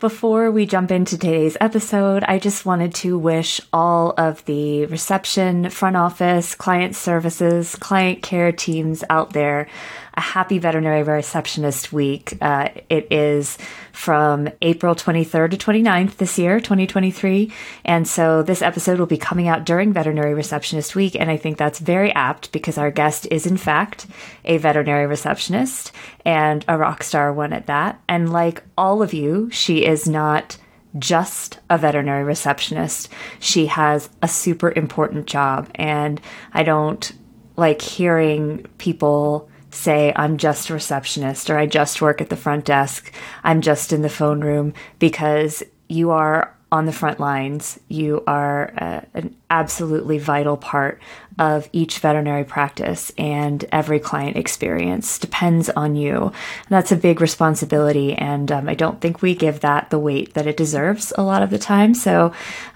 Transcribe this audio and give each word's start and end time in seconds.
Before 0.00 0.50
we 0.50 0.64
jump 0.64 0.90
into 0.90 1.18
today's 1.18 1.58
episode, 1.60 2.24
I 2.24 2.38
just 2.38 2.64
wanted 2.64 2.94
to 2.94 3.18
wish 3.18 3.60
all 3.70 4.14
of 4.16 4.42
the 4.46 4.86
reception, 4.86 5.68
front 5.68 5.94
office, 5.94 6.54
client 6.54 6.96
services, 6.96 7.76
client 7.76 8.22
care 8.22 8.50
teams 8.50 9.04
out 9.10 9.34
there 9.34 9.68
a 10.14 10.20
happy 10.20 10.58
veterinary 10.58 11.02
receptionist 11.02 11.92
week. 11.92 12.36
Uh, 12.40 12.68
it 12.88 13.12
is 13.12 13.58
from 13.92 14.48
April 14.62 14.94
23rd 14.94 15.50
to 15.50 15.56
29th 15.56 16.16
this 16.16 16.38
year, 16.38 16.60
2023. 16.60 17.52
And 17.84 18.06
so 18.06 18.42
this 18.42 18.62
episode 18.62 18.98
will 18.98 19.06
be 19.06 19.16
coming 19.16 19.48
out 19.48 19.64
during 19.64 19.92
Veterinary 19.92 20.34
Receptionist 20.34 20.94
Week. 20.94 21.14
And 21.14 21.30
I 21.30 21.36
think 21.36 21.58
that's 21.58 21.78
very 21.78 22.12
apt 22.12 22.52
because 22.52 22.78
our 22.78 22.90
guest 22.90 23.26
is, 23.30 23.46
in 23.46 23.56
fact, 23.56 24.06
a 24.44 24.58
veterinary 24.58 25.06
receptionist 25.06 25.92
and 26.24 26.64
a 26.68 26.78
rock 26.78 27.02
star 27.02 27.32
one 27.32 27.52
at 27.52 27.66
that. 27.66 28.00
And 28.08 28.32
like 28.32 28.62
all 28.78 29.02
of 29.02 29.12
you, 29.12 29.50
she 29.50 29.84
is 29.84 30.08
not 30.08 30.56
just 30.98 31.58
a 31.68 31.78
veterinary 31.78 32.24
receptionist. 32.24 33.08
She 33.38 33.66
has 33.66 34.10
a 34.22 34.28
super 34.28 34.72
important 34.72 35.26
job. 35.26 35.70
And 35.74 36.20
I 36.52 36.62
don't 36.62 37.12
like 37.56 37.82
hearing 37.82 38.66
people 38.78 39.49
say, 39.70 40.12
I'm 40.16 40.36
just 40.36 40.70
a 40.70 40.74
receptionist 40.74 41.50
or 41.50 41.58
I 41.58 41.66
just 41.66 42.02
work 42.02 42.20
at 42.20 42.28
the 42.28 42.36
front 42.36 42.64
desk, 42.64 43.12
I'm 43.44 43.60
just 43.60 43.92
in 43.92 44.02
the 44.02 44.08
phone 44.08 44.40
room, 44.40 44.74
because 44.98 45.62
you 45.88 46.10
are 46.10 46.56
on 46.72 46.86
the 46.86 46.92
front 46.92 47.18
lines. 47.18 47.80
You 47.88 48.22
are 48.26 48.72
uh, 48.78 49.00
an 49.14 49.36
absolutely 49.50 50.18
vital 50.18 50.56
part 50.56 51.00
of 51.40 51.70
each 51.72 51.98
veterinary 52.00 52.44
practice, 52.44 53.10
and 53.16 53.64
every 53.72 53.98
client 53.98 54.36
experience 54.36 55.18
depends 55.18 55.70
on 55.70 55.96
you. 55.96 56.16
And 56.24 56.68
that's 56.68 56.92
a 56.92 56.96
big 56.96 57.22
responsibility, 57.22 58.12
and 58.12 58.52
um, 58.52 58.68
I 58.68 58.74
don't 58.74 59.00
think 59.00 59.22
we 59.22 59.34
give 59.34 59.60
that 59.60 59.88
the 59.88 59.98
weight 59.98 60.34
that 60.34 60.46
it 60.46 60.58
deserves 60.58 61.14
a 61.16 61.22
lot 61.22 61.42
of 61.42 61.48
the 61.48 61.58
time. 61.58 61.94
So 61.94 62.26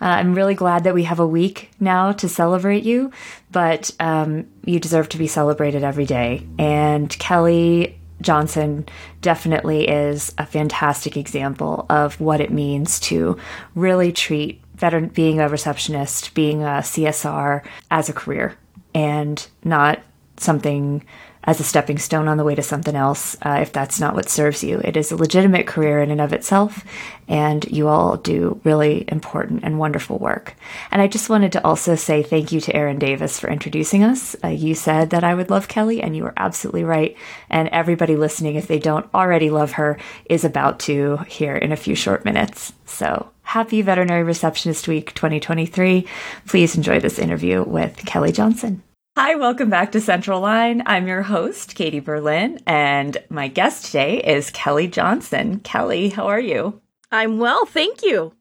uh, 0.01 0.05
I'm 0.05 0.35
really 0.35 0.55
glad 0.55 0.85
that 0.85 0.95
we 0.95 1.05
have 1.05 1.21
a 1.21 1.27
week 1.27 1.71
now 1.79 2.13
to 2.13 2.29
celebrate 2.29 2.85
you, 2.85 3.13
but 3.53 3.91
um, 4.01 4.47
you 4.65 4.81
deserve 4.81 5.11
to 5.11 5.19
be 5.19 5.27
celebrated 5.27 5.85
every 5.85 6.07
day. 6.07 6.47
And 6.59 7.11
Kelly 7.19 8.01
Johnson 8.23 8.87
definitely 9.21 9.87
is 9.87 10.35
a 10.39 10.47
fantastic 10.47 11.19
example 11.19 11.85
of 11.91 12.19
what 12.19 12.41
it 12.41 12.51
means 12.51 12.99
to 13.01 13.37
really 13.75 14.11
treat 14.11 14.63
veteran 14.75 15.09
being 15.09 15.41
a 15.41 15.49
receptionist, 15.49 16.35
being 16.35 16.63
a 16.63 16.81
CSR 16.81 17.63
as 17.91 18.09
a 18.09 18.13
career 18.13 18.57
and 18.95 19.47
not 19.63 20.01
something 20.37 21.05
as 21.47 21.61
a 21.61 21.65
stepping 21.65 21.99
stone 21.99 22.27
on 22.27 22.37
the 22.37 22.45
way 22.45 22.55
to 22.55 22.63
something 22.63 22.97
else 22.97 23.37
uh, 23.43 23.59
if 23.61 23.73
that's 23.73 24.01
not 24.01 24.15
what 24.15 24.31
serves 24.31 24.65
you. 24.65 24.81
It 24.83 24.97
is 24.97 25.13
a 25.13 25.17
legitimate 25.17 25.67
career 25.67 26.01
in 26.01 26.11
and 26.11 26.21
of 26.21 26.33
itself, 26.33 26.85
and 27.29 27.65
you 27.71 27.89
all 27.89 28.17
do 28.17 28.61
really 28.65 29.05
important 29.09 29.63
and 29.63 29.79
wonderful 29.79 30.19
work. 30.19 30.55
And 30.91 31.03
I 31.03 31.07
just 31.07 31.29
wanted 31.29 31.53
to 31.53 31.65
also 31.65 31.95
say 31.95 32.23
thank 32.23 32.51
you 32.51 32.61
to 32.63 32.75
Erin 32.75 32.99
Davis 32.99 33.39
for 33.39 33.51
introducing 33.51 34.03
us. 34.03 34.35
Uh, 34.43 34.49
you 34.49 34.75
said 34.75 35.11
that 35.11 35.25
I 35.25 35.35
would 35.35 35.51
love 35.51 35.69
Kelly, 35.69 36.03
and 36.03 36.17
you 36.17 36.25
were 36.25 36.35
absolutely 36.37 36.85
right. 36.85 37.17
And 37.51 37.69
everybody 37.69 38.17
listening, 38.17 38.57
if 38.57 38.67
they 38.67 38.79
don't 38.79 39.13
already 39.15 39.51
love 39.51 39.73
her, 39.73 39.99
is 40.25 40.45
about 40.45 40.81
to 40.81 41.19
here 41.29 41.57
in 41.57 41.73
a 41.73 41.77
few 41.77 41.95
short 41.95 42.25
minutes. 42.25 42.73
So 42.87 43.31
happy 43.45 43.83
Veterinary 43.83 44.25
Receptionist 44.25 44.89
Week 44.89 45.15
2023. 45.15 46.07
Please 46.47 46.77
enjoy 46.77 46.99
this 46.99 47.19
interview 47.19 47.63
with 47.63 47.97
Kelly 48.05 48.33
Johnson. 48.33 48.83
Hi, 49.17 49.37
welcome 49.37 49.71
back 49.71 49.93
to 49.93 50.01
Central 50.01 50.41
Line. 50.41 50.83
I'm 50.87 51.07
your 51.07 51.23
host, 51.23 51.77
Katie 51.77 52.01
Berlin, 52.01 52.61
and 52.67 53.17
my 53.31 53.47
guest 53.47 53.87
today 53.87 54.19
is 54.19 54.51
Kelly 54.51 54.89
Johnson. 54.89 55.61
Kelly, 55.61 56.09
how 56.09 56.27
are 56.27 56.41
you? 56.41 56.81
I'm 57.13 57.39
well, 57.39 57.65
thank 57.65 58.03
you. 58.03 58.33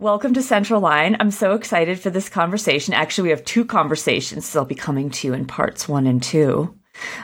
Welcome 0.00 0.34
to 0.34 0.42
Central 0.42 0.80
Line. 0.80 1.16
I'm 1.20 1.30
so 1.30 1.52
excited 1.54 2.00
for 2.00 2.10
this 2.10 2.28
conversation. 2.28 2.94
Actually, 2.94 3.24
we 3.24 3.30
have 3.30 3.44
two 3.44 3.64
conversations 3.64 4.52
they'll 4.52 4.64
be 4.64 4.74
coming 4.74 5.08
to 5.10 5.28
you 5.28 5.34
in 5.34 5.46
parts 5.46 5.88
one 5.88 6.08
and 6.08 6.20
two. 6.20 6.76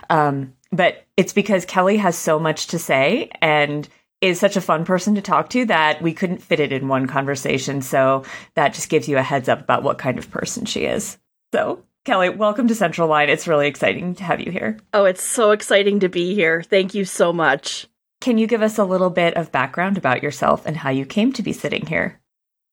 Um, 0.09 0.55
but 0.71 1.05
it's 1.17 1.33
because 1.33 1.65
Kelly 1.65 1.97
has 1.97 2.17
so 2.17 2.39
much 2.39 2.69
to 2.69 2.79
say 2.79 3.31
and 3.41 3.89
is 4.21 4.41
such 4.41 4.57
a 4.57 4.61
fun 4.61 4.85
person 4.85 5.15
to 5.15 5.23
talk 5.23 5.51
to 5.51 5.65
that 5.67 6.03
we 6.03 6.13
couldn't 6.13 6.43
fit 6.43 6.61
it 6.61 6.73
in 6.73 6.89
one 6.89 7.07
conversation. 7.07 7.83
So 7.83 8.25
that 8.55 8.75
just 8.75 8.89
gives 8.89 9.09
you 9.09 9.19
a 9.19 9.23
heads 9.23 9.49
up 9.49 9.61
about 9.61 9.83
what 9.83 9.99
kind 9.99 10.19
of 10.19 10.31
person 10.31 10.65
she 10.65 10.85
is. 10.85 11.19
So 11.53 11.85
Kelly, 12.05 12.31
welcome 12.31 12.69
to 12.69 12.75
Central 12.75 13.09
Line. 13.09 13.29
It's 13.29 13.47
really 13.47 13.69
exciting 13.69 14.15
to 14.15 14.25
have 14.25 14.41
you 14.41 14.51
here. 14.51 14.79
Oh, 14.95 15.05
it's 15.05 15.23
so 15.23 15.51
exciting 15.51 16.01
to 16.01 16.09
be 16.09 16.35
here. 16.35 16.63
Thank 16.63 16.95
you 16.95 17.05
so 17.05 17.33
much. 17.33 17.87
Can 18.21 18.39
you 18.39 18.47
give 18.47 18.63
us 18.63 18.79
a 18.79 18.85
little 18.85 19.11
bit 19.11 19.37
of 19.37 19.53
background 19.53 19.99
about 19.99 20.23
yourself 20.23 20.67
and 20.67 20.77
how 20.77 20.91
you 20.91 21.05
came 21.05 21.33
to 21.35 21.43
be 21.43 21.53
sitting 21.53 21.87
here? 21.87 22.19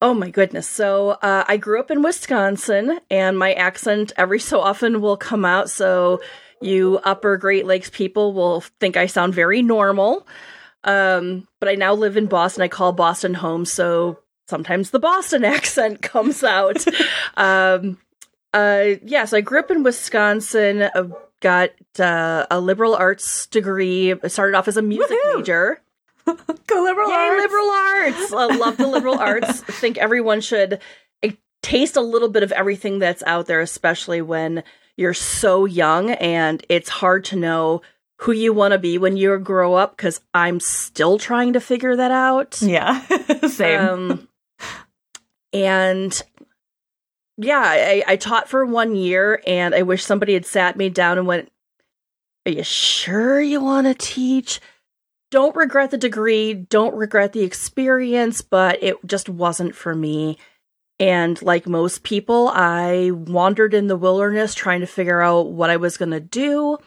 Oh 0.02 0.14
my 0.14 0.30
goodness. 0.30 0.68
So, 0.68 1.12
uh, 1.22 1.44
I 1.48 1.58
grew 1.58 1.80
up 1.80 1.92
in 1.92 2.02
Wisconsin, 2.02 3.00
and 3.10 3.38
my 3.38 3.54
accent 3.54 4.12
every 4.18 4.40
so 4.40 4.60
often 4.60 5.02
will 5.02 5.18
come 5.18 5.46
out. 5.46 5.70
So, 5.70 6.22
you 6.62 7.00
upper 7.04 7.38
Great 7.38 7.66
Lakes 7.66 7.90
people 7.90 8.34
will 8.34 8.62
think 8.80 8.98
I 8.98 9.06
sound 9.06 9.34
very 9.34 9.62
normal. 9.62 10.28
Um, 10.86 11.48
but 11.60 11.68
I 11.68 11.76
now 11.76 11.94
live 11.94 12.16
in 12.16 12.28
Boston. 12.28 12.62
I 12.64 12.68
call 12.68 12.94
Boston 12.94 13.34
home. 13.34 13.66
So, 13.66 14.20
sometimes 14.48 14.92
the 14.92 15.00
Boston 15.00 15.44
accent 15.44 16.02
comes 16.02 16.44
out. 16.44 16.86
um, 17.38 17.98
uh, 18.54 18.96
yes, 19.04 19.34
I 19.34 19.42
grew 19.42 19.60
up 19.60 19.72
in 19.72 19.84
Wisconsin. 19.84 20.84
Uh, 20.84 21.10
got 21.42 21.72
uh, 22.00 22.46
a 22.50 22.60
liberal 22.60 22.96
arts 22.96 23.48
degree. 23.48 24.14
I 24.14 24.28
started 24.28 24.56
off 24.56 24.68
as 24.68 24.78
a 24.78 24.82
music 24.82 25.12
Woo-hoo! 25.12 25.38
major. 25.40 25.82
Go 26.26 26.84
liberal 26.84 27.10
Yay, 27.10 27.16
arts! 27.16 27.42
liberal 27.44 27.70
arts! 27.70 28.34
I 28.34 28.56
love 28.58 28.78
the 28.78 28.88
liberal 28.88 29.20
arts. 29.20 29.62
I 29.68 29.72
think 29.74 29.98
everyone 29.98 30.42
should 30.42 30.80
uh, 31.24 31.30
taste 31.62 31.98
a 31.98 32.02
little 32.02 32.30
bit 32.30 32.44
of 32.44 32.52
everything 32.52 33.00
that's 33.00 33.24
out 33.24 33.46
there, 33.46 33.60
especially 33.60 34.22
when 34.22 34.64
you're 34.98 35.14
so 35.14 35.66
young 35.66 36.12
and 36.12 36.66
it's 36.70 36.90
hard 36.90 37.26
to 37.26 37.36
know 37.36 37.82
who 38.20 38.32
you 38.32 38.54
want 38.54 38.72
to 38.72 38.78
be 38.78 38.98
when 38.98 39.18
you 39.18 39.38
grow 39.40 39.74
up. 39.74 39.96
Because 39.98 40.22
I'm 40.34 40.60
still 40.60 41.18
trying 41.18 41.54
to 41.54 41.60
figure 41.60 41.96
that 41.96 42.12
out. 42.12 42.62
Yeah, 42.62 43.02
same. 43.48 43.80
Um, 43.80 44.28
and 45.54 46.22
yeah, 47.38 47.62
I, 47.64 48.04
I 48.08 48.16
taught 48.16 48.50
for 48.50 48.66
one 48.66 48.96
year 48.96 49.42
and 49.46 49.76
I 49.76 49.82
wish 49.82 50.04
somebody 50.04 50.34
had 50.34 50.46
sat 50.46 50.78
me 50.78 50.90
down 50.90 51.18
and 51.18 51.28
went, 51.28 51.52
Are 52.46 52.52
you 52.52 52.64
sure 52.64 53.42
you 53.42 53.62
want 53.62 53.88
to 53.88 53.94
teach? 53.94 54.62
Don't 55.32 55.56
regret 55.56 55.92
the 55.92 55.98
degree, 55.98 56.54
don't 56.54 56.96
regret 56.96 57.34
the 57.34 57.44
experience, 57.44 58.42
but 58.42 58.82
it 58.82 58.96
just 59.06 59.28
wasn't 59.28 59.76
for 59.76 59.94
me. 59.94 60.38
And 60.98 61.42
like 61.42 61.68
most 61.68 62.04
people, 62.04 62.50
I 62.54 63.12
wandered 63.12 63.74
in 63.74 63.88
the 63.88 63.98
wilderness 63.98 64.54
trying 64.54 64.80
to 64.80 64.88
figure 64.88 65.22
out 65.22 65.52
what 65.52 65.70
I 65.70 65.76
was 65.76 65.98
going 65.98 66.12
to 66.12 66.22
do. 66.22 66.78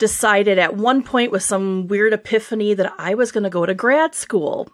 Decided 0.00 0.58
at 0.58 0.76
one 0.76 1.04
point 1.04 1.30
with 1.30 1.42
some 1.42 1.86
weird 1.86 2.12
epiphany 2.12 2.74
that 2.74 2.92
I 2.98 3.14
was 3.14 3.30
going 3.30 3.44
to 3.44 3.50
go 3.50 3.64
to 3.66 3.74
grad 3.74 4.14
school 4.16 4.68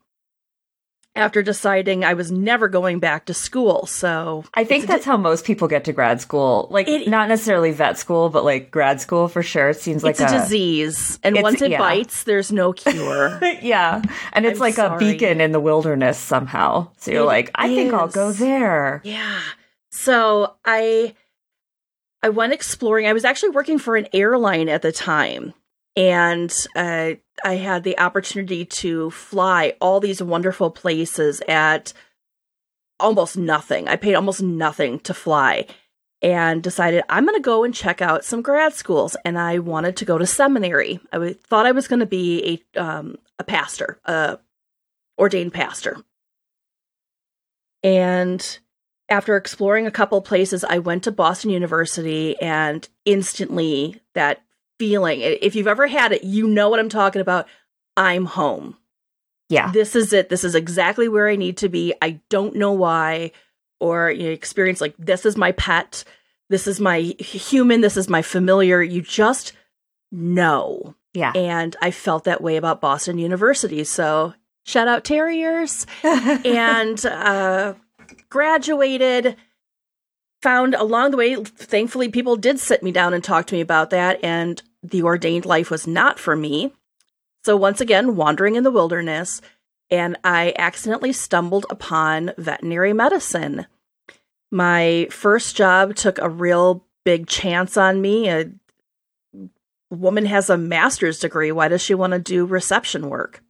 after 1.17 1.43
deciding 1.43 2.05
I 2.05 2.15
was 2.15 2.31
never 2.31 2.69
going 2.69 3.01
back 3.01 3.27
to 3.27 3.35
school. 3.35 3.87
So 3.87 4.45
I 4.55 4.65
think 4.65 4.87
that's 4.87 5.05
how 5.05 5.17
most 5.17 5.45
people 5.45 5.67
get 5.67 5.85
to 5.85 5.93
grad 5.93 6.21
school. 6.21 6.69
Like 6.71 6.87
it, 6.87 7.09
not 7.09 7.29
necessarily 7.29 7.73
vet 7.73 7.99
school, 7.99 8.29
but 8.29 8.45
like 8.45 8.71
grad 8.71 9.01
school 9.01 9.27
for 9.29 9.43
sure. 9.43 9.71
It 9.71 9.81
seems 9.81 10.05
like 10.05 10.13
it's 10.13 10.21
a, 10.21 10.27
a 10.27 10.39
disease, 10.41 11.19
and 11.23 11.43
once 11.43 11.63
it 11.63 11.73
yeah. 11.73 11.79
bites, 11.79 12.23
there's 12.25 12.53
no 12.53 12.73
cure. 12.73 13.41
yeah, 13.63 14.03
and 14.33 14.47
it's 14.47 14.59
I'm 14.59 14.61
like 14.61 14.75
sorry. 14.75 14.97
a 14.97 14.99
beacon 14.99 15.41
in 15.41 15.53
the 15.53 15.61
wilderness 15.61 16.19
somehow. 16.19 16.89
So 16.99 17.11
you're 17.11 17.23
it 17.23 17.27
like, 17.27 17.51
I 17.55 17.69
is. 17.69 17.77
think 17.77 17.95
I'll 17.95 18.09
go 18.09 18.33
there. 18.33 19.01
Yeah. 19.03 19.41
So 19.91 20.55
I 20.65 21.15
I 22.27 22.29
went 22.31 22.53
exploring. 22.53 23.07
I 23.07 23.13
was 23.13 23.25
actually 23.25 23.51
working 23.51 23.79
for 23.79 23.95
an 23.95 24.09
airline 24.13 24.69
at 24.69 24.83
the 24.83 24.91
time 24.91 25.55
and 25.95 26.53
uh, 26.75 27.13
I 27.45 27.55
had 27.55 27.85
the 27.85 28.01
opportunity 28.01 28.65
to 28.65 29.11
fly 29.11 29.75
all 29.81 30.01
these 30.01 30.21
wonderful 30.21 30.73
places 30.73 31.41
at 31.47 31.93
almost 32.99 33.37
nothing. 33.37 33.87
I 33.87 33.95
paid 33.95 34.17
almost 34.17 34.43
nothing 34.43 34.99
to 35.01 35.15
fly 35.15 35.67
and 36.21 36.65
decided 36.65 37.05
I'm 37.09 37.27
going 37.27 37.39
to 37.39 37.41
go 37.41 37.63
and 37.63 37.73
check 37.73 38.03
out 38.03 38.25
some 38.25 38.43
grad 38.43 38.75
schools. 38.75 39.17
And 39.25 39.39
I 39.39 39.61
wanted 39.61 39.97
to 39.99 40.05
go 40.05 40.19
to 40.19 40.27
seminary. 40.27 40.99
I 41.13 41.19
w- 41.19 41.35
thought 41.35 41.67
I 41.67 41.73
was 41.73 41.87
going 41.87 42.01
to 42.01 42.07
be 42.07 42.61
a 42.75 42.83
um, 42.83 43.19
a 43.39 43.45
pastor, 43.45 44.01
a 44.05 44.41
ordained 45.17 45.55
pastor. 45.55 45.97
And 47.85 48.59
after 49.09 49.37
exploring 49.37 49.87
a 49.87 49.91
couple 49.91 50.21
places, 50.21 50.65
I 50.65 50.79
went 50.79 51.05
to 51.05 51.13
Boston 51.13 51.51
University, 51.51 52.41
and 52.41 52.89
instantly 53.05 54.01
that 54.15 54.43
feeling. 54.79 55.21
If 55.21 55.55
you've 55.55 55.67
ever 55.67 55.87
had 55.87 56.13
it, 56.13 56.25
you 56.25 56.47
know 56.47 56.69
what 56.69 56.81
I'm 56.81 56.89
talking 56.89 57.23
about. 57.23 57.47
I'm 57.97 58.25
home. 58.27 58.77
Yeah. 59.49 59.71
This 59.71 59.95
is 59.95 60.13
it. 60.13 60.29
This 60.29 60.45
is 60.45 60.55
exactly 60.55 61.09
where 61.09 61.29
I 61.29 61.37
need 61.37 61.59
to 61.59 61.69
be. 61.69 61.95
I 62.03 62.21
don't 62.29 62.57
know 62.57 62.73
why. 62.73 63.33
Or 63.79 64.11
you 64.11 64.25
know, 64.25 64.31
experience 64.31 64.81
like 64.81 64.95
this 64.99 65.25
is 65.25 65.37
my 65.37 65.53
pet. 65.53 66.05
This 66.49 66.67
is 66.67 66.81
my 66.81 67.01
human. 67.19 67.81
This 67.81 67.97
is 67.97 68.09
my 68.09 68.23
familiar. 68.23 68.83
You 68.83 69.03
just 69.03 69.53
know. 70.11 70.95
Yeah. 71.15 71.33
And 71.35 71.77
I 71.81 71.91
felt 71.91 72.25
that 72.25 72.43
way 72.43 72.57
about 72.57 72.81
Boston 72.81 73.19
University. 73.19 73.85
So 73.85 74.35
Shout 74.67 74.89
out 74.89 75.05
Terriers. 75.05 75.87
and 76.03 77.07
uh, 77.07 77.75
graduated. 78.37 79.35
Found 80.43 80.75
along 80.75 81.11
the 81.11 81.17
way, 81.17 81.43
thankfully, 81.43 82.11
people 82.11 82.37
did 82.37 82.59
sit 82.59 82.83
me 82.83 82.93
down 82.93 83.15
and 83.15 83.25
talk 83.25 83.47
to 83.47 83.55
me 83.55 83.63
about 83.63 83.89
that. 83.91 84.23
And 84.23 84.63
the 84.83 85.03
ordained 85.05 85.47
life 85.47 85.71
was 85.71 85.87
not 85.87 86.19
for 86.19 86.37
me. 86.37 86.71
So, 87.47 87.57
once 87.57 87.81
again, 87.81 88.15
wandering 88.15 88.57
in 88.57 88.63
the 88.63 88.71
wilderness, 88.71 89.41
and 89.91 90.19
I 90.23 90.53
accidentally 90.59 91.15
stumbled 91.15 91.65
upon 91.71 92.33
veterinary 92.37 92.93
medicine. 92.93 93.67
My 94.51 95.09
first 95.11 95.57
job 95.57 95.95
took 95.95 96.19
a 96.19 96.29
real 96.29 96.85
big 97.07 97.29
chance 97.29 97.79
on 97.79 98.03
me. 98.03 98.29
A 98.29 98.51
woman 99.91 100.27
has 100.27 100.51
a 100.51 100.59
master's 100.59 101.21
degree. 101.21 101.53
Why 101.53 101.69
does 101.69 101.81
she 101.81 101.95
want 101.95 102.13
to 102.13 102.19
do 102.19 102.45
reception 102.45 103.09
work? 103.09 103.43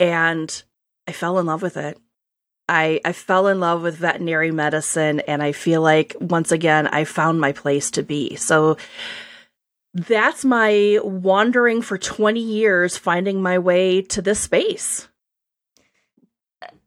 And 0.00 0.60
I 1.06 1.12
fell 1.12 1.38
in 1.38 1.46
love 1.46 1.62
with 1.62 1.76
it. 1.76 2.00
I, 2.68 3.00
I 3.04 3.12
fell 3.12 3.48
in 3.48 3.60
love 3.60 3.82
with 3.82 3.96
veterinary 3.96 4.50
medicine, 4.50 5.20
and 5.20 5.42
I 5.42 5.52
feel 5.52 5.80
like 5.80 6.16
once 6.20 6.52
again, 6.52 6.86
I 6.86 7.04
found 7.04 7.40
my 7.40 7.52
place 7.52 7.90
to 7.92 8.02
be. 8.02 8.36
So 8.36 8.76
that's 9.94 10.44
my 10.44 10.98
wandering 11.02 11.82
for 11.82 11.98
20 11.98 12.40
years, 12.40 12.96
finding 12.96 13.42
my 13.42 13.58
way 13.58 14.02
to 14.02 14.22
this 14.22 14.40
space. 14.40 15.08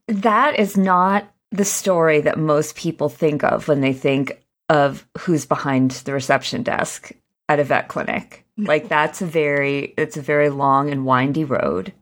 That 0.08 0.60
is 0.60 0.78
not 0.78 1.32
the 1.52 1.66
story 1.66 2.22
that 2.22 2.38
most 2.38 2.76
people 2.76 3.10
think 3.10 3.44
of 3.44 3.68
when 3.68 3.82
they 3.82 3.94
think 3.94 4.42
of 4.70 5.06
who's 5.20 5.46
behind 5.46 5.92
the 5.92 6.14
reception 6.14 6.64
desk 6.64 7.12
at 7.50 7.60
a 7.60 7.64
vet 7.64 7.88
clinic. 7.88 8.46
Like 8.58 8.90
that's 8.90 9.24
a 9.24 9.26
very 9.26 9.96
it's 9.98 10.18
a 10.18 10.22
very 10.22 10.50
long 10.50 10.92
and 10.92 11.04
windy 11.04 11.46
road. 11.46 11.94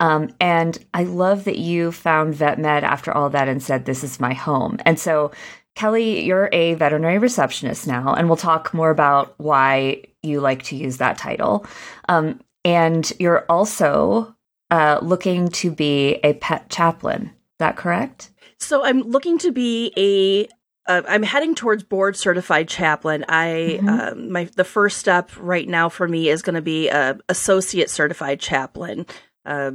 Um, 0.00 0.30
and 0.40 0.78
I 0.94 1.04
love 1.04 1.44
that 1.44 1.58
you 1.58 1.92
found 1.92 2.34
vet 2.34 2.58
med 2.58 2.84
after 2.84 3.12
all 3.12 3.30
that 3.30 3.48
and 3.48 3.62
said 3.62 3.84
this 3.84 4.04
is 4.04 4.20
my 4.20 4.32
home. 4.32 4.78
And 4.84 4.98
so 4.98 5.32
Kelly, 5.74 6.24
you're 6.24 6.48
a 6.52 6.74
veterinary 6.74 7.18
receptionist 7.18 7.86
now, 7.86 8.14
and 8.14 8.28
we'll 8.28 8.36
talk 8.36 8.74
more 8.74 8.90
about 8.90 9.34
why 9.38 10.02
you 10.22 10.40
like 10.40 10.64
to 10.64 10.76
use 10.76 10.96
that 10.96 11.18
title. 11.18 11.64
Um, 12.08 12.40
and 12.64 13.12
you're 13.20 13.44
also 13.48 14.34
uh, 14.70 14.98
looking 15.02 15.48
to 15.50 15.70
be 15.70 16.14
a 16.24 16.34
pet 16.34 16.68
chaplain. 16.68 17.26
Is 17.26 17.58
that 17.58 17.76
correct? 17.76 18.30
So 18.58 18.84
I'm 18.84 19.02
looking 19.02 19.38
to 19.38 19.52
be 19.52 19.92
a. 19.96 20.48
uh, 20.88 21.22
heading 21.22 21.54
towards 21.54 21.82
board 21.84 22.16
certified 22.16 22.66
chaplain. 22.66 23.24
I 23.28 23.78
mm-hmm. 23.80 23.88
uh, 23.88 24.14
my 24.14 24.44
the 24.56 24.64
first 24.64 24.98
step 24.98 25.30
right 25.38 25.68
now 25.68 25.88
for 25.88 26.08
me 26.08 26.28
is 26.28 26.42
going 26.42 26.56
to 26.56 26.62
be 26.62 26.88
a 26.88 27.18
associate 27.28 27.90
certified 27.90 28.40
chaplain. 28.40 29.06
Uh, 29.44 29.72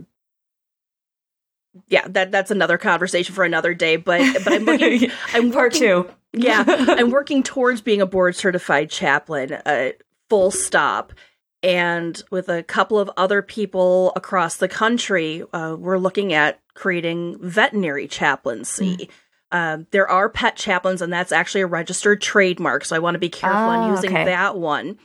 yeah, 1.88 2.08
that 2.10 2.32
that's 2.32 2.52
another 2.52 2.78
conversation 2.78 3.34
for 3.34 3.44
another 3.44 3.74
day. 3.74 3.96
But 3.96 4.22
but 4.44 4.54
I'm 4.54 4.66
looking. 4.66 5.12
I'm 5.34 5.52
part 5.52 5.74
two. 5.74 6.10
yeah, 6.34 6.64
I'm 6.68 7.12
working 7.12 7.44
towards 7.44 7.82
being 7.82 8.02
a 8.02 8.06
board 8.06 8.36
certified 8.36 8.90
chaplain. 8.90 9.54
Uh, 9.54 9.90
full 10.30 10.52
stop. 10.52 11.14
And 11.62 12.22
with 12.30 12.50
a 12.50 12.62
couple 12.62 13.00
of 13.00 13.10
other 13.16 13.42
people 13.42 14.12
across 14.18 14.58
the 14.58 14.68
country, 14.68 15.44
uh, 15.54 15.78
we're 15.80 15.98
looking 15.98 16.34
at 16.34 16.60
creating 16.74 17.38
veterinary 17.40 18.08
chaplaincy. 18.08 18.98
Mm. 18.98 19.10
Um, 19.54 19.88
there 19.92 20.10
are 20.10 20.28
pet 20.28 20.58
chaplains, 20.58 21.02
and 21.02 21.14
that's 21.14 21.32
actually 21.32 21.62
a 21.62 21.68
registered 21.68 22.22
trademark. 22.22 22.84
So 22.84 22.96
I 22.96 23.00
want 23.00 23.16
to 23.16 23.20
be 23.20 23.30
careful 23.30 23.62
oh, 23.62 23.70
on 23.70 23.92
using 23.92 24.10
okay. 24.10 24.26
that 24.26 24.58
one. 24.58 24.98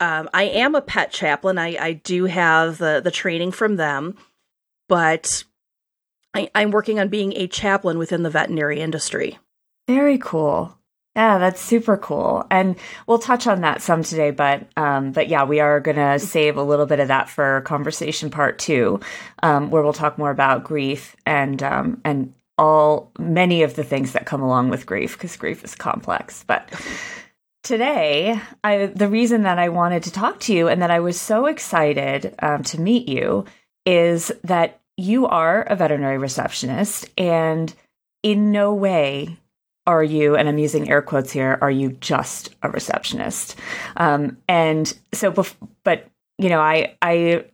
Um, 0.00 0.30
I 0.32 0.44
am 0.44 0.74
a 0.74 0.80
pet 0.80 1.10
chaplain. 1.12 1.58
I, 1.58 1.76
I 1.76 1.92
do 1.94 2.24
have 2.24 2.78
the, 2.78 3.00
the 3.02 3.10
training 3.10 3.52
from 3.52 3.76
them, 3.76 4.16
but 4.88 5.44
I, 6.36 6.50
I'm 6.54 6.70
working 6.70 7.00
on 7.00 7.08
being 7.08 7.32
a 7.34 7.46
chaplain 7.46 7.98
within 7.98 8.22
the 8.22 8.30
veterinary 8.30 8.80
industry. 8.80 9.38
Very 9.88 10.18
cool. 10.18 10.76
Yeah, 11.14 11.38
that's 11.38 11.62
super 11.62 11.96
cool, 11.96 12.46
and 12.50 12.76
we'll 13.06 13.18
touch 13.18 13.46
on 13.46 13.62
that 13.62 13.80
some 13.80 14.02
today. 14.02 14.32
But 14.32 14.68
um, 14.76 15.12
but 15.12 15.28
yeah, 15.28 15.44
we 15.44 15.60
are 15.60 15.80
going 15.80 15.96
to 15.96 16.18
save 16.18 16.58
a 16.58 16.62
little 16.62 16.84
bit 16.84 17.00
of 17.00 17.08
that 17.08 17.30
for 17.30 17.62
conversation 17.62 18.28
part 18.28 18.58
two, 18.58 19.00
um, 19.42 19.70
where 19.70 19.82
we'll 19.82 19.94
talk 19.94 20.18
more 20.18 20.30
about 20.30 20.64
grief 20.64 21.16
and 21.24 21.62
um, 21.62 22.02
and 22.04 22.34
all 22.58 23.12
many 23.18 23.62
of 23.62 23.76
the 23.76 23.84
things 23.84 24.12
that 24.12 24.26
come 24.26 24.42
along 24.42 24.68
with 24.68 24.84
grief 24.84 25.14
because 25.14 25.36
grief 25.36 25.64
is 25.64 25.74
complex. 25.74 26.44
But 26.46 26.70
today, 27.62 28.38
I 28.62 28.86
the 28.86 29.08
reason 29.08 29.44
that 29.44 29.58
I 29.58 29.70
wanted 29.70 30.02
to 30.02 30.12
talk 30.12 30.40
to 30.40 30.52
you 30.52 30.68
and 30.68 30.82
that 30.82 30.90
I 30.90 31.00
was 31.00 31.18
so 31.18 31.46
excited 31.46 32.34
um, 32.40 32.62
to 32.64 32.78
meet 32.78 33.08
you 33.08 33.46
is 33.86 34.30
that 34.44 34.82
you 34.96 35.26
are 35.26 35.62
a 35.62 35.76
veterinary 35.76 36.18
receptionist 36.18 37.08
and 37.18 37.74
in 38.22 38.50
no 38.50 38.74
way 38.74 39.38
are 39.86 40.02
you, 40.02 40.34
and 40.34 40.48
I'm 40.48 40.58
using 40.58 40.90
air 40.90 41.00
quotes 41.00 41.30
here, 41.30 41.58
are 41.60 41.70
you 41.70 41.92
just 41.92 42.54
a 42.62 42.70
receptionist? 42.70 43.54
Um, 43.96 44.38
and 44.48 44.92
so, 45.12 45.30
bef- 45.30 45.54
but, 45.84 46.08
you 46.38 46.48
know, 46.48 46.60
I, 46.60 46.96
I 47.00 47.44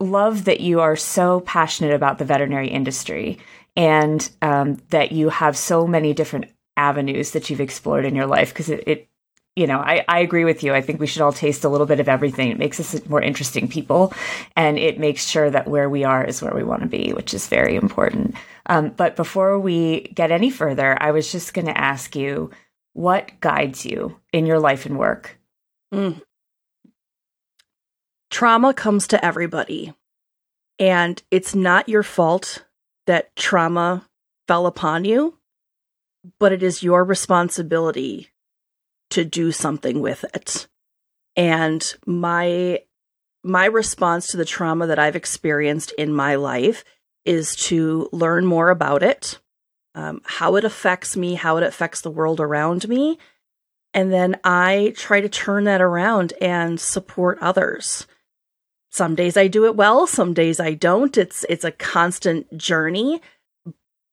love 0.00 0.44
that 0.46 0.60
you 0.60 0.80
are 0.80 0.96
so 0.96 1.40
passionate 1.40 1.94
about 1.94 2.18
the 2.18 2.24
veterinary 2.24 2.68
industry 2.68 3.38
and 3.76 4.28
um, 4.42 4.78
that 4.90 5.12
you 5.12 5.28
have 5.28 5.56
so 5.56 5.86
many 5.86 6.12
different 6.12 6.46
avenues 6.76 7.30
that 7.32 7.48
you've 7.48 7.60
explored 7.60 8.04
in 8.04 8.14
your 8.14 8.26
life 8.26 8.52
because 8.52 8.70
it, 8.70 8.82
it, 8.86 9.08
you 9.58 9.66
know, 9.66 9.78
I, 9.80 10.04
I 10.06 10.20
agree 10.20 10.44
with 10.44 10.62
you. 10.62 10.72
I 10.72 10.80
think 10.80 11.00
we 11.00 11.08
should 11.08 11.20
all 11.20 11.32
taste 11.32 11.64
a 11.64 11.68
little 11.68 11.86
bit 11.86 11.98
of 11.98 12.08
everything. 12.08 12.52
It 12.52 12.58
makes 12.58 12.78
us 12.78 13.04
more 13.08 13.20
interesting 13.20 13.66
people 13.66 14.12
and 14.54 14.78
it 14.78 15.00
makes 15.00 15.26
sure 15.26 15.50
that 15.50 15.66
where 15.66 15.90
we 15.90 16.04
are 16.04 16.24
is 16.24 16.40
where 16.40 16.54
we 16.54 16.62
want 16.62 16.82
to 16.82 16.88
be, 16.88 17.12
which 17.12 17.34
is 17.34 17.48
very 17.48 17.74
important. 17.74 18.36
Um, 18.66 18.90
but 18.90 19.16
before 19.16 19.58
we 19.58 20.02
get 20.14 20.30
any 20.30 20.50
further, 20.50 20.96
I 21.00 21.10
was 21.10 21.32
just 21.32 21.54
going 21.54 21.66
to 21.66 21.76
ask 21.76 22.14
you 22.14 22.52
what 22.92 23.40
guides 23.40 23.84
you 23.84 24.20
in 24.32 24.46
your 24.46 24.60
life 24.60 24.86
and 24.86 24.96
work? 24.96 25.40
Mm. 25.92 26.22
Trauma 28.30 28.74
comes 28.74 29.08
to 29.08 29.24
everybody, 29.24 29.92
and 30.78 31.20
it's 31.32 31.54
not 31.54 31.88
your 31.88 32.02
fault 32.04 32.64
that 33.06 33.34
trauma 33.34 34.06
fell 34.46 34.66
upon 34.66 35.04
you, 35.04 35.38
but 36.38 36.52
it 36.52 36.62
is 36.62 36.82
your 36.82 37.02
responsibility 37.02 38.30
to 39.10 39.24
do 39.24 39.52
something 39.52 40.00
with 40.00 40.24
it. 40.34 40.68
And 41.36 41.84
my 42.06 42.80
my 43.44 43.66
response 43.66 44.26
to 44.28 44.36
the 44.36 44.44
trauma 44.44 44.86
that 44.88 44.98
I've 44.98 45.16
experienced 45.16 45.92
in 45.92 46.12
my 46.12 46.34
life 46.34 46.84
is 47.24 47.54
to 47.56 48.08
learn 48.12 48.44
more 48.44 48.70
about 48.70 49.02
it, 49.02 49.38
um, 49.94 50.20
how 50.24 50.56
it 50.56 50.64
affects 50.64 51.16
me, 51.16 51.34
how 51.34 51.56
it 51.56 51.62
affects 51.62 52.00
the 52.00 52.10
world 52.10 52.40
around 52.40 52.88
me. 52.88 53.18
And 53.94 54.12
then 54.12 54.38
I 54.44 54.92
try 54.96 55.20
to 55.20 55.28
turn 55.28 55.64
that 55.64 55.80
around 55.80 56.32
and 56.40 56.80
support 56.80 57.38
others. 57.40 58.06
Some 58.90 59.14
days 59.14 59.36
I 59.36 59.46
do 59.46 59.64
it 59.66 59.76
well, 59.76 60.06
some 60.06 60.34
days 60.34 60.60
I 60.60 60.74
don't. 60.74 61.16
It's 61.16 61.44
it's 61.48 61.64
a 61.64 61.72
constant 61.72 62.56
journey, 62.56 63.20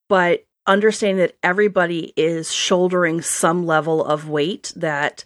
but 0.08 0.45
understanding 0.68 1.18
that 1.18 1.38
everybody 1.44 2.14
is 2.16 2.52
shouldering 2.52 3.22
some 3.22 3.66
level 3.66 4.04
of 4.04 4.30
weight 4.30 4.74
that 4.76 5.24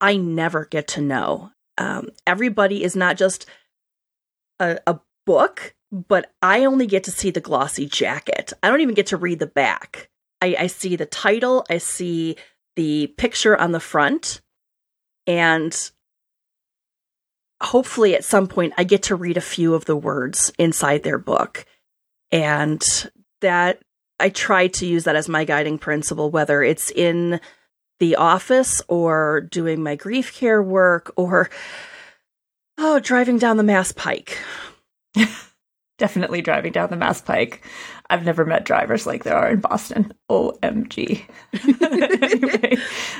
I 0.00 0.16
never 0.16 0.64
get 0.64 0.88
to 0.88 1.00
know. 1.00 1.50
Um, 1.78 2.08
everybody 2.26 2.82
is 2.84 2.96
not 2.96 3.16
just 3.16 3.46
a, 4.60 4.78
a 4.86 5.00
book, 5.24 5.74
but 5.90 6.32
I 6.42 6.64
only 6.64 6.86
get 6.86 7.04
to 7.04 7.10
see 7.10 7.30
the 7.30 7.40
glossy 7.40 7.86
jacket. 7.86 8.52
I 8.62 8.68
don't 8.70 8.80
even 8.80 8.94
get 8.94 9.08
to 9.08 9.16
read 9.16 9.38
the 9.38 9.46
back. 9.46 10.08
I, 10.40 10.56
I 10.58 10.66
see 10.66 10.96
the 10.96 11.06
title, 11.06 11.64
I 11.70 11.78
see 11.78 12.36
the 12.76 13.08
picture 13.16 13.58
on 13.58 13.72
the 13.72 13.80
front, 13.80 14.40
and 15.26 15.90
hopefully 17.62 18.14
at 18.14 18.24
some 18.24 18.46
point 18.46 18.74
I 18.76 18.84
get 18.84 19.04
to 19.04 19.16
read 19.16 19.36
a 19.36 19.42
few 19.42 19.74
of 19.74 19.86
the 19.86 19.96
words 19.96 20.52
inside 20.58 21.02
their 21.02 21.18
book. 21.18 21.64
And 22.30 22.84
that 23.40 23.80
I 24.18 24.30
try 24.30 24.68
to 24.68 24.86
use 24.86 25.04
that 25.04 25.16
as 25.16 25.28
my 25.28 25.44
guiding 25.44 25.78
principle, 25.78 26.30
whether 26.30 26.62
it's 26.62 26.90
in 26.90 27.40
the 27.98 28.16
office 28.16 28.82
or 28.88 29.42
doing 29.50 29.82
my 29.82 29.96
grief 29.96 30.34
care 30.34 30.62
work 30.62 31.12
or 31.16 31.50
oh, 32.78 33.00
driving 33.00 33.38
down 33.38 33.56
the 33.56 33.62
Mass 33.62 33.92
Pike. 33.92 34.38
Definitely 35.98 36.42
driving 36.42 36.72
down 36.72 36.90
the 36.90 36.96
Mass 36.96 37.22
Pike. 37.22 37.64
I've 38.10 38.24
never 38.24 38.44
met 38.44 38.64
drivers 38.66 39.06
like 39.06 39.24
there 39.24 39.36
are 39.36 39.48
in 39.48 39.60
Boston. 39.60 40.12
OMG. 40.30 41.24
anyway, 42.22 42.76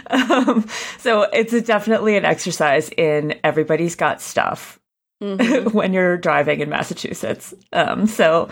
um, 0.08 0.66
so 0.98 1.22
it's 1.22 1.60
definitely 1.62 2.16
an 2.16 2.26
exercise 2.26 2.90
in 2.90 3.38
everybody's 3.42 3.94
got 3.94 4.20
stuff 4.20 4.78
mm-hmm. 5.22 5.70
when 5.76 5.92
you're 5.92 6.16
driving 6.16 6.60
in 6.60 6.68
Massachusetts. 6.68 7.54
Um, 7.72 8.06
so, 8.06 8.48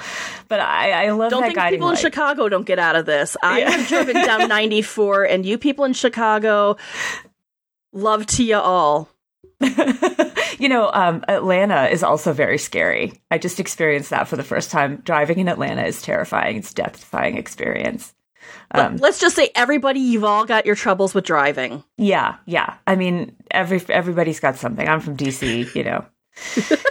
but 0.49 0.61
I, 0.61 1.07
I 1.07 1.11
love 1.11 1.31
don't 1.31 1.43
think 1.43 1.59
people 1.71 1.89
light. 1.89 1.99
in 1.99 2.03
Chicago 2.03 2.49
don't 2.49 2.67
get 2.67 2.79
out 2.79 2.97
of 2.97 3.07
this. 3.07 3.37
I 3.43 3.61
yeah. 3.61 3.71
have 3.71 3.89
driven 3.89 4.15
down 4.15 4.49
94, 4.49 5.25
and 5.25 5.47
you 5.47 5.59
people 5.59 5.85
in 5.85 5.93
Chicago, 5.93 6.77
love 7.93 8.27
to 8.27 8.45
you 8.45 8.57
all. 8.57 9.09
you 10.59 10.69
know, 10.69 10.91
um, 10.93 11.25
Atlanta 11.29 11.87
is 11.87 12.03
also 12.03 12.33
very 12.33 12.59
scary. 12.59 13.21
I 13.31 13.39
just 13.39 13.61
experienced 13.61 14.11
that 14.11 14.29
for 14.29 14.37
the 14.37 14.43
first 14.43 14.71
time. 14.71 14.97
Driving 15.05 15.39
in 15.39 15.49
Atlanta 15.49 15.85
is 15.85 16.03
terrifying. 16.03 16.57
It's 16.57 16.73
a 16.73 16.75
death-defying 16.75 17.39
experience. 17.39 18.15
Um, 18.73 18.97
Let's 18.97 19.21
just 19.21 19.37
say 19.37 19.51
everybody, 19.55 20.01
you've 20.01 20.25
all 20.25 20.45
got 20.45 20.67
your 20.67 20.75
troubles 20.75 21.15
with 21.15 21.25
driving. 21.25 21.85
Yeah, 21.97 22.37
yeah. 22.45 22.75
I 22.87 22.97
mean, 22.97 23.37
every 23.51 23.81
everybody's 23.89 24.41
got 24.41 24.57
something. 24.57 24.87
I'm 24.87 25.01
from 25.01 25.17
DC, 25.17 25.75
you 25.75 25.85
know. 25.85 26.05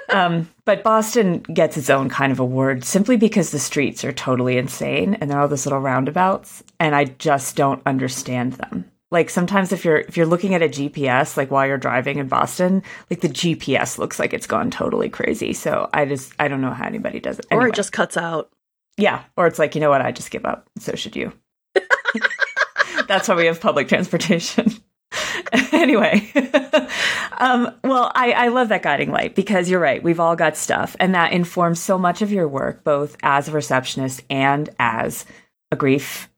Um, 0.10 0.50
but 0.66 0.84
Boston 0.84 1.40
gets 1.40 1.78
its 1.78 1.90
own 1.90 2.10
kind 2.10 2.32
of 2.32 2.40
award 2.40 2.84
simply 2.84 3.18
because 3.18 3.52
the 3.52 3.60
streets 3.60 4.04
are 4.04 4.14
totally 4.14 4.58
insane 4.58 5.16
and 5.16 5.30
there 5.30 5.38
are 5.38 5.42
all 5.42 5.48
those 5.48 5.66
little 5.66 5.80
roundabouts, 5.80 6.64
and 6.80 6.96
I 6.96 7.06
just 7.06 7.56
don't 7.56 7.82
understand 7.86 8.54
them. 8.54 8.90
Like 9.12 9.30
sometimes 9.30 9.72
if 9.72 9.86
you're 9.86 10.00
if 10.00 10.18
you're 10.18 10.26
looking 10.26 10.56
at 10.56 10.64
a 10.64 10.68
GPS 10.68 11.38
like 11.38 11.52
while 11.52 11.68
you're 11.68 11.78
driving 11.78 12.18
in 12.18 12.28
Boston, 12.28 12.82
like 13.12 13.22
the 13.22 13.30
GPS 13.30 14.00
looks 14.00 14.18
like 14.18 14.34
it's 14.34 14.48
gone 14.48 14.72
totally 14.72 15.08
crazy. 15.08 15.54
So 15.54 15.88
I 15.94 16.06
just 16.06 16.34
I 16.40 16.48
don't 16.48 16.62
know 16.62 16.72
how 16.72 16.88
anybody 16.88 17.20
does 17.20 17.38
it. 17.38 17.46
Anyway. 17.52 17.66
Or 17.66 17.68
it 17.68 17.76
just 17.76 17.92
cuts 17.92 18.18
out. 18.18 18.50
Yeah, 18.98 19.24
or 19.38 19.48
it's 19.48 19.60
like, 19.60 19.76
you 19.76 19.82
know 19.82 19.90
what, 19.90 20.02
I 20.02 20.12
just 20.12 20.32
give 20.32 20.46
up. 20.46 20.68
So 20.80 20.96
should 20.96 21.16
you. 21.16 21.32
That's 23.08 23.28
why 23.28 23.36
we 23.36 23.46
have 23.46 23.60
public 23.60 23.88
transportation. 23.88 24.72
anyway, 25.72 26.32
um, 27.38 27.74
well, 27.84 28.12
I, 28.16 28.32
I 28.32 28.48
love 28.50 28.70
that 28.70 28.84
guiding 28.84 29.12
light 29.12 29.36
because 29.36 29.70
you're 29.70 29.80
right. 29.80 30.04
We've 30.04 30.20
all 30.20 30.36
got 30.36 30.58
stuff, 30.58 30.96
and 31.00 31.14
that 31.16 31.34
informs 31.34 31.80
so 31.80 31.98
much 31.98 32.22
of 32.22 32.32
your 32.32 32.48
work, 32.48 32.84
both 32.84 33.18
as 33.24 33.48
a 33.48 33.52
receptionist 33.52 34.22
and 34.30 34.70
as 34.80 35.26
a 35.72 35.76
grief 35.76 36.30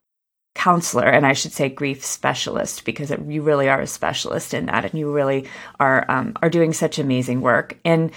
counselor 0.55 1.03
and 1.05 1.27
i 1.27 1.33
should 1.33 1.51
say 1.51 1.67
grief 1.67 2.03
specialist 2.03 2.85
because 2.85 3.11
it, 3.11 3.19
you 3.27 3.41
really 3.41 3.67
are 3.67 3.81
a 3.81 3.87
specialist 3.87 4.53
in 4.53 4.67
that 4.67 4.85
and 4.85 4.97
you 4.97 5.11
really 5.11 5.45
are 5.81 6.09
um, 6.09 6.31
are 6.41 6.49
doing 6.49 6.71
such 6.71 6.97
amazing 6.97 7.41
work 7.41 7.77
and 7.83 8.09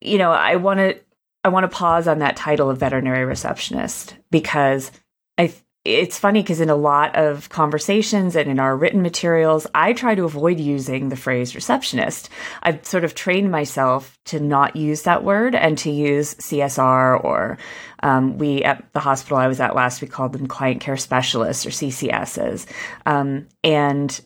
you 0.00 0.18
know 0.18 0.32
i 0.32 0.56
want 0.56 0.78
to 0.78 0.98
i 1.44 1.48
want 1.48 1.62
to 1.62 1.68
pause 1.68 2.08
on 2.08 2.18
that 2.18 2.36
title 2.36 2.68
of 2.68 2.78
veterinary 2.78 3.24
receptionist 3.24 4.16
because 4.32 4.90
i 5.38 5.54
it's 5.84 6.18
funny 6.18 6.40
because 6.40 6.62
in 6.62 6.70
a 6.70 6.76
lot 6.76 7.14
of 7.14 7.50
conversations 7.50 8.36
and 8.36 8.50
in 8.50 8.58
our 8.58 8.74
written 8.74 9.02
materials, 9.02 9.66
I 9.74 9.92
try 9.92 10.14
to 10.14 10.24
avoid 10.24 10.58
using 10.58 11.10
the 11.10 11.16
phrase 11.16 11.54
receptionist. 11.54 12.30
I've 12.62 12.86
sort 12.86 13.04
of 13.04 13.14
trained 13.14 13.50
myself 13.50 14.18
to 14.26 14.40
not 14.40 14.76
use 14.76 15.02
that 15.02 15.24
word 15.24 15.54
and 15.54 15.76
to 15.78 15.90
use 15.90 16.34
CSR 16.36 17.22
or 17.22 17.58
um, 18.02 18.38
we 18.38 18.62
at 18.64 18.82
the 18.94 19.00
hospital 19.00 19.36
I 19.36 19.46
was 19.46 19.60
at 19.60 19.74
last, 19.74 20.00
we 20.00 20.08
called 20.08 20.32
them 20.32 20.46
client 20.46 20.80
care 20.80 20.96
specialists 20.96 21.66
or 21.66 21.70
CCSs. 21.70 22.66
Um, 23.04 23.48
and 23.62 24.18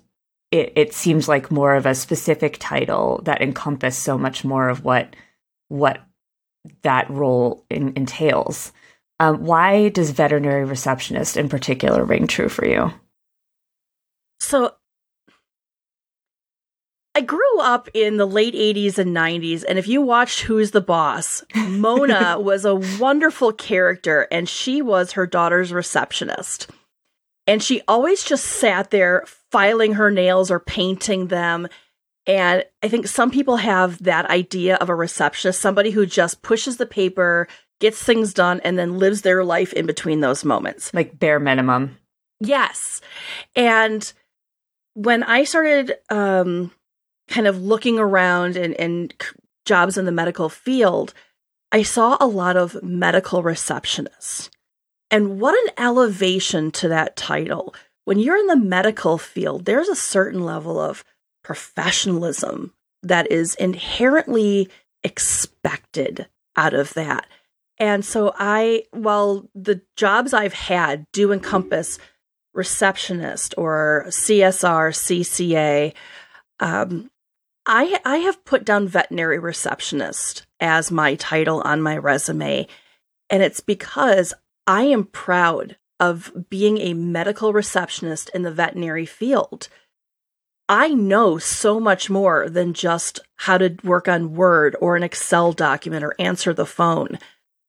it, 0.53 0.73
it 0.77 0.95
seems 0.95 1.29
like 1.29 1.51
more 1.51 1.75
of 1.75 1.87
a 1.87 1.95
specific 1.95 2.59
title 2.61 3.21
that 3.25 3.43
encompass 3.43 3.97
so 3.97 4.17
much 4.17 4.45
more 4.45 4.69
of 4.69 4.85
what 4.85 5.15
what 5.69 6.01
that 6.83 7.11
role 7.11 7.65
in, 7.69 7.93
entails. 7.97 8.73
Um, 9.21 9.45
why 9.45 9.89
does 9.89 10.11
veterinary 10.11 10.65
receptionist 10.65 11.37
in 11.37 11.49
particular 11.49 12.05
ring 12.05 12.27
true 12.27 12.49
for 12.49 12.67
you? 12.67 12.93
So, 14.41 14.75
I 17.15 17.21
grew 17.23 17.61
up 17.61 17.89
in 17.95 18.17
the 18.17 18.27
late 18.27 18.55
80s 18.55 18.97
and 18.97 19.17
90s, 19.17 19.65
and 19.69 19.77
if 19.77 19.89
you 19.89 20.01
watched 20.01 20.43
Who's 20.43 20.71
the 20.71 20.81
Boss, 20.81 21.43
Mona 21.53 22.39
was 22.41 22.65
a 22.65 22.77
wonderful 22.77 23.53
character, 23.53 24.29
and 24.31 24.49
she 24.49 24.81
was 24.83 25.13
her 25.13 25.27
daughter's 25.27 25.73
receptionist. 25.73 26.71
And 27.49 27.61
she 27.61 27.83
always 27.89 28.23
just 28.23 28.45
sat 28.45 28.93
there 28.93 29.25
filing 29.51 29.95
her 29.95 30.13
nails 30.13 30.49
or 30.49 30.61
painting 30.61 31.27
them. 31.27 31.67
And 32.27 32.63
I 32.85 32.89
think 32.89 33.09
some 33.09 33.33
people 33.33 33.57
have 33.57 34.01
that 34.05 34.27
idea 34.27 34.77
of 34.77 34.89
a 34.89 34.95
receptionist, 34.95 35.61
somebody 35.61 35.91
who 35.91 36.07
just 36.07 36.43
pushes 36.43 36.77
the 36.77 36.87
paper, 36.87 37.49
gets 37.81 38.03
things 38.03 38.35
done, 38.35 38.61
and 38.65 38.79
then 38.79 38.99
lives 38.99 39.23
their 39.23 39.45
life 39.45 39.73
in 39.73 39.87
between 39.87 40.21
those 40.21 40.45
moments. 40.45 40.93
Like 40.93 41.19
bare 41.19 41.41
minimum. 41.41 41.99
Yes. 42.41 43.01
And 43.57 44.13
when 44.95 45.23
I 45.23 45.45
started 45.45 45.95
um, 46.11 46.73
kind 47.29 47.47
of 47.47 47.63
looking 47.63 47.99
around 47.99 48.57
and, 48.57 48.75
and 48.75 49.15
jobs 49.65 49.99
in 49.99 50.05
the 50.05 50.13
medical 50.13 50.49
field, 50.49 51.15
I 51.71 51.83
saw 51.83 52.17
a 52.19 52.27
lot 52.27 52.57
of 52.57 52.83
medical 52.83 53.43
receptionists. 53.43 54.49
And 55.11 55.41
what 55.41 55.55
an 55.55 55.85
elevation 55.85 56.71
to 56.73 56.89
that 56.89 57.17
title. 57.17 57.75
When 58.05 58.19
you're 58.19 58.37
in 58.37 58.47
the 58.47 58.57
medical 58.57 59.19
field, 59.19 59.65
there's 59.65 59.89
a 59.89 59.97
certain 59.97 60.45
level 60.45 60.81
of 60.81 61.05
professionalism 61.45 62.73
that 63.03 63.31
is 63.31 63.55
inherently 63.55 64.69
expected 65.05 66.27
out 66.57 66.75
of 66.75 66.95
that. 66.95 67.27
And 67.79 68.05
so 68.05 68.33
I, 68.37 68.85
while 68.91 69.49
the 69.55 69.83
jobs 69.97 70.33
I've 70.35 70.55
had 70.55 71.07
do 71.13 71.33
encompass 71.33 71.99
receptionist 72.55 73.55
or 73.57 74.07
CSR, 74.09 74.91
CCA, 74.93 75.95
um, 76.61 77.11
I 77.67 78.01
I 78.05 78.17
have 78.19 78.45
put 78.45 78.65
down 78.65 78.89
veterinary 78.89 79.39
receptionist 79.39 80.47
as 80.59 80.91
my 80.91 81.15
title 81.15 81.61
on 81.61 81.83
my 81.83 81.97
resume, 81.97 82.67
and 83.31 83.43
it's 83.43 83.61
because 83.61 84.35
I 84.67 84.85
am 84.85 85.05
proud 85.05 85.77
of 86.01 86.33
being 86.49 86.79
a 86.79 86.95
medical 86.95 87.53
receptionist 87.53 88.31
in 88.35 88.43
the 88.43 88.51
veterinary 88.51 89.07
field. 89.07 89.69
I 90.69 90.89
know 90.89 91.39
so 91.39 91.81
much 91.81 92.11
more 92.11 92.49
than 92.49 92.75
just 92.75 93.21
how 93.37 93.59
to 93.59 93.77
work 93.83 94.09
on 94.09 94.35
Word 94.35 94.77
or 94.81 94.97
an 94.97 95.03
Excel 95.03 95.53
document 95.53 96.05
or 96.05 96.15
answer 96.19 96.53
the 96.53 96.67
phone. 96.67 97.19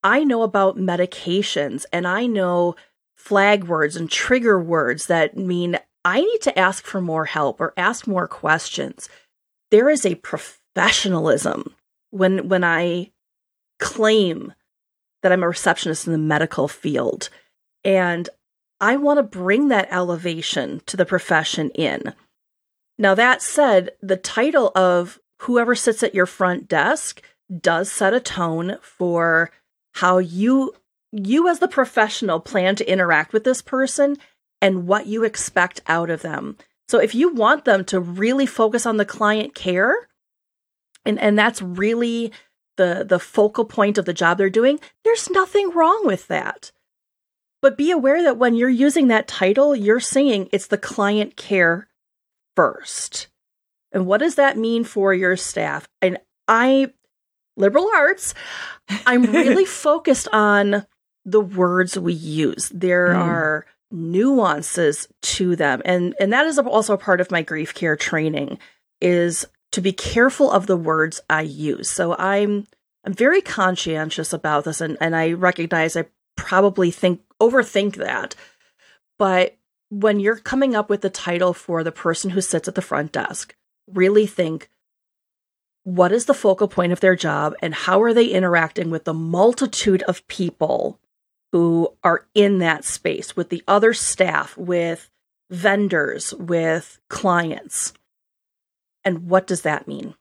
I 0.03 0.23
know 0.23 0.43
about 0.43 0.77
medications 0.77 1.85
and 1.91 2.07
I 2.07 2.25
know 2.25 2.75
flag 3.15 3.65
words 3.65 3.95
and 3.95 4.09
trigger 4.09 4.59
words 4.59 5.07
that 5.07 5.37
mean 5.37 5.77
I 6.05 6.21
need 6.21 6.41
to 6.43 6.57
ask 6.57 6.85
for 6.85 7.01
more 7.01 7.25
help 7.25 7.59
or 7.59 7.73
ask 7.75 8.07
more 8.07 8.27
questions. 8.27 9.09
There 9.71 9.89
is 9.89 10.05
a 10.05 10.15
professionalism 10.15 11.75
when 12.11 12.47
when 12.47 12.63
I 12.63 13.11
claim 13.79 14.53
that 15.21 15.31
I'm 15.31 15.43
a 15.43 15.49
receptionist 15.49 16.07
in 16.07 16.13
the 16.13 16.19
medical 16.19 16.67
field 16.67 17.29
and 17.83 18.29
I 18.81 18.95
want 18.95 19.17
to 19.17 19.23
bring 19.23 19.67
that 19.67 19.89
elevation 19.91 20.81
to 20.85 20.95
the 20.95 21.05
profession 21.05 21.69
in. 21.71 22.13
Now 22.97 23.15
that 23.15 23.41
said, 23.41 23.91
the 24.01 24.17
title 24.17 24.71
of 24.75 25.19
whoever 25.41 25.75
sits 25.75 26.03
at 26.03 26.15
your 26.15 26.25
front 26.25 26.67
desk 26.67 27.21
does 27.61 27.91
set 27.91 28.13
a 28.13 28.19
tone 28.19 28.77
for 28.81 29.51
how 29.99 30.17
you 30.17 30.73
you 31.11 31.47
as 31.47 31.59
the 31.59 31.67
professional 31.67 32.39
plan 32.39 32.75
to 32.75 32.91
interact 32.91 33.33
with 33.33 33.43
this 33.43 33.61
person 33.61 34.17
and 34.61 34.87
what 34.87 35.07
you 35.07 35.23
expect 35.23 35.81
out 35.87 36.09
of 36.09 36.21
them. 36.21 36.57
So 36.87 36.99
if 36.99 37.15
you 37.15 37.33
want 37.33 37.65
them 37.65 37.83
to 37.85 37.99
really 37.99 38.45
focus 38.45 38.85
on 38.85 38.97
the 38.97 39.05
client 39.05 39.55
care 39.55 40.07
and 41.05 41.19
and 41.19 41.37
that's 41.37 41.61
really 41.61 42.31
the 42.77 43.05
the 43.07 43.19
focal 43.19 43.65
point 43.65 43.97
of 43.97 44.05
the 44.05 44.13
job 44.13 44.37
they're 44.37 44.49
doing, 44.49 44.79
there's 45.03 45.29
nothing 45.29 45.71
wrong 45.71 46.01
with 46.05 46.27
that. 46.27 46.71
But 47.61 47.77
be 47.77 47.91
aware 47.91 48.23
that 48.23 48.37
when 48.37 48.55
you're 48.55 48.69
using 48.69 49.09
that 49.09 49.27
title, 49.27 49.75
you're 49.75 49.99
saying 49.99 50.49
it's 50.53 50.67
the 50.67 50.77
client 50.77 51.35
care 51.35 51.89
first. 52.55 53.27
And 53.91 54.05
what 54.05 54.19
does 54.19 54.35
that 54.35 54.57
mean 54.57 54.83
for 54.83 55.13
your 55.13 55.35
staff? 55.35 55.89
And 56.01 56.19
I 56.47 56.93
liberal 57.59 57.89
arts, 57.93 58.33
I'm 59.05 59.23
really 59.23 59.65
focused 59.85 60.27
on 60.33 60.85
the 61.25 61.41
words 61.41 61.99
we 61.99 62.13
use. 62.13 62.69
There 62.69 63.09
mm. 63.09 63.17
are 63.17 63.65
nuances 63.91 65.07
to 65.21 65.55
them. 65.55 65.81
And 65.85 66.15
and 66.19 66.31
that 66.33 66.45
is 66.45 66.57
also 66.59 66.93
a 66.93 66.97
part 66.97 67.21
of 67.21 67.31
my 67.31 67.41
grief 67.41 67.73
care 67.73 67.95
training 67.95 68.57
is 69.01 69.45
to 69.71 69.81
be 69.81 69.91
careful 69.91 70.51
of 70.51 70.67
the 70.67 70.77
words 70.77 71.21
I 71.29 71.41
use. 71.41 71.89
So 71.89 72.15
I'm 72.17 72.67
I'm 73.05 73.13
very 73.13 73.41
conscientious 73.41 74.33
about 74.33 74.65
this 74.65 74.81
and, 74.81 74.97
and 74.99 75.15
I 75.15 75.31
recognize 75.33 75.95
I 75.95 76.05
probably 76.35 76.91
think 76.91 77.21
overthink 77.41 77.95
that. 77.95 78.35
But 79.17 79.57
when 79.89 80.19
you're 80.19 80.37
coming 80.37 80.75
up 80.75 80.89
with 80.89 81.01
the 81.01 81.09
title 81.09 81.53
for 81.53 81.83
the 81.83 81.91
person 81.91 82.31
who 82.31 82.41
sits 82.41 82.67
at 82.67 82.75
the 82.75 82.81
front 82.81 83.11
desk, 83.11 83.55
really 83.91 84.27
think 84.27 84.69
what 85.95 86.11
is 86.11 86.25
the 86.25 86.33
focal 86.33 86.67
point 86.67 86.91
of 86.91 86.99
their 86.99 87.15
job 87.15 87.55
and 87.61 87.73
how 87.73 88.01
are 88.01 88.13
they 88.13 88.27
interacting 88.27 88.89
with 88.89 89.05
the 89.05 89.13
multitude 89.13 90.03
of 90.03 90.27
people 90.27 90.99
who 91.51 91.91
are 92.03 92.25
in 92.35 92.59
that 92.59 92.83
space 92.83 93.35
with 93.35 93.49
the 93.49 93.63
other 93.67 93.93
staff, 93.93 94.55
with 94.57 95.09
vendors, 95.49 96.33
with 96.35 96.99
clients. 97.09 97.93
And 99.03 99.27
what 99.27 99.47
does 99.47 99.61
that 99.61 99.87
mean? 99.87 100.13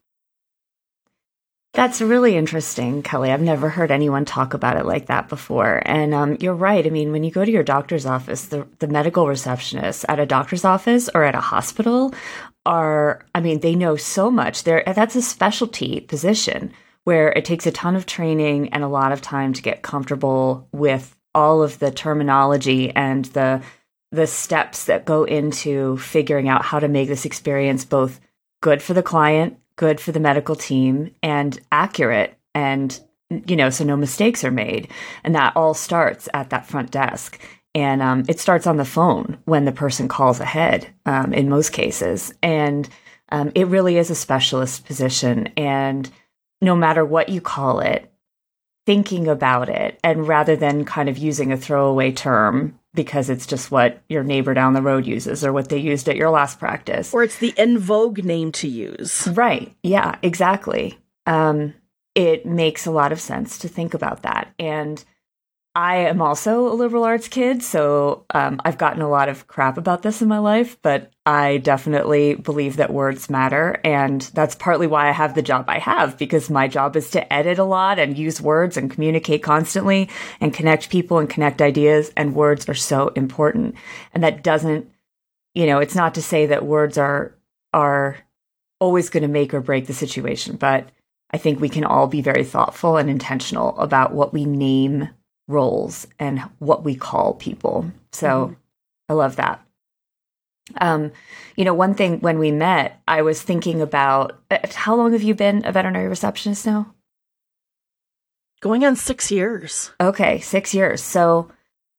That's 1.73 2.01
really 2.01 2.35
interesting, 2.35 3.03
Kelly. 3.03 3.31
I've 3.31 3.41
never 3.41 3.69
heard 3.69 3.91
anyone 3.91 4.25
talk 4.25 4.55
about 4.55 4.75
it 4.75 4.87
like 4.87 5.05
that 5.05 5.29
before. 5.29 5.83
And 5.85 6.15
um, 6.15 6.37
you're 6.39 6.55
right. 6.55 6.85
I 6.85 6.89
mean, 6.89 7.11
when 7.11 7.23
you 7.23 7.29
go 7.29 7.45
to 7.45 7.51
your 7.51 7.63
doctor's 7.63 8.07
office, 8.07 8.45
the, 8.47 8.67
the 8.79 8.87
medical 8.87 9.25
receptionists 9.25 10.03
at 10.09 10.19
a 10.19 10.25
doctor's 10.25 10.65
office 10.65 11.09
or 11.13 11.23
at 11.23 11.35
a 11.35 11.41
hospital 11.41 12.11
are, 12.69 13.25
I 13.33 13.41
mean, 13.41 13.59
they 13.59 13.75
know 13.75 13.95
so 13.95 14.29
much. 14.29 14.63
They're, 14.63 14.83
that's 14.85 15.15
a 15.15 15.23
specialty 15.23 16.01
position 16.01 16.71
where 17.03 17.31
it 17.31 17.43
takes 17.43 17.65
a 17.65 17.71
ton 17.71 17.95
of 17.95 18.05
training 18.05 18.69
and 18.69 18.83
a 18.83 18.87
lot 18.87 19.11
of 19.11 19.21
time 19.21 19.53
to 19.53 19.61
get 19.63 19.81
comfortable 19.81 20.67
with 20.71 21.15
all 21.33 21.63
of 21.63 21.79
the 21.79 21.91
terminology 21.91 22.91
and 22.95 23.25
the 23.25 23.61
the 24.11 24.25
steps 24.25 24.85
that 24.85 25.05
go 25.05 25.23
into 25.23 25.95
figuring 25.97 26.49
out 26.49 26.65
how 26.65 26.79
to 26.79 26.87
make 26.87 27.07
this 27.07 27.25
experience 27.25 27.85
both 27.85 28.19
good 28.61 28.81
for 28.81 28.95
the 28.95 29.03
client, 29.03 29.59
good 29.75 30.01
for 30.01 30.11
the 30.11 30.19
medical 30.19 30.55
team, 30.55 31.13
and 31.21 31.59
accurate 31.71 32.35
and 32.55 32.99
you 33.45 33.55
know, 33.55 33.69
so 33.69 33.83
no 33.83 33.95
mistakes 33.95 34.43
are 34.43 34.51
made. 34.51 34.87
And 35.23 35.35
that 35.35 35.55
all 35.55 35.75
starts 35.75 36.27
at 36.33 36.49
that 36.49 36.65
front 36.65 36.89
desk. 36.89 37.39
And 37.79 38.01
um, 38.01 38.25
it 38.27 38.41
starts 38.41 38.67
on 38.67 38.75
the 38.75 38.83
phone 38.83 39.37
when 39.45 39.63
the 39.63 39.71
person 39.71 40.09
calls 40.09 40.41
ahead 40.41 40.87
um, 41.05 41.33
in 41.33 41.47
most 41.47 41.71
cases. 41.71 42.33
And 42.43 42.89
um, 43.29 43.53
it 43.55 43.67
really 43.67 43.97
is 43.97 44.09
a 44.09 44.15
specialist 44.15 44.85
position. 44.85 45.47
And 45.55 46.09
no 46.61 46.75
matter 46.75 47.05
what 47.05 47.29
you 47.29 47.39
call 47.39 47.79
it, 47.79 48.11
thinking 48.85 49.29
about 49.29 49.69
it 49.69 49.97
and 50.03 50.27
rather 50.27 50.57
than 50.57 50.83
kind 50.83 51.07
of 51.07 51.17
using 51.17 51.53
a 51.53 51.57
throwaway 51.57 52.11
term 52.11 52.77
because 52.93 53.29
it's 53.29 53.45
just 53.45 53.71
what 53.71 54.01
your 54.09 54.23
neighbor 54.23 54.53
down 54.53 54.73
the 54.73 54.81
road 54.81 55.05
uses 55.05 55.45
or 55.45 55.53
what 55.53 55.69
they 55.69 55.77
used 55.77 56.09
at 56.09 56.17
your 56.17 56.31
last 56.31 56.59
practice. 56.59 57.13
Or 57.13 57.23
it's 57.23 57.37
the 57.37 57.53
in 57.55 57.77
vogue 57.77 58.25
name 58.25 58.51
to 58.53 58.67
use. 58.67 59.25
Right. 59.27 59.73
Yeah, 59.83 60.17
exactly. 60.21 60.97
Um, 61.25 61.75
it 62.15 62.45
makes 62.45 62.85
a 62.85 62.91
lot 62.91 63.13
of 63.13 63.21
sense 63.21 63.59
to 63.59 63.69
think 63.69 63.93
about 63.93 64.23
that. 64.23 64.53
And 64.59 65.01
I 65.79 65.95
am 66.09 66.21
also 66.21 66.67
a 66.67 66.75
liberal 66.75 67.05
arts 67.05 67.29
kid, 67.29 67.63
so 67.63 68.25
um, 68.31 68.59
I've 68.65 68.77
gotten 68.77 69.01
a 69.01 69.07
lot 69.07 69.29
of 69.29 69.47
crap 69.47 69.77
about 69.77 70.01
this 70.01 70.21
in 70.21 70.27
my 70.27 70.39
life, 70.39 70.77
but 70.81 71.13
I 71.25 71.59
definitely 71.59 72.35
believe 72.35 72.75
that 72.75 72.91
words 72.91 73.29
matter. 73.29 73.79
And 73.85 74.21
that's 74.33 74.55
partly 74.55 74.87
why 74.87 75.07
I 75.07 75.13
have 75.13 75.35
the 75.35 75.41
job 75.41 75.63
I 75.69 75.79
have, 75.79 76.17
because 76.17 76.49
my 76.49 76.67
job 76.67 76.97
is 76.97 77.09
to 77.11 77.31
edit 77.31 77.59
a 77.59 77.63
lot 77.63 77.97
and 77.97 78.17
use 78.17 78.41
words 78.41 78.75
and 78.75 78.91
communicate 78.91 79.41
constantly 79.41 80.09
and 80.41 80.53
connect 80.53 80.89
people 80.89 81.17
and 81.17 81.29
connect 81.29 81.61
ideas. 81.61 82.11
And 82.17 82.35
words 82.35 82.67
are 82.67 82.73
so 82.73 83.07
important. 83.15 83.75
And 84.13 84.21
that 84.21 84.43
doesn't, 84.43 84.91
you 85.53 85.65
know, 85.65 85.79
it's 85.79 85.95
not 85.95 86.13
to 86.15 86.21
say 86.21 86.47
that 86.47 86.65
words 86.65 86.97
are, 86.97 87.33
are 87.71 88.17
always 88.81 89.09
going 89.09 89.23
to 89.23 89.29
make 89.29 89.53
or 89.53 89.61
break 89.61 89.87
the 89.87 89.93
situation, 89.93 90.57
but 90.57 90.89
I 91.31 91.37
think 91.37 91.61
we 91.61 91.69
can 91.69 91.85
all 91.85 92.07
be 92.07 92.21
very 92.21 92.43
thoughtful 92.43 92.97
and 92.97 93.09
intentional 93.09 93.79
about 93.79 94.13
what 94.13 94.33
we 94.33 94.43
name 94.43 95.07
roles 95.49 96.07
and 96.19 96.39
what 96.59 96.83
we 96.83 96.95
call 96.95 97.33
people. 97.33 97.91
So 98.13 98.27
mm-hmm. 98.27 98.53
I 99.09 99.13
love 99.13 99.35
that. 99.35 99.65
Um, 100.79 101.11
you 101.55 101.65
know, 101.65 101.73
one 101.73 101.95
thing 101.95 102.19
when 102.19 102.37
we 102.37 102.51
met, 102.51 103.01
I 103.07 103.23
was 103.23 103.41
thinking 103.41 103.81
about 103.81 104.39
uh, 104.51 104.59
how 104.73 104.95
long 104.95 105.13
have 105.13 105.23
you 105.23 105.33
been 105.33 105.65
a 105.65 105.71
veterinary 105.71 106.07
receptionist 106.07 106.65
now? 106.65 106.93
Going 108.61 108.85
on 108.85 108.95
six 108.95 109.31
years. 109.31 109.91
Okay, 109.99 110.39
six 110.39 110.73
years. 110.73 111.01
So 111.01 111.49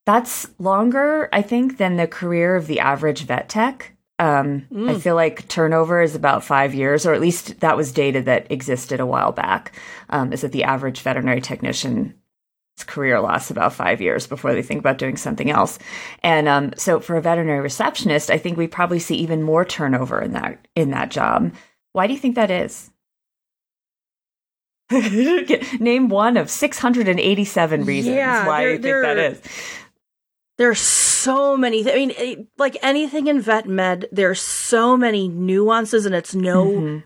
that's 0.07 0.49
longer, 0.59 1.29
I 1.33 1.43
think, 1.43 1.79
than 1.79 1.97
the 1.97 2.07
career 2.07 2.55
of 2.55 2.67
the 2.67 2.81
average 2.81 3.23
vet 3.23 3.49
tech. 3.49 3.97
Um, 4.19 4.67
mm. 4.71 4.91
I 4.91 4.99
feel 4.99 5.15
like 5.15 5.49
turnover 5.49 6.03
is 6.03 6.15
about 6.15 6.45
five 6.45 6.75
years, 6.75 7.07
or 7.07 7.15
at 7.15 7.23
least 7.23 7.61
that 7.61 7.77
was 7.77 7.91
data 7.91 8.21
that 8.23 8.53
existed 8.53 9.01
a 9.01 9.07
while 9.07 9.33
back. 9.33 9.73
Um, 10.11 10.33
is 10.33 10.43
that 10.43 10.53
the 10.53 10.65
average 10.65 11.01
veterinary 11.01 11.41
technician 11.41 12.15
career 12.85 13.21
lasts 13.21 13.51
about 13.51 13.73
five 13.73 14.01
years 14.01 14.27
before 14.27 14.53
they 14.53 14.63
think 14.63 14.81
about 14.81 14.99
doing 14.99 15.17
something 15.17 15.51
else. 15.51 15.79
And 16.23 16.49
um, 16.49 16.73
so 16.77 17.01
for 17.01 17.17
a 17.17 17.23
veterinary 17.23 17.61
receptionist, 17.61 18.31
I 18.31 18.39
think 18.39 18.57
we 18.57 18.67
probably 18.67 18.99
see 18.99 19.17
even 19.17 19.43
more 19.43 19.65
turnover 19.65 20.21
in 20.21 20.33
that 20.33 20.67
in 20.75 20.91
that 20.91 21.11
job. 21.11 21.53
Why 21.93 22.07
do 22.07 22.13
you 22.13 22.19
think 22.19 22.37
that 22.37 22.51
is? 22.51 22.91
Name 25.81 26.09
one 26.09 26.37
of 26.37 26.51
687 26.51 27.85
reasons 27.85 28.17
yeah, 28.17 28.47
why 28.47 28.67
you 28.67 28.79
think 28.79 29.03
that 29.03 29.19
is. 29.19 29.41
There's 30.59 30.81
so 30.81 31.57
many. 31.57 31.85
Th- 31.85 31.95
I 31.95 31.99
mean, 31.99 32.13
it, 32.17 32.47
like 32.59 32.77
anything 32.83 33.29
in 33.29 33.41
vet 33.41 33.67
med, 33.67 34.07
there's 34.11 34.43
so 34.43 34.97
many 34.97 35.29
nuances, 35.29 36.07
and 36.07 36.15
it's 36.15 36.35
no 36.35 36.67
mm-hmm. 36.67 36.99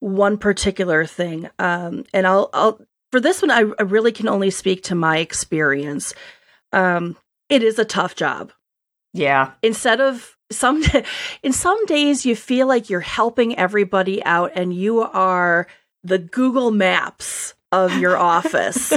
one 0.00 0.36
particular 0.36 1.06
thing. 1.06 1.48
Um, 1.58 2.04
and 2.12 2.26
I'll 2.26 2.50
I'll 2.52 2.80
for 3.10 3.20
this 3.20 3.42
one, 3.42 3.50
I, 3.50 3.64
I 3.78 3.82
really 3.82 4.12
can 4.12 4.28
only 4.28 4.50
speak 4.50 4.82
to 4.84 4.94
my 4.94 5.18
experience. 5.18 6.14
Um, 6.72 7.16
it 7.48 7.62
is 7.62 7.78
a 7.78 7.84
tough 7.84 8.14
job. 8.14 8.52
Yeah. 9.12 9.52
Instead 9.62 10.00
of 10.00 10.36
some, 10.50 10.82
in 11.42 11.52
some 11.52 11.84
days, 11.86 12.26
you 12.26 12.36
feel 12.36 12.66
like 12.66 12.90
you're 12.90 13.00
helping 13.00 13.58
everybody 13.58 14.22
out 14.24 14.52
and 14.54 14.74
you 14.74 15.00
are 15.00 15.66
the 16.04 16.18
Google 16.18 16.70
Maps 16.70 17.54
of 17.72 17.96
your 17.98 18.16
office. 18.16 18.92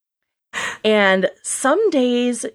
and 0.84 1.30
some 1.42 1.90
days 1.90 2.46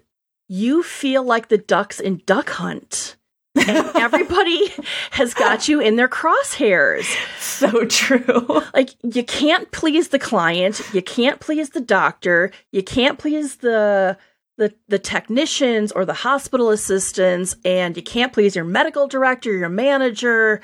you 0.48 0.82
feel 0.82 1.22
like 1.22 1.48
the 1.48 1.58
ducks 1.58 2.00
in 2.00 2.22
Duck 2.26 2.50
Hunt 2.50 3.16
everybody 3.68 4.72
has 5.10 5.34
got 5.34 5.68
you 5.68 5.80
in 5.80 5.96
their 5.96 6.08
crosshairs. 6.08 7.04
So 7.38 7.84
true. 7.84 8.62
Like 8.74 8.90
you 9.02 9.22
can't 9.24 9.70
please 9.72 10.08
the 10.08 10.18
client, 10.18 10.80
you 10.94 11.02
can't 11.02 11.38
please 11.38 11.70
the 11.70 11.80
doctor, 11.80 12.50
you 12.70 12.82
can't 12.82 13.18
please 13.18 13.56
the 13.56 14.16
the 14.56 14.74
the 14.88 14.98
technicians 14.98 15.92
or 15.92 16.04
the 16.04 16.12
hospital 16.14 16.70
assistants 16.70 17.56
and 17.64 17.96
you 17.96 18.02
can't 18.02 18.32
please 18.32 18.56
your 18.56 18.64
medical 18.64 19.06
director, 19.06 19.52
your 19.52 19.68
manager, 19.68 20.60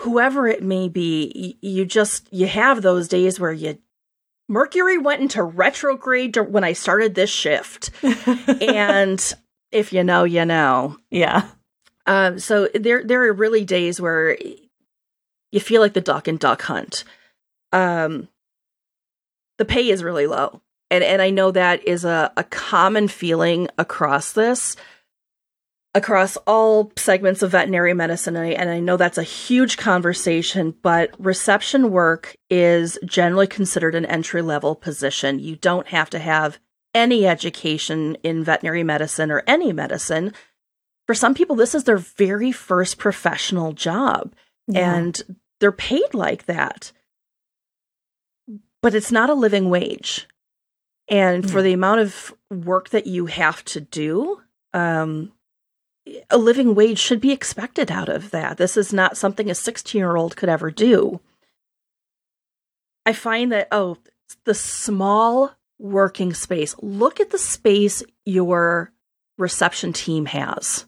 whoever 0.00 0.48
it 0.48 0.62
may 0.62 0.88
be. 0.88 1.56
You 1.60 1.84
just 1.84 2.28
you 2.32 2.46
have 2.46 2.82
those 2.82 3.08
days 3.08 3.38
where 3.38 3.52
you 3.52 3.78
Mercury 4.48 4.98
went 4.98 5.22
into 5.22 5.42
retrograde 5.42 6.36
when 6.36 6.64
I 6.64 6.74
started 6.74 7.14
this 7.14 7.30
shift. 7.30 7.90
and 8.02 9.34
if 9.72 9.92
you 9.92 10.04
know, 10.04 10.24
you 10.24 10.44
know. 10.44 10.96
Yeah. 11.10 11.48
Um, 12.06 12.38
so 12.38 12.68
there 12.74 13.02
there 13.02 13.22
are 13.24 13.32
really 13.32 13.64
days 13.64 14.00
where 14.00 14.36
you 15.52 15.60
feel 15.60 15.80
like 15.80 15.94
the 15.94 16.00
duck 16.00 16.28
and 16.28 16.38
duck 16.38 16.62
hunt. 16.62 17.04
Um, 17.72 18.28
the 19.58 19.64
pay 19.64 19.88
is 19.88 20.02
really 20.02 20.26
low. 20.26 20.60
And 20.90 21.02
and 21.02 21.22
I 21.22 21.30
know 21.30 21.50
that 21.50 21.86
is 21.86 22.04
a, 22.04 22.32
a 22.36 22.44
common 22.44 23.08
feeling 23.08 23.68
across 23.78 24.32
this, 24.32 24.76
across 25.94 26.36
all 26.46 26.92
segments 26.96 27.42
of 27.42 27.52
veterinary 27.52 27.94
medicine. 27.94 28.36
And 28.36 28.46
I, 28.46 28.50
and 28.50 28.68
I 28.68 28.80
know 28.80 28.96
that's 28.96 29.18
a 29.18 29.22
huge 29.22 29.76
conversation, 29.76 30.74
but 30.82 31.14
reception 31.18 31.90
work 31.90 32.36
is 32.50 32.98
generally 33.04 33.46
considered 33.46 33.94
an 33.94 34.06
entry 34.06 34.42
level 34.42 34.74
position. 34.74 35.38
You 35.38 35.56
don't 35.56 35.86
have 35.88 36.10
to 36.10 36.18
have 36.18 36.58
any 36.94 37.26
education 37.26 38.16
in 38.22 38.44
veterinary 38.44 38.84
medicine 38.84 39.30
or 39.30 39.42
any 39.46 39.72
medicine 39.72 40.32
for 41.06 41.14
some 41.14 41.34
people, 41.34 41.56
this 41.56 41.74
is 41.74 41.84
their 41.84 41.98
very 41.98 42.52
first 42.52 42.98
professional 42.98 43.72
job 43.72 44.34
yeah. 44.68 44.94
and 44.94 45.22
they're 45.60 45.72
paid 45.72 46.14
like 46.14 46.46
that. 46.46 46.92
But 48.82 48.94
it's 48.94 49.12
not 49.12 49.30
a 49.30 49.34
living 49.34 49.70
wage. 49.70 50.26
And 51.08 51.50
for 51.50 51.60
the 51.60 51.74
amount 51.74 52.00
of 52.00 52.34
work 52.50 52.90
that 52.90 53.06
you 53.06 53.26
have 53.26 53.62
to 53.66 53.80
do, 53.80 54.40
um, 54.72 55.32
a 56.30 56.38
living 56.38 56.74
wage 56.74 56.98
should 56.98 57.20
be 57.20 57.32
expected 57.32 57.90
out 57.90 58.08
of 58.08 58.30
that. 58.30 58.56
This 58.56 58.76
is 58.76 58.92
not 58.92 59.16
something 59.16 59.50
a 59.50 59.54
16 59.54 59.98
year 59.98 60.16
old 60.16 60.36
could 60.36 60.48
ever 60.48 60.70
do. 60.70 61.20
I 63.06 63.12
find 63.12 63.52
that, 63.52 63.68
oh, 63.70 63.98
the 64.44 64.54
small 64.54 65.52
working 65.78 66.32
space, 66.32 66.74
look 66.80 67.20
at 67.20 67.30
the 67.30 67.38
space 67.38 68.02
your 68.24 68.92
reception 69.36 69.92
team 69.92 70.26
has. 70.26 70.86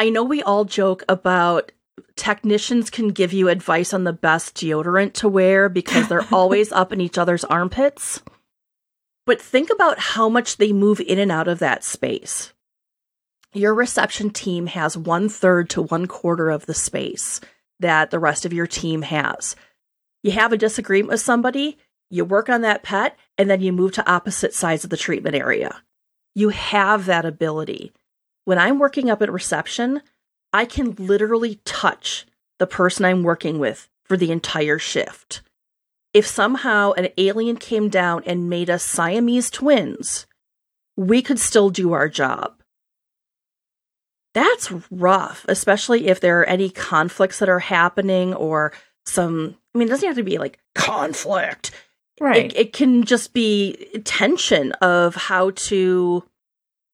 I 0.00 0.08
know 0.08 0.24
we 0.24 0.42
all 0.42 0.64
joke 0.64 1.04
about 1.10 1.72
technicians 2.16 2.88
can 2.88 3.08
give 3.08 3.34
you 3.34 3.50
advice 3.50 3.92
on 3.92 4.04
the 4.04 4.14
best 4.14 4.54
deodorant 4.54 5.12
to 5.12 5.28
wear 5.28 5.68
because 5.68 6.08
they're 6.08 6.26
always 6.32 6.72
up 6.72 6.90
in 6.90 7.02
each 7.02 7.18
other's 7.18 7.44
armpits. 7.44 8.22
But 9.26 9.42
think 9.42 9.68
about 9.68 9.98
how 9.98 10.30
much 10.30 10.56
they 10.56 10.72
move 10.72 11.00
in 11.00 11.18
and 11.18 11.30
out 11.30 11.48
of 11.48 11.58
that 11.58 11.84
space. 11.84 12.54
Your 13.52 13.74
reception 13.74 14.30
team 14.30 14.68
has 14.68 14.96
one 14.96 15.28
third 15.28 15.68
to 15.68 15.82
one 15.82 16.06
quarter 16.06 16.48
of 16.48 16.64
the 16.64 16.72
space 16.72 17.42
that 17.80 18.10
the 18.10 18.18
rest 18.18 18.46
of 18.46 18.54
your 18.54 18.66
team 18.66 19.02
has. 19.02 19.54
You 20.22 20.30
have 20.30 20.54
a 20.54 20.56
disagreement 20.56 21.10
with 21.10 21.20
somebody, 21.20 21.76
you 22.08 22.24
work 22.24 22.48
on 22.48 22.62
that 22.62 22.82
pet, 22.82 23.18
and 23.36 23.50
then 23.50 23.60
you 23.60 23.70
move 23.70 23.92
to 23.92 24.10
opposite 24.10 24.54
sides 24.54 24.82
of 24.82 24.88
the 24.88 24.96
treatment 24.96 25.36
area. 25.36 25.82
You 26.34 26.48
have 26.48 27.04
that 27.04 27.26
ability. 27.26 27.92
When 28.44 28.58
I'm 28.58 28.78
working 28.78 29.10
up 29.10 29.22
at 29.22 29.32
reception, 29.32 30.02
I 30.52 30.64
can 30.64 30.94
literally 30.98 31.60
touch 31.64 32.26
the 32.58 32.66
person 32.66 33.04
I'm 33.04 33.22
working 33.22 33.58
with 33.58 33.88
for 34.04 34.16
the 34.16 34.32
entire 34.32 34.78
shift. 34.78 35.42
If 36.12 36.26
somehow 36.26 36.92
an 36.92 37.08
alien 37.16 37.56
came 37.56 37.88
down 37.88 38.24
and 38.26 38.50
made 38.50 38.68
us 38.68 38.82
Siamese 38.82 39.50
twins, 39.50 40.26
we 40.96 41.22
could 41.22 41.38
still 41.38 41.70
do 41.70 41.92
our 41.92 42.08
job. 42.08 42.54
that's 44.34 44.72
rough, 44.90 45.44
especially 45.48 46.06
if 46.06 46.20
there 46.20 46.40
are 46.40 46.44
any 46.44 46.70
conflicts 46.70 47.38
that 47.40 47.48
are 47.48 47.58
happening 47.58 48.34
or 48.34 48.72
some, 49.04 49.56
I 49.74 49.78
mean, 49.78 49.88
it 49.88 49.90
doesn't 49.90 50.06
have 50.06 50.16
to 50.16 50.22
be 50.22 50.38
like 50.38 50.58
conflict. 50.74 51.72
Right. 52.20 52.52
It, 52.52 52.56
it 52.56 52.72
can 52.72 53.04
just 53.04 53.32
be 53.32 54.02
tension 54.04 54.72
of 54.74 55.14
how 55.14 55.50
to 55.50 56.24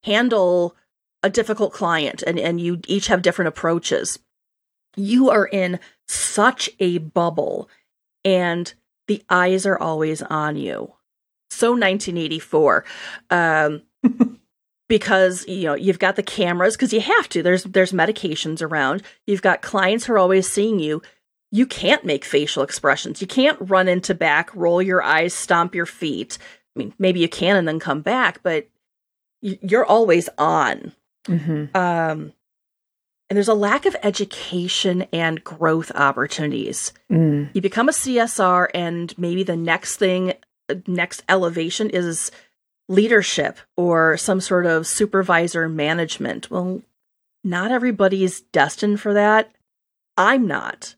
handle 0.04 0.76
a 1.22 1.31
difficult 1.31 1.72
client 1.72 2.22
and, 2.22 2.38
and 2.38 2.61
you 2.61 2.81
each 2.87 3.09
have 3.09 3.22
different 3.22 3.48
approaches. 3.48 4.18
You 4.96 5.31
are 5.31 5.46
in 5.46 5.79
such 6.09 6.70
a 6.79 6.98
bubble 6.98 7.68
and 8.24 8.72
the 9.09 9.22
eyes 9.29 9.66
are 9.66 9.79
always 9.79 10.22
on 10.22 10.57
you. 10.57 10.92
So 11.50 11.72
1984. 11.72 12.85
Um, 13.31 13.83
because 14.88 15.46
you 15.48 15.64
know 15.64 15.74
you've 15.74 15.98
got 15.98 16.16
the 16.16 16.22
cameras 16.22 16.76
because 16.76 16.92
you 16.92 17.00
have 17.00 17.29
to 17.29 17.42
there's 17.42 17.64
there's 17.64 17.92
medications 17.92 18.62
around 18.62 19.02
you've 19.26 19.42
got 19.42 19.62
clients 19.62 20.05
who 20.05 20.12
are 20.12 20.18
always 20.18 20.48
seeing 20.48 20.79
you 20.79 21.02
you 21.50 21.66
can't 21.66 22.05
make 22.05 22.24
facial 22.24 22.62
expressions 22.62 23.20
you 23.20 23.26
can't 23.26 23.59
run 23.61 23.88
into 23.88 24.14
back 24.14 24.55
roll 24.55 24.81
your 24.81 25.02
eyes 25.02 25.35
stomp 25.35 25.74
your 25.74 25.87
feet 25.87 26.38
i 26.76 26.79
mean 26.79 26.94
maybe 26.98 27.20
you 27.20 27.29
can 27.29 27.57
and 27.57 27.66
then 27.66 27.81
come 27.81 28.00
back 28.00 28.40
but 28.42 28.68
you're 29.40 29.85
always 29.85 30.29
on 30.38 30.92
Mm-hmm. 31.26 31.76
um 31.76 32.32
and 33.28 33.36
there's 33.36 33.48
a 33.48 33.54
lack 33.54 33.86
of 33.86 33.96
education 34.04 35.06
and 35.12 35.42
growth 35.42 35.90
opportunities 35.94 36.92
Mm. 37.10 37.50
you 37.54 37.60
become 37.60 37.88
a 37.88 37.92
csr 37.92 38.68
and 38.74 39.16
maybe 39.18 39.42
the 39.42 39.56
next 39.56 39.96
thing 39.96 40.34
next 40.86 41.22
elevation 41.28 41.90
is 41.90 42.30
leadership 42.88 43.58
or 43.76 44.16
some 44.16 44.40
sort 44.40 44.64
of 44.66 44.86
supervisor 44.86 45.68
management. 45.68 46.50
Well, 46.50 46.82
not 47.42 47.70
everybody's 47.72 48.40
destined 48.40 49.00
for 49.00 49.14
that. 49.14 49.52
I'm 50.16 50.46
not. 50.46 50.94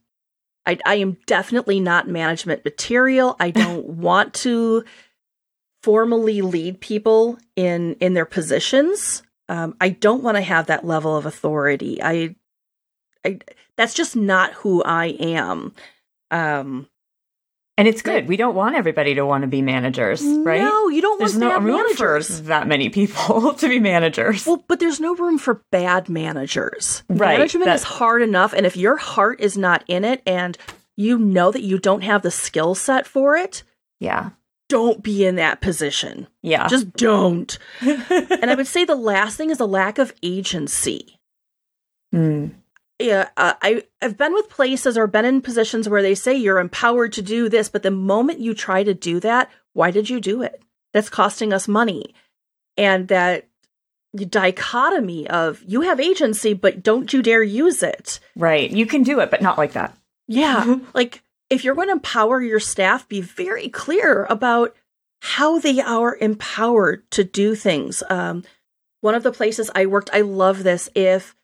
I, 0.65 0.77
I 0.85 0.95
am 0.95 1.17
definitely 1.25 1.79
not 1.79 2.07
management 2.07 2.63
material. 2.63 3.35
I 3.39 3.49
don't 3.63 3.85
want 3.85 4.33
to 4.35 4.83
formally 5.81 6.41
lead 6.41 6.79
people 6.79 7.37
in 7.55 7.95
in 7.95 8.13
their 8.13 8.25
positions. 8.25 9.23
Um, 9.49 9.75
I 9.81 9.89
don't 9.89 10.23
want 10.23 10.37
to 10.37 10.41
have 10.41 10.67
that 10.67 10.85
level 10.85 11.17
of 11.17 11.25
authority. 11.25 12.01
I, 12.01 12.35
I 13.25 13.39
that's 13.75 13.93
just 13.93 14.15
not 14.15 14.53
who 14.53 14.81
I 14.83 15.07
am. 15.19 15.73
Um, 16.31 16.87
And 17.77 17.87
it's 17.87 18.01
good. 18.01 18.27
We 18.27 18.37
don't 18.37 18.55
want 18.55 18.75
everybody 18.75 19.15
to 19.15 19.25
want 19.25 19.41
to 19.41 19.47
be 19.47 19.61
managers, 19.61 20.21
right? 20.23 20.61
No, 20.61 20.89
you 20.89 21.01
don't 21.01 21.17
There's 21.17 21.33
want 21.33 21.41
no 21.41 21.49
bad 21.49 21.63
room 21.63 21.77
managers. 21.77 22.37
for 22.39 22.43
that 22.47 22.67
many 22.67 22.89
people 22.89 23.53
to 23.61 23.67
be 23.67 23.79
managers. 23.79 24.45
Well, 24.45 24.63
but 24.67 24.79
there's 24.79 24.99
no 24.99 25.15
room 25.15 25.37
for 25.37 25.63
bad 25.71 26.09
managers. 26.09 27.03
Right, 27.09 27.37
Management 27.37 27.65
that- 27.65 27.75
is 27.75 27.83
hard 27.83 28.21
enough, 28.21 28.53
and 28.53 28.65
if 28.65 28.77
your 28.77 28.97
heart 28.97 29.39
is 29.41 29.57
not 29.57 29.83
in 29.87 30.03
it 30.05 30.21
and 30.27 30.57
you 30.97 31.17
know 31.17 31.51
that 31.51 31.63
you 31.63 31.79
don't 31.79 32.01
have 32.03 32.21
the 32.21 32.31
skill 32.31 32.75
set 32.75 33.07
for 33.07 33.35
it, 33.37 33.63
yeah. 33.99 34.31
Don't 34.69 35.03
be 35.03 35.25
in 35.25 35.35
that 35.35 35.59
position. 35.59 36.27
Yeah. 36.41 36.67
Just 36.67 36.93
don't. 36.93 37.57
and 37.81 38.49
I 38.49 38.55
would 38.55 38.67
say 38.67 38.85
the 38.85 38.95
last 38.95 39.35
thing 39.35 39.49
is 39.49 39.59
a 39.59 39.65
lack 39.65 39.97
of 39.97 40.13
agency. 40.23 41.19
Mm. 42.13 42.51
Yeah, 42.99 43.29
uh, 43.37 43.53
I 43.61 43.83
I've 44.01 44.17
been 44.17 44.33
with 44.33 44.49
places 44.49 44.97
or 44.97 45.07
been 45.07 45.25
in 45.25 45.41
positions 45.41 45.87
where 45.87 46.01
they 46.01 46.15
say 46.15 46.35
you're 46.35 46.59
empowered 46.59 47.13
to 47.13 47.21
do 47.21 47.47
this, 47.47 47.69
but 47.69 47.81
the 47.81 47.91
moment 47.91 48.39
you 48.39 48.53
try 48.53 48.83
to 48.83 48.93
do 48.93 49.21
that, 49.21 49.49
why 49.73 49.89
did 49.89 50.09
you 50.09 50.19
do 50.19 50.41
it? 50.41 50.61
That's 50.93 51.09
costing 51.09 51.53
us 51.53 51.67
money, 51.67 52.13
and 52.75 53.07
that 53.07 53.47
dichotomy 54.13 55.29
of 55.29 55.63
you 55.65 55.81
have 55.81 56.01
agency, 56.01 56.53
but 56.53 56.83
don't 56.83 57.13
you 57.13 57.21
dare 57.21 57.43
use 57.43 57.83
it. 57.83 58.19
Right. 58.35 58.69
You 58.69 58.85
can 58.85 59.03
do 59.03 59.21
it, 59.21 59.31
but 59.31 59.41
not 59.41 59.57
like 59.57 59.73
that. 59.73 59.95
Yeah, 60.27 60.79
like 60.93 61.23
if 61.49 61.63
you're 61.63 61.75
going 61.75 61.87
to 61.87 61.93
empower 61.93 62.41
your 62.41 62.59
staff, 62.59 63.07
be 63.07 63.21
very 63.21 63.69
clear 63.69 64.25
about 64.29 64.75
how 65.21 65.59
they 65.59 65.81
are 65.81 66.15
empowered 66.15 67.09
to 67.11 67.23
do 67.23 67.55
things. 67.55 68.03
Um, 68.09 68.43
one 69.01 69.15
of 69.15 69.23
the 69.23 69.31
places 69.31 69.71
I 69.73 69.85
worked, 69.85 70.09
I 70.13 70.21
love 70.21 70.63
this. 70.63 70.89
If 70.95 71.35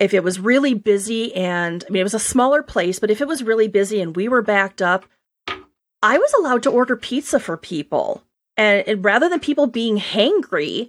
if 0.00 0.12
it 0.12 0.24
was 0.24 0.40
really 0.40 0.74
busy 0.74 1.34
and 1.34 1.84
I 1.86 1.90
mean 1.90 2.00
it 2.00 2.04
was 2.04 2.14
a 2.14 2.18
smaller 2.18 2.62
place, 2.62 2.98
but 2.98 3.10
if 3.10 3.20
it 3.20 3.28
was 3.28 3.42
really 3.42 3.68
busy 3.68 4.00
and 4.00 4.16
we 4.16 4.28
were 4.28 4.42
backed 4.42 4.82
up, 4.82 5.06
I 6.02 6.18
was 6.18 6.32
allowed 6.34 6.62
to 6.64 6.70
order 6.70 6.96
pizza 6.96 7.38
for 7.38 7.56
people. 7.56 8.22
And, 8.56 8.86
and 8.86 9.04
rather 9.04 9.28
than 9.28 9.40
people 9.40 9.66
being 9.66 9.98
hangry, 9.98 10.88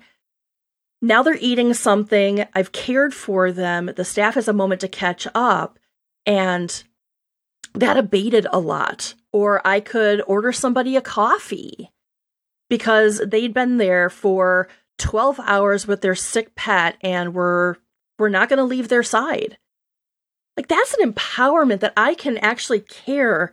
now 1.02 1.24
they're 1.24 1.38
eating 1.40 1.74
something. 1.74 2.46
I've 2.54 2.72
cared 2.72 3.14
for 3.14 3.52
them. 3.52 3.92
The 3.96 4.06
staff 4.06 4.36
has 4.36 4.48
a 4.48 4.54
moment 4.54 4.82
to 4.82 4.88
catch 4.88 5.28
up. 5.34 5.80
And 6.26 6.84
that 7.76 7.98
abated 7.98 8.48
a 8.52 8.60
lot. 8.60 9.14
Or 9.32 9.66
I 9.68 9.80
could 9.80 10.22
order 10.28 10.52
somebody 10.52 10.96
a 10.96 11.02
coffee 11.02 11.92
because 12.70 13.22
they'd 13.26 13.54
been 13.54 13.78
there 13.78 14.10
for 14.10 14.68
12 14.98 15.40
hours 15.42 15.88
with 15.88 16.02
their 16.02 16.16
sick 16.16 16.56
pet 16.56 16.98
and 17.02 17.34
were 17.34 17.78
we're 18.18 18.30
not 18.30 18.48
going 18.48 18.58
to 18.58 18.64
leave 18.64 18.88
their 18.88 19.04
side. 19.04 19.58
Like 20.56 20.68
that's 20.68 20.94
an 20.94 21.12
empowerment 21.12 21.82
that 21.82 21.94
I 21.98 22.14
can 22.14 22.38
actually 22.38 22.80
care 22.80 23.52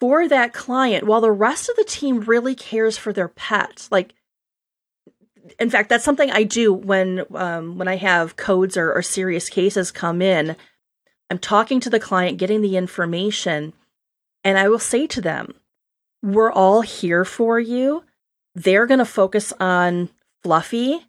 for 0.00 0.28
that 0.28 0.54
client 0.54 1.06
while 1.06 1.20
the 1.20 1.30
rest 1.30 1.68
of 1.68 1.76
the 1.76 1.84
team 1.84 2.20
really 2.20 2.54
cares 2.54 2.96
for 2.96 3.12
their 3.12 3.28
pet. 3.28 3.86
Like 3.90 4.14
in 5.58 5.70
fact, 5.70 5.88
that's 5.88 6.04
something 6.04 6.30
I 6.30 6.42
do 6.42 6.72
when 6.72 7.24
um, 7.34 7.78
when 7.78 7.88
I 7.88 7.96
have 7.96 8.36
codes 8.36 8.76
or, 8.76 8.92
or 8.92 9.02
serious 9.02 9.48
cases 9.48 9.92
come 9.92 10.20
in. 10.20 10.56
I'm 11.30 11.38
talking 11.38 11.80
to 11.80 11.90
the 11.90 12.00
client, 12.00 12.38
getting 12.38 12.62
the 12.62 12.76
information, 12.76 13.72
and 14.44 14.58
I 14.58 14.68
will 14.68 14.78
say 14.78 15.06
to 15.08 15.20
them, 15.20 15.54
We're 16.22 16.52
all 16.52 16.82
here 16.82 17.24
for 17.24 17.58
you. 17.58 18.04
They're 18.54 18.86
going 18.86 18.98
to 18.98 19.04
focus 19.04 19.52
on 19.58 20.08
Fluffy. 20.42 21.06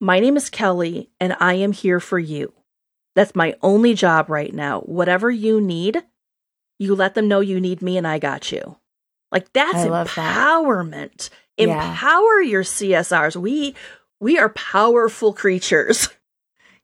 My 0.00 0.20
name 0.20 0.36
is 0.36 0.50
Kelly, 0.50 1.10
and 1.20 1.36
I 1.40 1.54
am 1.54 1.72
here 1.72 2.00
for 2.00 2.18
you. 2.18 2.52
That's 3.14 3.34
my 3.34 3.54
only 3.62 3.94
job 3.94 4.30
right 4.30 4.54
now. 4.54 4.80
Whatever 4.80 5.30
you 5.30 5.60
need, 5.60 6.04
you 6.78 6.94
let 6.94 7.14
them 7.14 7.28
know 7.28 7.40
you 7.40 7.60
need 7.60 7.82
me, 7.82 7.96
and 7.96 8.06
I 8.06 8.18
got 8.18 8.52
you. 8.52 8.76
Like 9.30 9.52
that's 9.52 9.84
love 9.84 10.14
that. 10.14 10.36
empowerment. 10.36 11.30
Yeah. 11.56 11.90
Empower 11.90 12.40
your 12.40 12.62
CSRs. 12.62 13.36
We 13.36 13.74
we 14.20 14.38
are 14.38 14.48
powerful 14.50 15.32
creatures. 15.32 16.08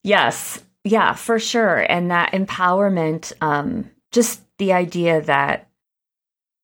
Yes. 0.07 0.63
Yeah, 0.85 1.15
for 1.15 1.39
sure. 1.39 1.79
And 1.79 2.11
that 2.11 2.33
empowerment, 2.33 3.33
um, 3.41 3.91
just 4.13 4.43
the 4.59 4.73
idea 4.75 5.23
that, 5.23 5.69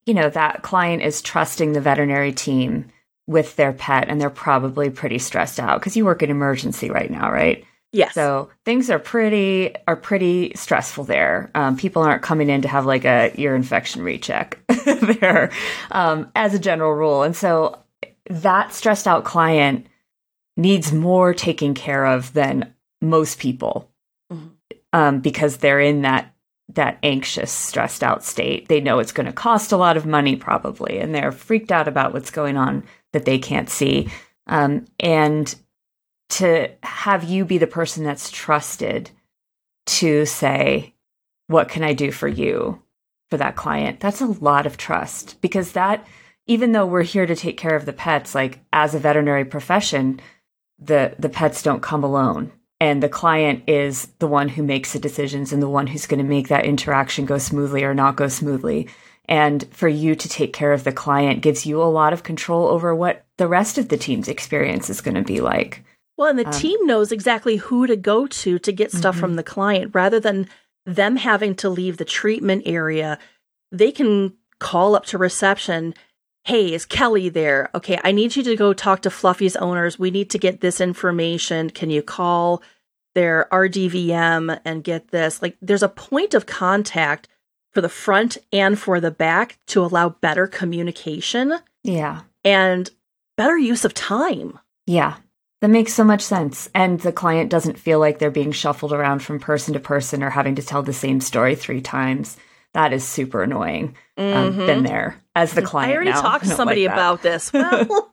you 0.05 0.13
know, 0.13 0.29
that 0.29 0.61
client 0.61 1.01
is 1.01 1.21
trusting 1.21 1.73
the 1.73 1.81
veterinary 1.81 2.31
team 2.31 2.85
with 3.27 3.55
their 3.55 3.73
pet 3.73 4.07
and 4.07 4.21
they're 4.21 4.29
probably 4.29 4.89
pretty 4.89 5.17
stressed 5.17 5.59
out 5.59 5.79
because 5.79 5.97
you 5.97 6.05
work 6.05 6.21
in 6.21 6.29
emergency 6.29 6.89
right 6.89 7.09
now, 7.09 7.31
right? 7.31 7.65
Yes. 7.93 8.13
So 8.13 8.49
things 8.63 8.89
are 8.89 8.99
pretty 8.99 9.75
are 9.85 9.97
pretty 9.97 10.53
stressful 10.55 11.03
there. 11.05 11.51
Um, 11.55 11.75
people 11.75 12.01
aren't 12.03 12.23
coming 12.23 12.49
in 12.49 12.61
to 12.61 12.67
have 12.67 12.85
like 12.85 13.03
a 13.03 13.33
ear 13.35 13.53
infection 13.53 14.01
recheck 14.01 14.59
there, 14.85 15.51
um, 15.91 16.31
as 16.35 16.53
a 16.53 16.59
general 16.59 16.93
rule. 16.93 17.23
And 17.23 17.35
so 17.35 17.79
that 18.29 18.73
stressed 18.73 19.07
out 19.07 19.25
client 19.25 19.87
needs 20.55 20.93
more 20.93 21.33
taking 21.33 21.73
care 21.73 22.05
of 22.05 22.31
than 22.33 22.73
most 23.01 23.39
people. 23.39 23.90
Um, 24.93 25.19
because 25.19 25.57
they're 25.57 25.79
in 25.79 26.01
that 26.01 26.33
that 26.75 26.97
anxious, 27.03 27.51
stressed 27.51 28.03
out 28.03 28.23
state. 28.23 28.69
They 28.69 28.79
know 28.79 28.99
it's 28.99 29.11
going 29.11 29.25
to 29.25 29.33
cost 29.33 29.71
a 29.71 29.77
lot 29.77 29.97
of 29.97 30.05
money 30.05 30.35
probably, 30.35 30.99
and 30.99 31.13
they're 31.13 31.31
freaked 31.31 31.71
out 31.71 31.87
about 31.87 32.13
what's 32.13 32.31
going 32.31 32.57
on 32.57 32.83
that 33.11 33.25
they 33.25 33.39
can't 33.39 33.69
see. 33.69 34.09
Um, 34.47 34.85
and 34.99 35.53
to 36.29 36.69
have 36.83 37.23
you 37.25 37.45
be 37.45 37.57
the 37.57 37.67
person 37.67 38.03
that's 38.03 38.31
trusted 38.31 39.11
to 39.85 40.25
say, 40.25 40.95
What 41.47 41.67
can 41.67 41.83
I 41.83 41.93
do 41.93 42.11
for 42.11 42.27
you 42.27 42.81
for 43.29 43.37
that 43.37 43.55
client? 43.55 43.99
That's 43.99 44.21
a 44.21 44.27
lot 44.27 44.65
of 44.65 44.77
trust 44.77 45.41
because 45.41 45.73
that, 45.73 46.07
even 46.47 46.71
though 46.71 46.85
we're 46.85 47.03
here 47.03 47.25
to 47.25 47.35
take 47.35 47.57
care 47.57 47.75
of 47.75 47.85
the 47.85 47.93
pets, 47.93 48.33
like 48.33 48.59
as 48.71 48.95
a 48.95 48.99
veterinary 48.99 49.45
profession, 49.45 50.21
the, 50.79 51.15
the 51.19 51.29
pets 51.29 51.61
don't 51.61 51.83
come 51.83 52.03
alone. 52.03 52.51
And 52.81 53.03
the 53.03 53.09
client 53.09 53.63
is 53.67 54.07
the 54.17 54.25
one 54.27 54.49
who 54.49 54.63
makes 54.63 54.91
the 54.91 54.97
decisions 54.99 55.53
and 55.53 55.61
the 55.61 55.69
one 55.69 55.85
who's 55.85 56.07
going 56.07 56.17
to 56.17 56.27
make 56.27 56.47
that 56.47 56.65
interaction 56.65 57.25
go 57.27 57.37
smoothly 57.37 57.83
or 57.83 57.93
not 57.93 58.15
go 58.15 58.27
smoothly. 58.27 58.89
And 59.25 59.67
for 59.71 59.87
you 59.87 60.15
to 60.15 60.27
take 60.27 60.51
care 60.51 60.73
of 60.73 60.83
the 60.83 60.91
client 60.91 61.43
gives 61.43 61.63
you 61.63 61.79
a 61.79 61.83
lot 61.85 62.11
of 62.11 62.23
control 62.23 62.67
over 62.67 62.95
what 62.95 63.23
the 63.37 63.47
rest 63.47 63.77
of 63.77 63.89
the 63.89 63.97
team's 63.97 64.27
experience 64.27 64.89
is 64.89 64.99
going 64.99 65.13
to 65.13 65.21
be 65.21 65.41
like. 65.41 65.83
Well, 66.17 66.27
and 66.31 66.39
the 66.39 66.47
Um, 66.47 66.53
team 66.53 66.85
knows 66.87 67.11
exactly 67.11 67.57
who 67.57 67.85
to 67.85 67.95
go 67.95 68.25
to 68.25 68.57
to 68.57 68.71
get 68.71 68.91
stuff 68.91 69.15
Mhm. 69.15 69.19
from 69.19 69.35
the 69.35 69.43
client 69.43 69.91
rather 69.93 70.19
than 70.19 70.47
them 70.83 71.17
having 71.17 71.53
to 71.57 71.69
leave 71.69 71.97
the 71.97 72.05
treatment 72.19 72.63
area. 72.65 73.19
They 73.71 73.91
can 73.91 74.33
call 74.59 74.95
up 74.95 75.05
to 75.07 75.19
reception. 75.19 75.93
Hey, 76.43 76.73
is 76.73 76.85
Kelly 76.85 77.29
there? 77.29 77.69
Okay, 77.75 77.99
I 78.03 78.11
need 78.11 78.35
you 78.35 78.43
to 78.43 78.55
go 78.55 78.73
talk 78.73 79.01
to 79.03 79.09
Fluffy's 79.09 79.55
owners. 79.55 79.99
We 79.99 80.11
need 80.11 80.29
to 80.31 80.39
get 80.39 80.61
this 80.61 80.81
information. 80.81 81.69
Can 81.69 81.89
you 81.89 82.01
call 82.01 82.63
their 83.13 83.47
RDVM 83.51 84.59
and 84.63 84.83
get 84.83 85.09
this. 85.09 85.41
Like 85.41 85.57
there's 85.61 85.83
a 85.83 85.89
point 85.89 86.33
of 86.33 86.45
contact 86.45 87.27
for 87.71 87.81
the 87.81 87.89
front 87.89 88.37
and 88.51 88.77
for 88.77 88.99
the 88.99 89.11
back 89.11 89.57
to 89.67 89.83
allow 89.83 90.09
better 90.09 90.47
communication. 90.47 91.55
Yeah. 91.83 92.21
And 92.43 92.89
better 93.37 93.57
use 93.57 93.85
of 93.85 93.93
time. 93.93 94.59
Yeah. 94.85 95.17
That 95.61 95.69
makes 95.69 95.93
so 95.93 96.03
much 96.03 96.21
sense. 96.21 96.69
And 96.73 96.99
the 96.99 97.11
client 97.11 97.51
doesn't 97.51 97.77
feel 97.77 97.99
like 97.99 98.17
they're 98.17 98.31
being 98.31 98.51
shuffled 98.51 98.93
around 98.93 99.19
from 99.19 99.39
person 99.39 99.73
to 99.73 99.79
person 99.79 100.23
or 100.23 100.31
having 100.31 100.55
to 100.55 100.63
tell 100.63 100.81
the 100.81 100.93
same 100.93 101.21
story 101.21 101.55
three 101.55 101.81
times. 101.81 102.35
That 102.73 102.93
is 102.93 103.07
super 103.07 103.43
annoying. 103.43 103.95
Mm-hmm. 104.17 104.59
Um, 104.59 104.65
been 104.65 104.83
there 104.83 105.20
as 105.35 105.53
the 105.53 105.61
client. 105.61 105.91
I 105.91 105.95
already 105.95 106.11
now. 106.11 106.21
talked 106.21 106.45
to 106.45 106.49
somebody 106.55 106.87
like 106.87 106.95
about 106.95 107.21
this. 107.21 107.51
Well, 107.61 108.11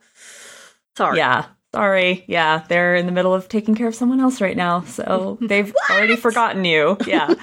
sorry. 0.97 1.17
Yeah. 1.17 1.45
Sorry. 1.73 2.25
Yeah. 2.27 2.65
They're 2.67 2.95
in 2.95 3.05
the 3.05 3.11
middle 3.11 3.33
of 3.33 3.47
taking 3.47 3.75
care 3.75 3.87
of 3.87 3.95
someone 3.95 4.19
else 4.19 4.41
right 4.41 4.57
now. 4.57 4.81
So 4.81 5.37
they've 5.41 5.73
already 5.89 6.15
forgotten 6.15 6.65
you. 6.65 6.97
Yeah. 7.05 7.33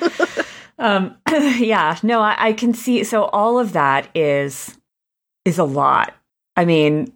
um, 0.79 1.17
yeah. 1.29 1.99
No, 2.03 2.21
I, 2.21 2.37
I 2.39 2.53
can 2.53 2.75
see. 2.75 3.05
So 3.05 3.25
all 3.25 3.59
of 3.59 3.73
that 3.73 4.09
is, 4.15 4.77
is 5.45 5.59
a 5.59 5.65
lot. 5.65 6.15
I 6.57 6.65
mean, 6.65 7.13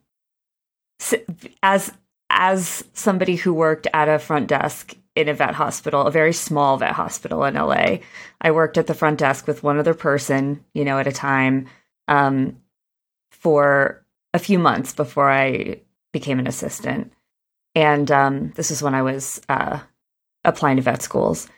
as 1.62 1.92
as 2.31 2.85
somebody 2.94 3.37
who 3.37 3.53
worked 3.53 3.88
at 3.92 4.09
a 4.09 4.18
front 4.18 4.46
desk 4.46 4.94
in 5.16 5.29
a 5.29 5.35
vet 5.35 5.55
hospital, 5.55 6.07
a 6.07 6.11
very 6.11 6.33
small 6.33 6.77
vet 6.77 6.92
hospital 6.92 7.44
in 7.44 7.55
LA, 7.55 7.99
I 8.40 8.53
worked 8.53 8.79
at 8.79 8.87
the 8.87 8.94
front 8.94 9.18
desk 9.18 9.46
with 9.46 9.62
one 9.62 9.79
other 9.79 9.94
person, 9.94 10.64
you 10.73 10.85
know, 10.85 10.99
at 10.99 11.09
a 11.09 11.12
time 11.12 11.66
um, 12.11 12.59
for 13.31 14.05
a 14.35 14.38
few 14.38 14.59
months 14.59 14.92
before 14.92 15.31
I 15.31 15.81
became 16.12 16.38
an 16.38 16.46
assistant. 16.46 17.12
And 17.75 18.11
um, 18.11 18.53
this 18.57 18.68
was 18.68 18.83
when 18.83 18.94
I 18.94 19.03
was 19.03 19.40
uh, 19.49 19.79
applying 20.44 20.77
to 20.77 20.83
vet 20.83 21.01
schools 21.01 21.49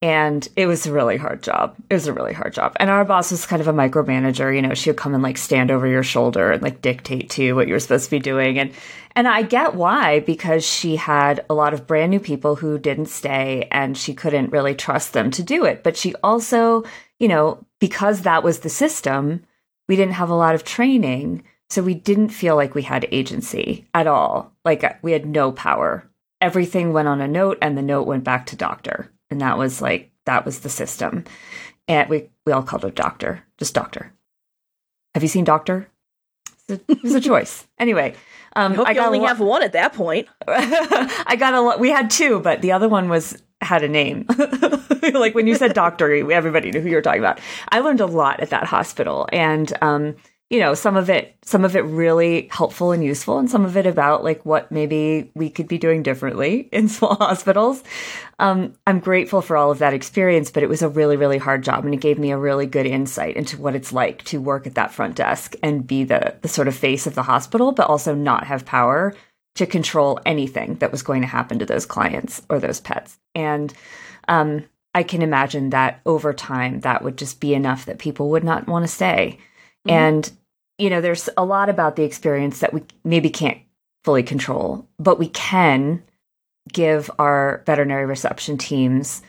and 0.00 0.48
it 0.54 0.66
was 0.66 0.86
a 0.86 0.92
really 0.92 1.16
hard 1.16 1.42
job. 1.42 1.74
It 1.90 1.94
was 1.94 2.06
a 2.06 2.12
really 2.12 2.32
hard 2.32 2.54
job. 2.54 2.76
And 2.76 2.88
our 2.88 3.04
boss 3.04 3.32
was 3.32 3.46
kind 3.46 3.60
of 3.60 3.66
a 3.66 3.72
micromanager. 3.72 4.54
You 4.54 4.62
know, 4.62 4.74
she 4.74 4.90
would 4.90 4.96
come 4.96 5.12
and 5.12 5.24
like 5.24 5.36
stand 5.36 5.72
over 5.72 5.88
your 5.88 6.04
shoulder 6.04 6.52
and 6.52 6.62
like 6.62 6.80
dictate 6.80 7.30
to 7.30 7.42
you 7.42 7.56
what 7.56 7.66
you 7.66 7.72
were 7.72 7.80
supposed 7.80 8.04
to 8.04 8.10
be 8.10 8.20
doing. 8.20 8.58
And 8.58 8.72
and 9.16 9.26
I 9.26 9.42
get 9.42 9.74
why 9.74 10.20
because 10.20 10.64
she 10.64 10.94
had 10.94 11.44
a 11.50 11.54
lot 11.54 11.74
of 11.74 11.88
brand 11.88 12.12
new 12.12 12.20
people 12.20 12.54
who 12.54 12.78
didn't 12.78 13.06
stay, 13.06 13.66
and 13.72 13.98
she 13.98 14.14
couldn't 14.14 14.52
really 14.52 14.76
trust 14.76 15.14
them 15.14 15.32
to 15.32 15.42
do 15.42 15.64
it. 15.64 15.82
But 15.82 15.96
she 15.96 16.14
also, 16.22 16.84
you 17.18 17.26
know, 17.26 17.64
because 17.80 18.22
that 18.22 18.44
was 18.44 18.60
the 18.60 18.68
system, 18.68 19.44
we 19.88 19.96
didn't 19.96 20.14
have 20.14 20.30
a 20.30 20.34
lot 20.34 20.54
of 20.54 20.64
training, 20.64 21.44
so 21.70 21.82
we 21.82 21.94
didn't 21.94 22.30
feel 22.30 22.56
like 22.56 22.74
we 22.74 22.82
had 22.82 23.08
agency 23.10 23.88
at 23.94 24.06
all. 24.06 24.52
Like 24.64 25.02
we 25.02 25.12
had 25.12 25.26
no 25.26 25.52
power. 25.52 26.08
Everything 26.40 26.92
went 26.92 27.08
on 27.08 27.20
a 27.20 27.28
note, 27.28 27.58
and 27.60 27.76
the 27.76 27.82
note 27.82 28.06
went 28.06 28.24
back 28.24 28.46
to 28.46 28.56
doctor 28.56 29.10
and 29.30 29.40
that 29.40 29.58
was 29.58 29.82
like 29.82 30.10
that 30.24 30.44
was 30.44 30.60
the 30.60 30.68
system. 30.68 31.24
And 31.86 32.08
we 32.08 32.28
we 32.44 32.52
all 32.52 32.62
called 32.62 32.82
her 32.82 32.90
Doctor, 32.90 33.42
just 33.56 33.74
Doctor. 33.74 34.12
Have 35.14 35.22
you 35.22 35.28
seen 35.28 35.44
Doctor? 35.44 35.88
It 36.68 37.02
was 37.02 37.14
a 37.14 37.20
choice. 37.20 37.66
Anyway, 37.78 38.12
um, 38.56 38.72
I, 38.72 38.74
hope 38.74 38.88
I 38.88 38.90
you 38.90 39.00
only 39.00 39.20
have 39.20 39.38
one 39.38 39.62
at 39.62 39.72
that 39.74 39.92
point. 39.92 40.26
I 40.48 41.36
got 41.38 41.54
a 41.54 41.60
lot. 41.60 41.78
We 41.78 41.90
had 41.90 42.10
two, 42.10 42.40
but 42.40 42.60
the 42.60 42.72
other 42.72 42.88
one 42.88 43.08
was 43.08 43.40
had 43.60 43.82
a 43.82 43.88
name. 43.88 44.26
like 45.14 45.34
when 45.34 45.46
you 45.46 45.54
said 45.54 45.74
doctor, 45.74 46.12
everybody 46.30 46.70
knew 46.70 46.80
who 46.80 46.88
you 46.88 46.96
were 46.96 47.02
talking 47.02 47.20
about. 47.20 47.40
I 47.70 47.80
learned 47.80 48.00
a 48.00 48.06
lot 48.06 48.40
at 48.40 48.50
that 48.50 48.64
hospital, 48.64 49.28
and 49.32 49.72
um, 49.82 50.16
you 50.50 50.60
know 50.60 50.74
some 50.74 50.96
of 50.96 51.10
it 51.10 51.36
some 51.42 51.64
of 51.64 51.76
it 51.76 51.82
really 51.82 52.48
helpful 52.50 52.92
and 52.92 53.04
useful 53.04 53.38
and 53.38 53.50
some 53.50 53.64
of 53.64 53.76
it 53.76 53.86
about 53.86 54.24
like 54.24 54.44
what 54.46 54.72
maybe 54.72 55.30
we 55.34 55.50
could 55.50 55.68
be 55.68 55.78
doing 55.78 56.02
differently 56.02 56.68
in 56.72 56.88
small 56.88 57.14
hospitals 57.16 57.82
um, 58.38 58.74
i'm 58.86 59.00
grateful 59.00 59.42
for 59.42 59.56
all 59.56 59.70
of 59.70 59.78
that 59.78 59.92
experience 59.92 60.50
but 60.50 60.62
it 60.62 60.68
was 60.68 60.82
a 60.82 60.88
really 60.88 61.16
really 61.16 61.38
hard 61.38 61.62
job 61.62 61.84
and 61.84 61.92
it 61.92 62.00
gave 62.00 62.18
me 62.18 62.30
a 62.30 62.38
really 62.38 62.66
good 62.66 62.86
insight 62.86 63.36
into 63.36 63.60
what 63.60 63.74
it's 63.74 63.92
like 63.92 64.22
to 64.24 64.40
work 64.40 64.66
at 64.66 64.74
that 64.74 64.92
front 64.92 65.16
desk 65.16 65.54
and 65.62 65.86
be 65.86 66.04
the 66.04 66.34
the 66.42 66.48
sort 66.48 66.68
of 66.68 66.74
face 66.74 67.06
of 67.06 67.14
the 67.14 67.22
hospital 67.22 67.72
but 67.72 67.86
also 67.86 68.14
not 68.14 68.46
have 68.46 68.64
power 68.64 69.14
to 69.58 69.66
control 69.66 70.18
anything 70.24 70.76
that 70.76 70.90
was 70.90 71.02
going 71.02 71.20
to 71.20 71.28
happen 71.28 71.58
to 71.58 71.66
those 71.66 71.86
clients 71.86 72.42
or 72.48 72.58
those 72.58 72.80
pets 72.80 73.18
and 73.34 73.74
um, 74.28 74.64
i 74.94 75.02
can 75.02 75.22
imagine 75.22 75.70
that 75.70 76.00
over 76.06 76.32
time 76.32 76.80
that 76.80 77.02
would 77.02 77.18
just 77.18 77.40
be 77.40 77.54
enough 77.54 77.84
that 77.84 77.98
people 77.98 78.30
would 78.30 78.44
not 78.44 78.66
want 78.66 78.84
to 78.84 78.88
stay 78.88 79.38
Mm-hmm. 79.86 79.96
And, 79.96 80.32
you 80.78 80.90
know, 80.90 81.00
there's 81.00 81.28
a 81.36 81.44
lot 81.44 81.68
about 81.68 81.96
the 81.96 82.04
experience 82.04 82.60
that 82.60 82.72
we 82.72 82.82
maybe 83.04 83.30
can't 83.30 83.58
fully 84.04 84.22
control, 84.22 84.86
but 84.98 85.18
we 85.18 85.28
can 85.28 86.02
give 86.72 87.10
our 87.18 87.62
veterinary 87.66 88.06
reception 88.06 88.58
teams 88.58 89.22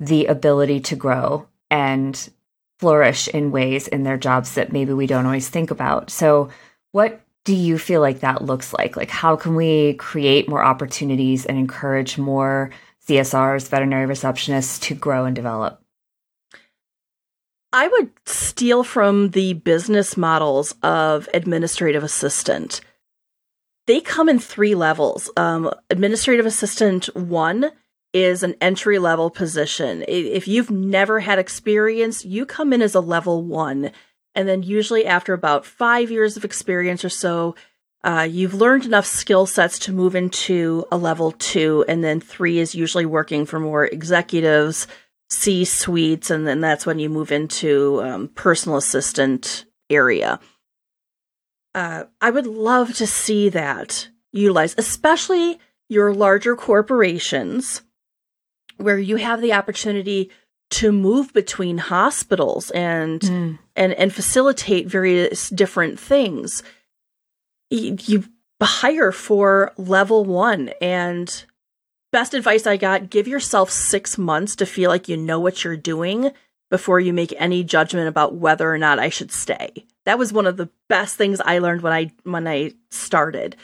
the 0.00 0.26
ability 0.26 0.80
to 0.80 0.96
grow 0.96 1.46
and 1.70 2.30
flourish 2.78 3.28
in 3.28 3.50
ways 3.50 3.88
in 3.88 4.04
their 4.04 4.16
jobs 4.16 4.54
that 4.54 4.72
maybe 4.72 4.92
we 4.92 5.06
don't 5.06 5.26
always 5.26 5.48
think 5.48 5.70
about. 5.70 6.10
So, 6.10 6.50
what 6.92 7.20
do 7.48 7.56
you 7.56 7.78
feel 7.78 8.02
like 8.02 8.20
that 8.20 8.44
looks 8.44 8.74
like? 8.74 8.94
Like, 8.94 9.08
how 9.08 9.34
can 9.34 9.54
we 9.54 9.94
create 9.94 10.50
more 10.50 10.62
opportunities 10.62 11.46
and 11.46 11.56
encourage 11.56 12.18
more 12.18 12.68
CSRs, 13.08 13.70
veterinary 13.70 14.06
receptionists 14.06 14.78
to 14.82 14.94
grow 14.94 15.24
and 15.24 15.34
develop? 15.34 15.82
I 17.72 17.88
would 17.88 18.10
steal 18.26 18.84
from 18.84 19.30
the 19.30 19.54
business 19.54 20.14
models 20.14 20.74
of 20.82 21.26
administrative 21.32 22.04
assistant. 22.04 22.82
They 23.86 24.02
come 24.02 24.28
in 24.28 24.38
three 24.38 24.74
levels. 24.74 25.30
Um, 25.34 25.72
administrative 25.88 26.44
assistant 26.44 27.06
one 27.16 27.70
is 28.12 28.42
an 28.42 28.56
entry 28.60 28.98
level 28.98 29.30
position. 29.30 30.04
If 30.06 30.46
you've 30.46 30.70
never 30.70 31.20
had 31.20 31.38
experience, 31.38 32.26
you 32.26 32.44
come 32.44 32.74
in 32.74 32.82
as 32.82 32.94
a 32.94 33.00
level 33.00 33.42
one. 33.42 33.90
And 34.38 34.48
then, 34.48 34.62
usually, 34.62 35.04
after 35.04 35.32
about 35.34 35.66
five 35.66 36.12
years 36.12 36.36
of 36.36 36.44
experience 36.44 37.04
or 37.04 37.08
so, 37.08 37.56
uh, 38.04 38.24
you've 38.30 38.54
learned 38.54 38.84
enough 38.84 39.04
skill 39.04 39.46
sets 39.46 39.80
to 39.80 39.92
move 39.92 40.14
into 40.14 40.86
a 40.92 40.96
level 40.96 41.32
two. 41.32 41.84
And 41.88 42.04
then, 42.04 42.20
three 42.20 42.60
is 42.60 42.72
usually 42.72 43.04
working 43.04 43.46
for 43.46 43.58
more 43.58 43.84
executives 43.84 44.86
C 45.28 45.64
suites, 45.64 46.30
and 46.30 46.46
then 46.46 46.60
that's 46.60 46.86
when 46.86 47.00
you 47.00 47.08
move 47.08 47.32
into 47.32 48.00
um, 48.00 48.28
personal 48.28 48.78
assistant 48.78 49.64
area. 49.90 50.38
Uh, 51.74 52.04
I 52.20 52.30
would 52.30 52.46
love 52.46 52.94
to 52.94 53.08
see 53.08 53.48
that 53.48 54.08
utilized, 54.30 54.78
especially 54.78 55.58
your 55.88 56.14
larger 56.14 56.54
corporations, 56.54 57.82
where 58.76 59.00
you 59.00 59.16
have 59.16 59.40
the 59.40 59.52
opportunity 59.52 60.30
to 60.70 60.92
move 60.92 61.32
between 61.32 61.78
hospitals 61.78 62.70
and 62.70 63.20
mm. 63.20 63.58
and 63.76 63.92
and 63.94 64.12
facilitate 64.12 64.86
various 64.86 65.48
different 65.50 65.98
things. 65.98 66.62
You, 67.70 67.96
you 68.02 68.24
hire 68.62 69.12
for 69.12 69.72
level 69.76 70.24
one 70.24 70.70
and 70.80 71.44
best 72.12 72.34
advice 72.34 72.66
I 72.66 72.76
got 72.76 73.10
give 73.10 73.28
yourself 73.28 73.70
six 73.70 74.18
months 74.18 74.56
to 74.56 74.66
feel 74.66 74.90
like 74.90 75.08
you 75.08 75.16
know 75.16 75.40
what 75.40 75.64
you're 75.64 75.76
doing 75.76 76.32
before 76.70 77.00
you 77.00 77.12
make 77.12 77.32
any 77.38 77.64
judgment 77.64 78.08
about 78.08 78.34
whether 78.34 78.70
or 78.70 78.78
not 78.78 78.98
I 78.98 79.08
should 79.08 79.32
stay. 79.32 79.86
That 80.04 80.18
was 80.18 80.32
one 80.32 80.46
of 80.46 80.56
the 80.56 80.68
best 80.88 81.16
things 81.16 81.40
I 81.40 81.58
learned 81.58 81.82
when 81.82 81.92
I 81.92 82.10
when 82.24 82.46
I 82.46 82.72
started. 82.90 83.56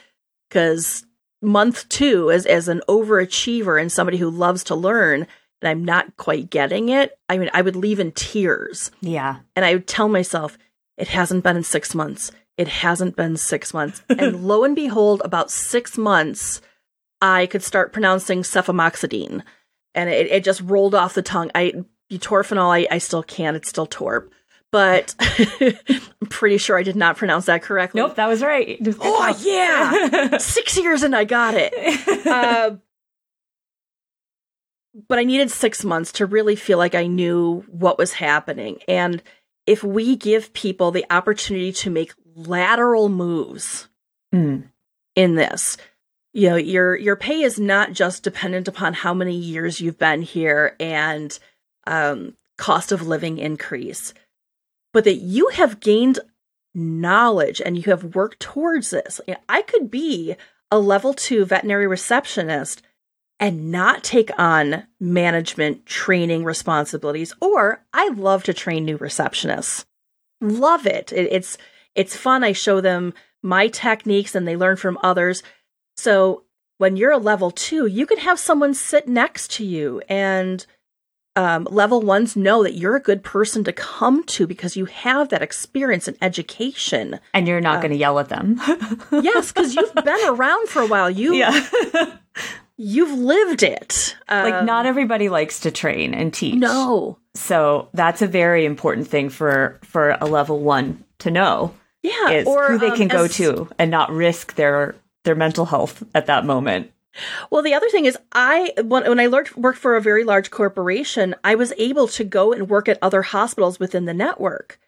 Cause 0.51 1.05
month 1.43 1.88
two, 1.88 2.31
as 2.31 2.47
as 2.47 2.69
an 2.69 2.81
overachiever 2.88 3.81
and 3.81 3.93
somebody 3.93 4.17
who 4.17 4.31
loves 4.31 4.64
to 4.64 4.75
learn, 4.75 5.27
and 5.62 5.69
I'm 5.69 5.85
not 5.85 6.17
quite 6.17 6.51
getting 6.51 6.88
it, 6.88 7.19
I 7.29 7.38
mean 7.38 7.51
I 7.53 7.62
would 7.62 7.77
leave 7.77 8.01
in 8.01 8.12
tears. 8.12 8.90
Yeah. 9.01 9.38
And 9.57 9.64
I 9.64 9.75
would 9.75 9.87
tell 9.87 10.09
myself, 10.09 10.59
it 10.97 11.09
hasn't 11.09 11.45
been 11.45 11.57
in 11.57 11.64
six 11.64 11.95
months. 11.95 12.31
It 12.57 12.69
hasn't 12.69 13.17
been 13.17 13.37
six 13.37 13.75
months. 13.75 14.03
and 14.09 14.47
lo 14.47 14.64
and 14.64 14.77
behold, 14.77 15.23
about 15.25 15.51
six 15.51 15.99
months 15.99 16.61
I 17.21 17.47
could 17.47 17.62
start 17.62 17.93
pronouncing 17.93 18.43
cefamoxidine, 18.43 19.43
and 19.95 20.11
it, 20.11 20.27
it 20.27 20.45
just 20.45 20.61
rolled 20.61 20.95
off 20.95 21.14
the 21.14 21.23
tongue. 21.23 21.51
I 21.55 21.85
butorphanol, 22.11 22.71
I, 22.71 22.87
I 22.95 22.99
still 22.99 23.23
can. 23.23 23.55
It's 23.55 23.69
still 23.69 23.87
torp, 23.87 24.31
but 24.71 25.14
I'm 25.19 26.09
pretty 26.29 26.59
sure 26.59 26.77
I 26.77 26.83
did 26.83 26.97
not 26.97 27.17
pronounce 27.17 27.47
that 27.47 27.62
correctly. 27.62 28.01
Nope, 28.01 28.17
that 28.17 28.27
was 28.27 28.43
right. 28.43 28.79
Oh 29.01 29.37
yeah, 29.40 30.37
six 30.38 30.77
years 30.77 31.03
and 31.03 31.17
I 31.17 31.25
got 31.25 31.55
it. 31.57 31.73
Uh, 32.27 32.77
but 35.09 35.18
I 35.18 35.24
needed 35.24 35.50
six 35.50 35.85
months 35.85 36.12
to 36.12 36.26
really 36.26 36.57
feel 36.57 36.78
like 36.78 36.94
I 36.94 37.07
knew 37.07 37.64
what 37.68 37.98
was 37.98 38.12
happening. 38.12 38.78
And 38.87 39.22
if 39.66 39.83
we 39.83 40.16
give 40.16 40.52
people 40.52 40.90
the 40.90 41.07
opportunity 41.11 41.72
to 41.72 41.90
make 41.90 42.12
lateral 42.35 43.09
moves 43.09 43.88
mm. 44.33 44.64
in 45.14 45.35
this, 45.35 45.76
you 46.35 46.50
know 46.50 46.57
your 46.57 46.96
your 46.96 47.16
pay 47.16 47.40
is 47.42 47.59
not 47.59 47.92
just 47.92 48.22
dependent 48.22 48.68
upon 48.68 48.92
how 48.92 49.14
many 49.14 49.37
years 49.37 49.80
you've 49.80 49.98
been 49.98 50.20
here 50.20 50.76
and 50.78 51.38
um, 51.87 52.37
cost 52.59 52.92
of 52.92 53.07
living 53.07 53.38
increase 53.38 54.12
but 54.92 55.04
that 55.04 55.16
you 55.16 55.48
have 55.48 55.80
gained 55.80 56.18
knowledge 56.74 57.62
and 57.64 57.76
you 57.76 57.85
have 57.85 58.16
worked 58.16 58.40
towards 58.40 58.90
this 58.90 59.20
i 59.48 59.62
could 59.62 59.90
be 59.90 60.35
a 60.70 60.78
level 60.78 61.14
2 61.14 61.44
veterinary 61.44 61.87
receptionist 61.87 62.83
and 63.40 63.70
not 63.70 64.05
take 64.05 64.31
on 64.38 64.85
management 65.01 65.87
training 65.87 66.44
responsibilities. 66.44 67.35
Or 67.40 67.85
I 67.92 68.09
love 68.09 68.44
to 68.44 68.55
train 68.55 68.85
new 68.85 68.99
receptionists. 68.99 69.85
Love 70.40 70.87
it. 70.87 71.12
it 71.12 71.33
it's 71.33 71.59
it's 71.94 72.16
fun. 72.16 72.44
I 72.44 72.53
show 72.53 72.81
them 72.81 73.14
my 73.42 73.68
techniques 73.68 74.35
and 74.35 74.47
they 74.47 74.57
learn 74.57 74.77
from 74.77 74.99
others. 75.03 75.42
So 75.97 76.44
when 76.79 76.97
you're 76.97 77.12
a 77.12 77.18
level 77.18 77.51
two, 77.51 77.87
you 77.87 78.07
can 78.07 78.18
have 78.18 78.38
someone 78.38 78.75
sit 78.75 79.09
next 79.09 79.53
to 79.53 79.64
you 79.64 80.03
and 80.09 80.66
um, 81.37 81.66
level 81.70 82.01
ones 82.01 82.37
know 82.37 82.62
that 82.62 82.75
you're 82.75 82.97
a 82.97 83.01
good 83.01 83.25
person 83.25 83.64
to 83.64 83.73
come 83.73 84.23
to 84.25 84.47
because 84.47 84.77
you 84.77 84.85
have 84.85 85.31
that 85.31 85.42
experience 85.42 86.07
and 86.07 86.16
education. 86.23 87.18
And 87.33 87.49
you're 87.49 87.61
not 87.61 87.79
uh, 87.79 87.81
going 87.81 87.90
to 87.90 87.97
yell 87.97 88.18
at 88.18 88.29
them. 88.29 88.61
yes, 89.12 89.53
because 89.53 89.75
you've 89.75 89.94
been 89.94 90.29
around 90.29 90.68
for 90.68 90.83
a 90.83 90.87
while. 90.87 91.11
You, 91.11 91.35
yeah. 91.35 91.66
you've 92.76 93.18
lived 93.18 93.62
it. 93.62 94.16
Um, 94.28 94.50
like, 94.50 94.64
not 94.64 94.87
everybody 94.87 95.28
likes 95.28 95.60
to 95.60 95.70
train 95.70 96.14
and 96.14 96.32
teach. 96.32 96.56
No. 96.56 97.18
So 97.34 97.88
that's 97.94 98.22
a 98.22 98.26
very 98.26 98.64
important 98.64 99.08
thing 99.08 99.28
for 99.28 99.78
for 99.82 100.16
a 100.20 100.26
level 100.26 100.60
one 100.60 101.04
to 101.18 101.30
know. 101.30 101.74
Yeah, 102.02 102.44
or 102.46 102.68
who 102.68 102.78
they 102.78 102.90
um, 102.90 102.96
can 102.96 103.08
go 103.08 103.26
to 103.26 103.68
and 103.78 103.90
not 103.90 104.10
risk 104.10 104.56
their 104.56 104.94
their 105.24 105.34
mental 105.34 105.64
health 105.64 106.02
at 106.14 106.26
that 106.26 106.44
moment. 106.44 106.90
Well, 107.50 107.62
the 107.62 107.74
other 107.74 107.88
thing 107.88 108.04
is, 108.04 108.18
I 108.32 108.72
when, 108.82 109.08
when 109.08 109.20
I 109.20 109.26
learned, 109.26 109.54
worked 109.56 109.78
for 109.78 109.96
a 109.96 110.02
very 110.02 110.24
large 110.24 110.50
corporation, 110.50 111.34
I 111.42 111.54
was 111.54 111.72
able 111.78 112.08
to 112.08 112.24
go 112.24 112.52
and 112.52 112.68
work 112.68 112.88
at 112.88 112.98
other 113.00 113.22
hospitals 113.22 113.78
within 113.78 114.04
the 114.04 114.14
network. 114.14 114.78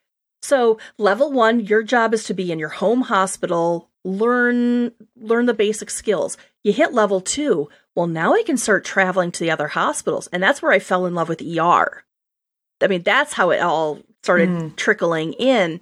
So, 0.43 0.79
level 0.99 1.33
one, 1.33 1.61
your 1.61 1.83
job 1.83 2.15
is 2.15 2.25
to 2.25 2.35
be 2.35 2.53
in 2.53 2.59
your 2.59 2.69
home 2.69 3.03
hospital, 3.03 3.89
learn 4.07 4.93
learn 5.17 5.47
the 5.47 5.55
basic 5.55 5.91
skills. 5.91 6.37
You 6.63 6.73
hit 6.73 6.93
level 6.93 7.21
two, 7.21 7.69
well, 7.95 8.07
now 8.07 8.35
I 8.35 8.43
can 8.43 8.57
start 8.57 8.85
traveling 8.85 9.33
to 9.33 9.41
the 9.41 9.51
other 9.51 9.69
hospitals, 9.69 10.29
and 10.29 10.43
that's 10.43 10.63
where 10.63 10.73
I 10.73 10.79
fell 10.79 11.07
in 11.07 11.15
love 11.15 11.29
with 11.29 11.43
ER. 11.43 12.05
I 12.81 12.87
mean, 12.87 13.03
that's 13.03 13.33
how 13.33 13.51
it 13.51 13.61
all 13.61 14.01
started 14.23 14.49
mm. 14.49 14.77
trickling 14.77 15.33
in. 15.35 15.81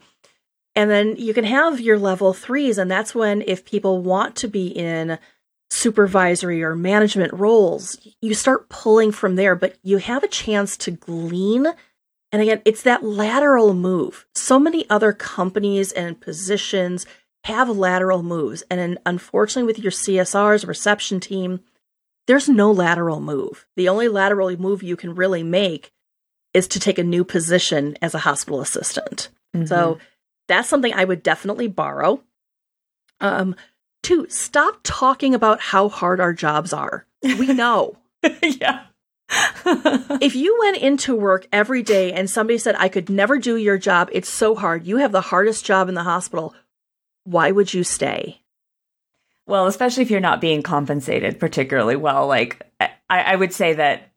And 0.77 0.91
then 0.91 1.17
you 1.17 1.35
can 1.35 1.45
have 1.45 1.81
your 1.81 1.99
level 1.99 2.33
threes, 2.33 2.79
and 2.79 2.91
that's 2.91 3.15
when 3.15 3.43
if 3.43 3.65
people 3.65 4.03
want 4.03 4.37
to 4.37 4.49
be 4.49 4.69
in 4.69 5.19
supervisory 5.71 6.63
or 6.63 6.77
management 6.77 7.33
roles, 7.33 7.99
you 8.21 8.35
start 8.35 8.69
pulling 8.69 9.13
from 9.13 9.37
there, 9.37 9.55
but 9.55 9.77
you 9.83 9.99
have 9.99 10.23
a 10.23 10.29
chance 10.29 10.77
to 10.79 10.91
glean. 10.91 11.67
And 12.33 12.43
again, 12.43 12.63
it's 12.65 12.83
that 12.83 13.05
lateral 13.05 13.75
move. 13.75 14.27
So 14.35 14.59
many 14.59 14.89
other 14.89 15.13
companies 15.13 15.93
and 15.93 16.21
positions 16.21 17.07
have 17.45 17.69
lateral 17.69 18.23
moves. 18.23 18.63
And 18.71 18.99
unfortunately, 19.07 19.67
with 19.67 19.79
your 19.79 19.93
CSRs, 19.93 20.67
reception 20.67 21.21
team, 21.21 21.61
there's 22.27 22.49
no 22.49 22.73
lateral 22.73 23.21
move. 23.21 23.67
The 23.77 23.89
only 23.89 24.09
lateral 24.09 24.55
move 24.57 24.83
you 24.83 24.97
can 24.97 25.15
really 25.15 25.43
make 25.43 25.93
is 26.53 26.69
to 26.69 26.81
take 26.81 26.99
a 26.99 27.05
new 27.05 27.25
position 27.25 27.97
as 28.01 28.15
a 28.15 28.21
hospital 28.21 28.61
assistant. 28.61 29.29
Mm-hmm. 29.55 29.67
So 29.67 29.99
that's 30.49 30.69
something 30.69 30.93
I 30.93 31.05
would 31.05 31.23
definitely 31.23 31.69
borrow. 31.69 32.23
Um, 33.21 33.57
Two, 34.05 34.27
stop 34.29 34.81
talking 34.83 35.35
about 35.35 35.61
how 35.61 35.89
hard 35.89 36.21
our 36.21 36.35
jobs 36.35 36.75
are. 36.75 37.07
We 37.23 37.55
know. 37.55 37.97
yeah. 38.43 38.83
if 40.21 40.37
you 40.37 40.59
went 40.61 40.77
into 40.77 41.17
work 41.17 41.49
every 41.51 41.83
day 41.83 42.13
and 42.13 42.29
somebody 42.29 42.59
said, 42.59 42.77
I 42.79 42.91
could 42.91 43.09
never 43.09 43.39
do 43.39 43.57
your 43.57 43.79
job, 43.79 44.11
it's 44.13 44.29
so 44.29 44.55
hard, 44.55 44.87
you 44.87 44.99
have 44.99 45.11
the 45.11 45.23
hardest 45.23 45.65
job 45.65 45.89
in 45.89 45.95
the 45.95 46.03
hospital, 46.03 46.55
why 47.25 47.51
would 47.51 47.73
you 47.73 47.85
stay? 47.85 48.41
Well, 49.47 49.67
especially 49.67 50.03
if 50.03 50.11
you're 50.11 50.21
not 50.21 50.41
being 50.41 50.63
compensated 50.63 51.39
particularly 51.39 51.97
well. 51.97 52.27
Like, 52.27 52.63
I, 52.81 52.91
I 53.11 53.37
would 53.37 53.53
say 53.53 53.75
that 53.75 54.13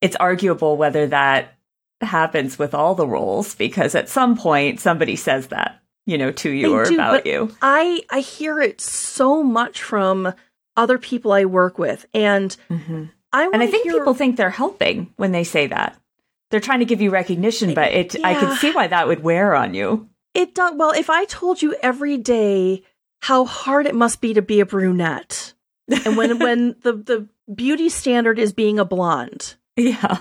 it's 0.00 0.16
arguable 0.16 0.76
whether 0.76 1.06
that 1.08 1.54
happens 2.00 2.58
with 2.58 2.74
all 2.74 2.96
the 2.96 3.06
roles 3.06 3.54
because 3.54 3.94
at 3.94 4.08
some 4.08 4.36
point 4.36 4.80
somebody 4.80 5.14
says 5.14 5.48
that 5.48 5.82
you 6.06 6.18
know, 6.18 6.32
to 6.32 6.50
you 6.50 6.74
or 6.74 6.84
do, 6.84 6.94
about 6.94 7.26
you. 7.26 7.54
I 7.62 8.02
I 8.10 8.20
hear 8.20 8.60
it 8.60 8.80
so 8.80 9.42
much 9.42 9.82
from 9.82 10.34
other 10.76 10.98
people 10.98 11.32
I 11.32 11.44
work 11.44 11.78
with, 11.78 12.06
and 12.12 12.56
mm-hmm. 12.68 13.04
I 13.32 13.44
and 13.44 13.62
I 13.62 13.66
think 13.66 13.84
hear... 13.84 13.98
people 13.98 14.14
think 14.14 14.36
they're 14.36 14.50
helping 14.50 15.12
when 15.16 15.32
they 15.32 15.44
say 15.44 15.68
that. 15.68 15.96
They're 16.50 16.60
trying 16.60 16.80
to 16.80 16.84
give 16.84 17.00
you 17.00 17.10
recognition, 17.10 17.72
but 17.72 17.92
it 17.92 18.18
yeah. 18.18 18.26
I 18.26 18.34
can 18.34 18.56
see 18.56 18.72
why 18.72 18.88
that 18.88 19.06
would 19.06 19.22
wear 19.22 19.54
on 19.54 19.74
you. 19.74 20.08
It 20.34 20.54
does. 20.54 20.74
Well, 20.76 20.92
if 20.92 21.10
I 21.10 21.24
told 21.26 21.62
you 21.62 21.74
every 21.82 22.16
day 22.16 22.82
how 23.20 23.44
hard 23.44 23.86
it 23.86 23.94
must 23.94 24.20
be 24.20 24.34
to 24.34 24.42
be 24.42 24.60
a 24.60 24.66
brunette, 24.66 25.54
and 26.04 26.16
when 26.16 26.38
when 26.38 26.76
the 26.82 26.92
the 26.92 27.28
beauty 27.52 27.88
standard 27.88 28.38
is 28.38 28.52
being 28.52 28.78
a 28.78 28.84
blonde, 28.84 29.56
yeah, 29.76 30.18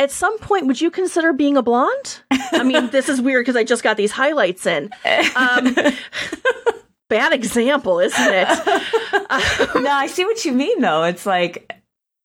at 0.00 0.10
some 0.10 0.38
point, 0.38 0.66
would 0.66 0.80
you 0.80 0.90
consider 0.90 1.32
being 1.34 1.58
a 1.58 1.62
blonde? 1.62 2.20
I 2.30 2.62
mean, 2.62 2.88
this 2.88 3.08
is 3.10 3.20
weird 3.20 3.42
because 3.44 3.56
I 3.56 3.64
just 3.64 3.82
got 3.82 3.98
these 3.98 4.12
highlights 4.12 4.64
in. 4.64 4.90
Um, 5.36 5.74
bad 7.10 7.34
example, 7.34 8.00
isn't 8.00 8.18
it? 8.18 8.48
no, 9.74 9.90
I 9.90 10.08
see 10.10 10.24
what 10.24 10.42
you 10.44 10.52
mean, 10.52 10.80
though. 10.80 11.04
It's 11.04 11.26
like, 11.26 11.70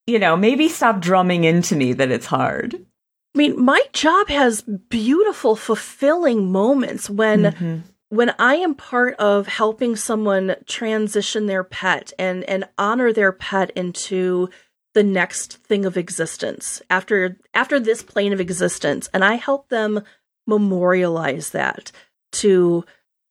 you 0.08 0.20
know, 0.20 0.38
maybe 0.38 0.70
stop 0.70 1.02
drumming 1.02 1.44
into 1.44 1.76
me 1.76 1.92
that 1.94 2.12
it's 2.12 2.26
hard. 2.26 2.86
I 3.36 3.38
mean, 3.38 3.62
my 3.62 3.82
job 3.92 4.30
has 4.30 4.62
beautiful, 4.62 5.56
fulfilling 5.56 6.52
moments 6.52 7.10
when. 7.10 7.44
Mm-hmm. 7.44 7.78
When 8.10 8.36
I 8.38 8.58
am 8.58 8.76
part 8.76 9.16
of 9.16 9.48
helping 9.48 9.96
someone 9.96 10.56
transition 10.68 11.48
their 11.48 11.64
pet 11.64 12.14
and, 12.20 12.44
and 12.46 12.64
honor 12.78 13.12
their 13.12 13.32
pet 13.32 13.72
into 13.72 14.50
the 14.96 15.04
next 15.04 15.58
thing 15.58 15.86
of 15.86 15.98
existence 15.98 16.82
after 16.90 17.38
after 17.54 17.80
this 17.80 18.02
plane 18.02 18.32
of 18.32 18.40
existence 18.40 19.10
and 19.14 19.24
i 19.24 19.36
help 19.36 19.68
them 19.68 20.02
memorialize 20.48 21.52
that 21.52 21.92
to 22.32 22.84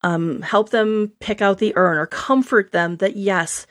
um, 0.03 0.43
help 0.43 0.69
them 0.69 1.12
pick 1.21 1.40
out 1.40 1.59
the 1.59 1.73
urn 1.75 1.97
or 1.97 2.07
comfort 2.07 2.71
them 2.73 2.99
that 2.99 3.17
yes 3.17 3.67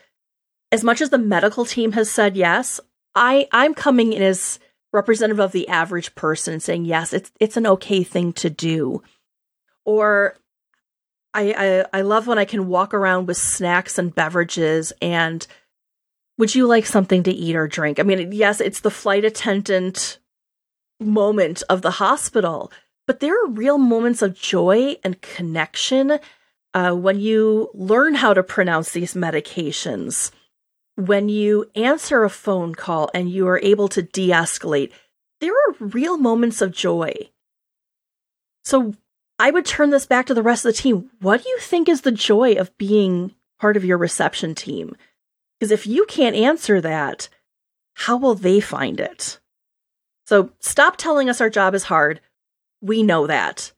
as 0.72 0.82
much 0.82 1.00
as 1.00 1.10
the 1.10 1.18
medical 1.18 1.64
team 1.64 1.92
has 1.92 2.10
said 2.10 2.36
yes 2.36 2.80
i 3.14 3.46
i'm 3.52 3.74
coming 3.74 4.12
in 4.12 4.22
as 4.22 4.58
representative 4.94 5.40
of 5.40 5.52
the 5.52 5.68
average 5.68 6.14
person 6.14 6.60
saying 6.60 6.84
yes 6.84 7.12
it's 7.12 7.30
it's 7.40 7.56
an 7.56 7.66
okay 7.66 8.02
thing 8.02 8.32
to 8.32 8.48
do 8.48 9.02
or 9.84 10.36
I, 11.34 11.52
I, 11.92 11.98
I 11.98 12.00
love 12.02 12.28
when 12.28 12.38
I 12.38 12.44
can 12.44 12.68
walk 12.68 12.94
around 12.94 13.26
with 13.26 13.36
snacks 13.36 13.98
and 13.98 14.14
beverages 14.14 14.92
and 15.02 15.46
would 16.38 16.54
you 16.54 16.66
like 16.66 16.86
something 16.86 17.22
to 17.24 17.32
eat 17.32 17.56
or 17.56 17.68
drink? 17.68 18.00
I 18.00 18.02
mean, 18.02 18.32
yes, 18.32 18.60
it's 18.60 18.80
the 18.80 18.90
flight 18.90 19.24
attendant 19.24 20.18
moment 21.00 21.62
of 21.68 21.82
the 21.82 21.92
hospital, 21.92 22.72
but 23.06 23.20
there 23.20 23.40
are 23.44 23.48
real 23.48 23.78
moments 23.78 24.22
of 24.22 24.38
joy 24.38 24.96
and 25.04 25.20
connection 25.20 26.18
uh, 26.72 26.92
when 26.92 27.20
you 27.20 27.70
learn 27.72 28.14
how 28.14 28.34
to 28.34 28.42
pronounce 28.42 28.92
these 28.92 29.14
medications, 29.14 30.32
when 30.96 31.28
you 31.28 31.70
answer 31.74 32.24
a 32.24 32.30
phone 32.30 32.74
call 32.74 33.10
and 33.14 33.30
you 33.30 33.46
are 33.48 33.60
able 33.62 33.88
to 33.88 34.02
de 34.02 34.28
escalate. 34.30 34.92
There 35.40 35.52
are 35.52 35.74
real 35.78 36.16
moments 36.16 36.60
of 36.60 36.72
joy. 36.72 37.12
So 38.64 38.94
I 39.38 39.50
would 39.50 39.66
turn 39.66 39.90
this 39.90 40.06
back 40.06 40.26
to 40.26 40.34
the 40.34 40.42
rest 40.42 40.64
of 40.64 40.72
the 40.72 40.80
team. 40.80 41.10
What 41.20 41.42
do 41.42 41.48
you 41.48 41.58
think 41.58 41.88
is 41.88 42.02
the 42.02 42.12
joy 42.12 42.54
of 42.54 42.76
being 42.78 43.34
part 43.58 43.76
of 43.76 43.84
your 43.84 43.98
reception 43.98 44.54
team? 44.54 44.96
Because 45.58 45.70
if 45.70 45.86
you 45.86 46.06
can't 46.06 46.36
answer 46.36 46.80
that, 46.80 47.28
how 47.94 48.16
will 48.16 48.34
they 48.34 48.60
find 48.60 49.00
it? 49.00 49.38
So 50.26 50.50
stop 50.60 50.96
telling 50.96 51.28
us 51.28 51.40
our 51.40 51.50
job 51.50 51.74
is 51.74 51.84
hard. 51.84 52.20
We 52.80 53.02
know 53.02 53.26
that. 53.26 53.72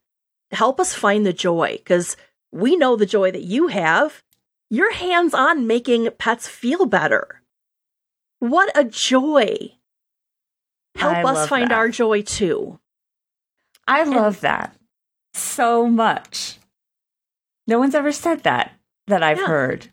Help 0.53 0.79
us 0.79 0.95
find 0.95 1.27
the 1.27 1.33
joy 1.33 1.77
because 1.79 2.17
we 2.53 2.77
know 2.77 2.97
the 2.97 3.07
joy 3.07 3.31
that 3.31 3.43
you 3.43 3.69
have. 3.69 4.23
You're 4.71 4.93
hands 4.93 5.35
on 5.35 5.67
making 5.67 6.09
pets 6.19 6.49
feel 6.49 6.87
better. 6.87 7.43
What 8.41 8.71
a 8.77 8.85
joy. 8.85 9.73
Help 10.97 11.17
I 11.17 11.23
us 11.23 11.49
find 11.49 11.71
that. 11.71 11.77
our 11.77 11.89
joy 11.89 12.23
too. 12.23 12.79
I 13.87 14.03
love 14.05 14.41
that 14.41 14.75
so 15.35 15.87
much. 15.87 16.59
No 17.67 17.79
one's 17.79 17.95
ever 17.95 18.13
said 18.13 18.43
that 18.43 18.73
that 19.07 19.23
I've 19.23 19.39
yeah. 19.39 19.47
heard 19.47 19.91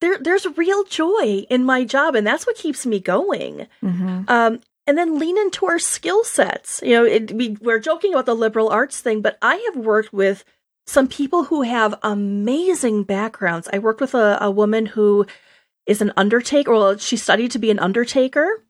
there 0.00 0.18
there's 0.18 0.46
real 0.56 0.84
joy 0.84 1.46
in 1.48 1.64
my 1.64 1.84
job 1.84 2.14
and 2.14 2.26
that's 2.26 2.46
what 2.46 2.56
keeps 2.56 2.86
me 2.86 3.00
going 3.00 3.66
mm-hmm. 3.82 4.22
um, 4.28 4.60
and 4.86 4.96
then 4.96 5.18
lean 5.18 5.38
into 5.38 5.66
our 5.66 5.78
skill 5.78 6.24
sets 6.24 6.80
you 6.84 6.92
know 6.92 7.04
it, 7.04 7.32
we, 7.32 7.56
we're 7.60 7.78
joking 7.78 8.12
about 8.12 8.26
the 8.26 8.34
liberal 8.34 8.68
arts 8.68 9.00
thing 9.00 9.20
but 9.20 9.38
i 9.42 9.56
have 9.66 9.76
worked 9.76 10.12
with 10.12 10.44
some 10.86 11.08
people 11.08 11.44
who 11.44 11.62
have 11.62 11.98
amazing 12.02 13.02
backgrounds 13.02 13.68
i 13.72 13.78
worked 13.78 14.00
with 14.00 14.14
a, 14.14 14.38
a 14.40 14.50
woman 14.50 14.86
who 14.86 15.26
is 15.86 16.00
an 16.00 16.12
undertaker 16.16 16.72
well 16.72 16.96
she 16.96 17.16
studied 17.16 17.50
to 17.50 17.58
be 17.58 17.70
an 17.70 17.78
undertaker 17.78 18.62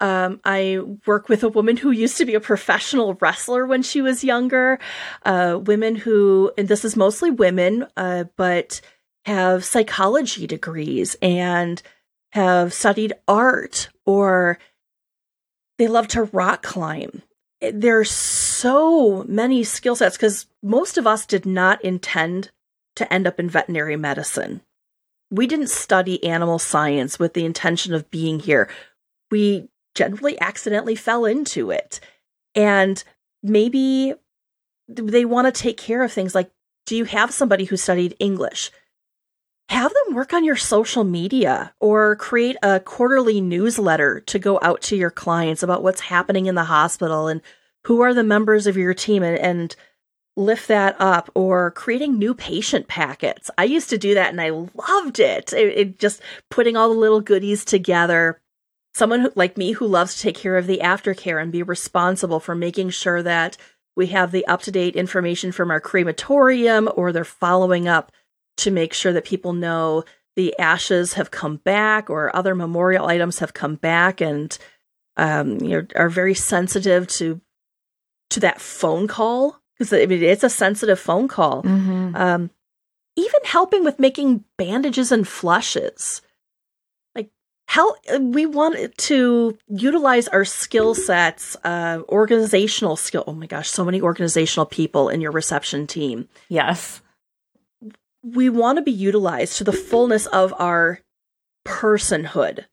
um, 0.00 0.40
I 0.44 0.78
work 1.06 1.28
with 1.28 1.44
a 1.44 1.48
woman 1.48 1.76
who 1.76 1.90
used 1.90 2.16
to 2.16 2.24
be 2.24 2.34
a 2.34 2.40
professional 2.40 3.18
wrestler 3.20 3.66
when 3.66 3.82
she 3.82 4.00
was 4.00 4.24
younger. 4.24 4.78
Uh, 5.24 5.60
women 5.62 5.94
who, 5.94 6.52
and 6.56 6.68
this 6.68 6.84
is 6.84 6.96
mostly 6.96 7.30
women, 7.30 7.86
uh, 7.96 8.24
but 8.36 8.80
have 9.26 9.64
psychology 9.64 10.46
degrees 10.46 11.16
and 11.20 11.82
have 12.32 12.72
studied 12.72 13.12
art 13.28 13.88
or 14.06 14.58
they 15.78 15.88
love 15.88 16.08
to 16.08 16.24
rock 16.24 16.62
climb. 16.62 17.22
There's 17.60 18.10
so 18.10 19.24
many 19.28 19.64
skill 19.64 19.96
sets 19.96 20.16
because 20.16 20.46
most 20.62 20.96
of 20.96 21.06
us 21.06 21.26
did 21.26 21.44
not 21.44 21.82
intend 21.84 22.50
to 22.96 23.12
end 23.12 23.26
up 23.26 23.38
in 23.38 23.50
veterinary 23.50 23.96
medicine. 23.96 24.62
We 25.30 25.46
didn't 25.46 25.70
study 25.70 26.22
animal 26.24 26.58
science 26.58 27.18
with 27.18 27.34
the 27.34 27.44
intention 27.44 27.94
of 27.94 28.10
being 28.10 28.40
here. 28.40 28.68
We 29.30 29.68
generally 29.94 30.40
accidentally 30.40 30.94
fell 30.94 31.24
into 31.24 31.70
it. 31.70 32.00
And 32.54 33.02
maybe 33.42 34.14
they 34.88 35.24
want 35.24 35.54
to 35.54 35.62
take 35.62 35.76
care 35.76 36.02
of 36.02 36.12
things 36.12 36.34
like 36.34 36.50
do 36.86 36.96
you 36.96 37.04
have 37.04 37.32
somebody 37.32 37.64
who 37.64 37.76
studied 37.76 38.16
English? 38.18 38.72
Have 39.70 39.92
them 39.94 40.16
work 40.16 40.32
on 40.32 40.42
your 40.42 40.56
social 40.56 41.04
media 41.04 41.72
or 41.78 42.16
create 42.16 42.56
a 42.60 42.80
quarterly 42.80 43.40
newsletter 43.40 44.18
to 44.26 44.40
go 44.40 44.58
out 44.62 44.82
to 44.82 44.96
your 44.96 45.12
clients 45.12 45.62
about 45.62 45.84
what's 45.84 46.00
happening 46.00 46.46
in 46.46 46.56
the 46.56 46.64
hospital 46.64 47.28
and 47.28 47.40
who 47.84 48.00
are 48.00 48.12
the 48.12 48.24
members 48.24 48.66
of 48.66 48.76
your 48.76 48.94
team 48.94 49.22
and, 49.22 49.38
and 49.38 49.76
lift 50.36 50.66
that 50.66 50.96
up 50.98 51.30
or 51.36 51.70
creating 51.70 52.18
new 52.18 52.34
patient 52.34 52.88
packets. 52.88 53.48
I 53.56 53.62
used 53.62 53.88
to 53.90 53.96
do 53.96 54.14
that 54.14 54.30
and 54.30 54.40
I 54.40 54.50
loved 54.50 55.20
it. 55.20 55.52
It, 55.52 55.78
it 55.78 55.98
just 56.00 56.20
putting 56.50 56.76
all 56.76 56.88
the 56.88 56.98
little 56.98 57.20
goodies 57.20 57.64
together. 57.64 58.40
Someone 58.92 59.20
who, 59.20 59.32
like 59.36 59.56
me 59.56 59.70
who 59.70 59.86
loves 59.86 60.16
to 60.16 60.22
take 60.22 60.36
care 60.36 60.56
of 60.56 60.66
the 60.66 60.80
aftercare 60.82 61.40
and 61.40 61.52
be 61.52 61.62
responsible 61.62 62.40
for 62.40 62.56
making 62.56 62.90
sure 62.90 63.22
that 63.22 63.56
we 63.94 64.08
have 64.08 64.32
the 64.32 64.44
up 64.48 64.62
to 64.62 64.72
date 64.72 64.96
information 64.96 65.52
from 65.52 65.70
our 65.70 65.80
crematorium 65.80 66.88
or 66.96 67.12
they're 67.12 67.24
following 67.24 67.86
up 67.86 68.10
to 68.60 68.70
make 68.70 68.92
sure 68.92 69.12
that 69.12 69.24
people 69.24 69.52
know 69.52 70.04
the 70.36 70.58
ashes 70.58 71.14
have 71.14 71.30
come 71.30 71.56
back 71.56 72.08
or 72.08 72.34
other 72.34 72.54
memorial 72.54 73.06
items 73.06 73.40
have 73.40 73.52
come 73.52 73.74
back 73.74 74.20
and 74.20 74.56
um, 75.16 75.60
you 75.60 75.70
know, 75.70 75.86
are 75.96 76.08
very 76.08 76.34
sensitive 76.34 77.06
to 77.08 77.40
to 78.30 78.40
that 78.40 78.60
phone 78.60 79.08
call 79.08 79.60
because 79.74 79.92
I 79.92 80.06
mean, 80.06 80.22
it's 80.22 80.44
a 80.44 80.50
sensitive 80.50 80.98
phone 80.98 81.28
call. 81.28 81.62
Mm-hmm. 81.62 82.14
Um, 82.14 82.50
even 83.16 83.40
helping 83.44 83.84
with 83.84 83.98
making 83.98 84.44
bandages 84.56 85.10
and 85.10 85.26
flushes. 85.26 86.22
Like 87.14 87.30
how 87.66 87.96
we 88.18 88.46
want 88.46 88.96
to 88.96 89.58
utilize 89.68 90.28
our 90.28 90.44
skill 90.44 90.94
sets, 90.94 91.56
uh, 91.64 92.00
organizational 92.08 92.96
skill. 92.96 93.24
Oh 93.26 93.32
my 93.32 93.46
gosh, 93.46 93.68
so 93.68 93.84
many 93.84 94.00
organizational 94.00 94.66
people 94.66 95.08
in 95.08 95.20
your 95.20 95.32
reception 95.32 95.86
team. 95.86 96.28
Yes. 96.48 97.02
We 98.22 98.48
want 98.48 98.76
to 98.78 98.82
be 98.82 98.92
utilized 98.92 99.56
to 99.58 99.64
the 99.64 99.72
fullness 99.72 100.26
of 100.26 100.52
our 100.58 101.00
personhood. 101.66 102.66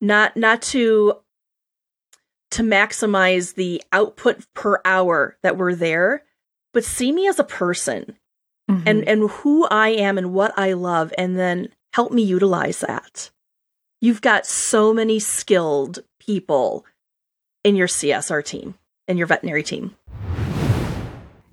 Not 0.00 0.36
not 0.36 0.62
to 0.62 1.20
to 2.52 2.62
maximize 2.62 3.54
the 3.54 3.82
output 3.90 4.46
per 4.54 4.80
hour 4.84 5.36
that 5.42 5.56
we're 5.56 5.74
there, 5.74 6.22
but 6.72 6.84
see 6.84 7.10
me 7.10 7.26
as 7.26 7.40
a 7.40 7.44
person 7.44 8.16
mm-hmm. 8.70 8.86
and, 8.86 9.08
and 9.08 9.30
who 9.30 9.66
I 9.66 9.88
am 9.88 10.18
and 10.18 10.32
what 10.32 10.56
I 10.56 10.74
love, 10.74 11.12
and 11.18 11.36
then 11.36 11.68
help 11.92 12.12
me 12.12 12.22
utilize 12.22 12.80
that. 12.80 13.30
You've 14.00 14.20
got 14.20 14.46
so 14.46 14.92
many 14.92 15.18
skilled 15.18 16.00
people 16.20 16.84
in 17.64 17.74
your 17.74 17.88
CSR 17.88 18.44
team 18.44 18.74
and 19.08 19.18
your 19.18 19.26
veterinary 19.26 19.62
team. 19.62 19.96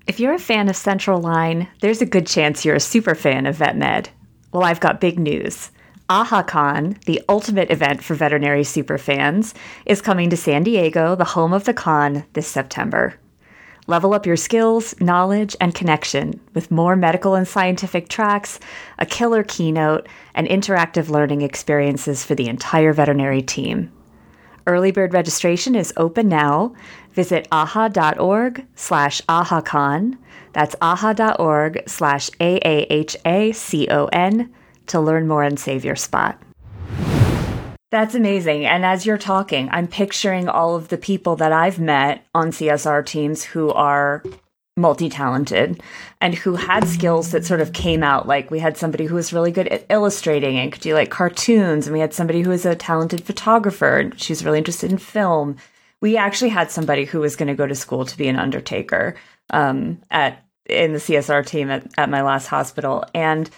If 0.04 0.18
you're 0.18 0.34
a 0.34 0.38
fan 0.38 0.68
of 0.68 0.74
Central 0.74 1.20
Line, 1.20 1.68
there's 1.80 2.02
a 2.02 2.06
good 2.06 2.26
chance 2.26 2.64
you're 2.64 2.74
a 2.74 2.80
super 2.80 3.14
fan 3.14 3.46
of 3.46 3.56
VetMed. 3.56 4.08
Well, 4.50 4.64
I've 4.64 4.80
got 4.80 5.00
big 5.00 5.16
news. 5.16 5.70
AAHAcon, 6.10 7.02
the 7.04 7.22
ultimate 7.28 7.70
event 7.70 8.02
for 8.02 8.14
veterinary 8.14 8.64
superfans, 8.64 9.54
is 9.86 10.02
coming 10.02 10.28
to 10.30 10.36
San 10.36 10.64
Diego, 10.64 11.14
the 11.14 11.24
home 11.24 11.52
of 11.52 11.64
the 11.64 11.72
con, 11.72 12.24
this 12.32 12.48
September. 12.48 13.14
Level 13.86 14.12
up 14.12 14.26
your 14.26 14.36
skills, 14.36 14.92
knowledge, 15.00 15.54
and 15.60 15.72
connection 15.72 16.40
with 16.52 16.72
more 16.72 16.96
medical 16.96 17.36
and 17.36 17.46
scientific 17.46 18.08
tracks, 18.08 18.58
a 18.98 19.06
killer 19.06 19.44
keynote, 19.44 20.08
and 20.34 20.48
interactive 20.48 21.10
learning 21.10 21.42
experiences 21.42 22.24
for 22.24 22.34
the 22.34 22.48
entire 22.48 22.92
veterinary 22.92 23.40
team. 23.40 23.92
Early 24.66 24.92
bird 24.92 25.12
registration 25.12 25.74
is 25.74 25.92
open 25.96 26.28
now. 26.28 26.74
Visit 27.12 27.48
aaha.org 27.50 28.66
slash 28.74 29.20
aahacon. 29.22 30.16
That's 30.52 30.74
aaha.org 30.76 31.82
slash 31.86 32.30
A-A-H-A-C-O-N 32.40 32.94
to 34.86 35.00
learn 35.00 35.28
more 35.28 35.42
and 35.42 35.58
save 35.58 35.84
your 35.84 35.96
spot. 35.96 36.40
That's 37.90 38.14
amazing. 38.14 38.64
And 38.64 38.86
as 38.86 39.04
you're 39.04 39.18
talking, 39.18 39.68
I'm 39.70 39.86
picturing 39.86 40.48
all 40.48 40.76
of 40.76 40.88
the 40.88 40.96
people 40.96 41.36
that 41.36 41.52
I've 41.52 41.78
met 41.78 42.26
on 42.34 42.50
CSR 42.50 43.04
teams 43.04 43.44
who 43.44 43.70
are 43.70 44.22
multi 44.76 45.08
talented 45.08 45.82
and 46.20 46.34
who 46.34 46.54
had 46.54 46.88
skills 46.88 47.30
that 47.30 47.44
sort 47.44 47.60
of 47.60 47.72
came 47.72 48.02
out. 48.02 48.26
Like 48.26 48.50
we 48.50 48.58
had 48.58 48.76
somebody 48.76 49.04
who 49.04 49.14
was 49.14 49.32
really 49.32 49.50
good 49.50 49.68
at 49.68 49.86
illustrating 49.90 50.58
and 50.58 50.72
could 50.72 50.82
do 50.82 50.94
like 50.94 51.10
cartoons, 51.10 51.86
and 51.86 51.94
we 51.94 52.00
had 52.00 52.14
somebody 52.14 52.42
who 52.42 52.50
was 52.50 52.64
a 52.64 52.74
talented 52.74 53.24
photographer 53.24 53.98
and 53.98 54.18
she's 54.18 54.44
really 54.44 54.58
interested 54.58 54.90
in 54.90 54.98
film. 54.98 55.56
We 56.00 56.16
actually 56.16 56.50
had 56.50 56.70
somebody 56.70 57.04
who 57.04 57.20
was 57.20 57.36
going 57.36 57.48
to 57.48 57.54
go 57.54 57.66
to 57.66 57.74
school 57.74 58.04
to 58.06 58.16
be 58.16 58.28
an 58.28 58.38
undertaker 58.38 59.14
um, 59.50 60.00
at 60.10 60.44
in 60.66 60.92
the 60.92 60.98
CSR 60.98 61.44
team 61.44 61.70
at, 61.70 61.86
at 61.98 62.08
my 62.08 62.22
last 62.22 62.46
hospital. 62.46 63.04
And 63.14 63.50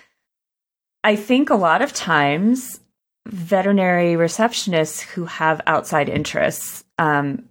I 1.04 1.16
think 1.16 1.50
a 1.50 1.54
lot 1.54 1.82
of 1.82 1.92
times 1.92 2.80
veterinary 3.26 4.14
receptionists 4.14 5.00
who 5.00 5.24
have 5.26 5.60
outside 5.66 6.08
interests 6.08 6.84
um, 6.98 7.48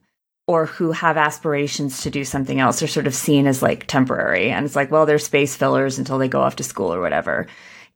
or 0.48 0.66
who 0.66 0.92
have 0.92 1.18
aspirations 1.18 2.02
to 2.02 2.10
do 2.10 2.26
something 2.26 2.60
else 2.60 2.84
are 2.84 2.88
sort 2.88 3.08
of 3.08 3.16
seen 3.16 3.48
as 3.48 3.62
like 3.62 3.88
temporary. 3.88 4.50
And 4.52 4.66
it's 4.66 4.76
like, 4.76 4.92
well, 4.92 5.06
they're 5.06 5.20
space 5.20 5.56
fillers 5.56 5.98
until 5.98 6.18
they 6.18 6.28
go 6.28 6.42
off 6.42 6.58
to 6.58 6.64
school 6.64 6.94
or 6.94 7.00
whatever. 7.00 7.48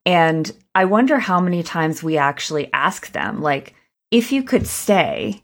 And 0.06 0.52
I 0.74 0.86
wonder 0.86 1.20
how 1.20 1.42
many 1.42 1.64
times 1.64 2.02
we 2.02 2.18
actually 2.18 2.72
ask 2.72 3.12
them, 3.12 3.42
like, 3.42 3.74
if 4.10 4.32
you 4.32 4.44
could 4.44 4.66
stay 4.66 5.44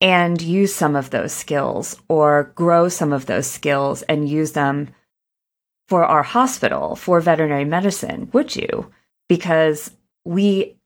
and 0.00 0.40
use 0.40 0.74
some 0.74 0.96
of 0.96 1.10
those 1.10 1.32
skills 1.32 2.00
or 2.08 2.52
grow 2.54 2.88
some 2.88 3.12
of 3.12 3.26
those 3.26 3.46
skills 3.46 4.00
and 4.02 4.26
use 4.26 4.52
them 4.52 4.88
for 5.88 6.06
our 6.06 6.22
hospital, 6.22 6.96
for 6.96 7.20
veterinary 7.20 7.66
medicine, 7.66 8.30
would 8.32 8.56
you? 8.56 8.90
because 9.30 9.92
we, 10.24 10.76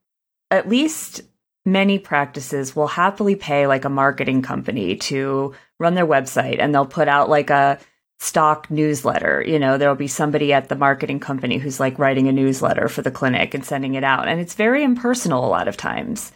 at 0.50 0.68
least 0.68 1.22
many 1.64 1.98
practices, 1.98 2.76
will 2.76 2.86
happily 2.86 3.36
pay 3.36 3.66
like 3.66 3.84
a 3.84 3.90
marketing 3.90 4.42
company 4.42 4.96
to 4.96 5.54
run 5.78 5.94
their 5.94 6.06
website 6.06 6.58
and 6.58 6.74
they'll 6.74 6.86
put 6.86 7.08
out 7.08 7.28
like 7.28 7.50
a 7.50 7.78
stock 8.18 8.70
newsletter. 8.70 9.42
You 9.46 9.58
know, 9.58 9.76
there'll 9.76 9.94
be 9.94 10.08
somebody 10.08 10.52
at 10.52 10.68
the 10.68 10.76
marketing 10.76 11.20
company 11.20 11.58
who's 11.58 11.80
like 11.80 11.98
writing 11.98 12.28
a 12.28 12.32
newsletter 12.32 12.88
for 12.88 13.02
the 13.02 13.10
clinic 13.10 13.54
and 13.54 13.64
sending 13.64 13.94
it 13.94 14.04
out. 14.04 14.28
And 14.28 14.40
it's 14.40 14.54
very 14.54 14.84
impersonal 14.84 15.44
a 15.44 15.48
lot 15.48 15.68
of 15.68 15.76
times. 15.76 16.32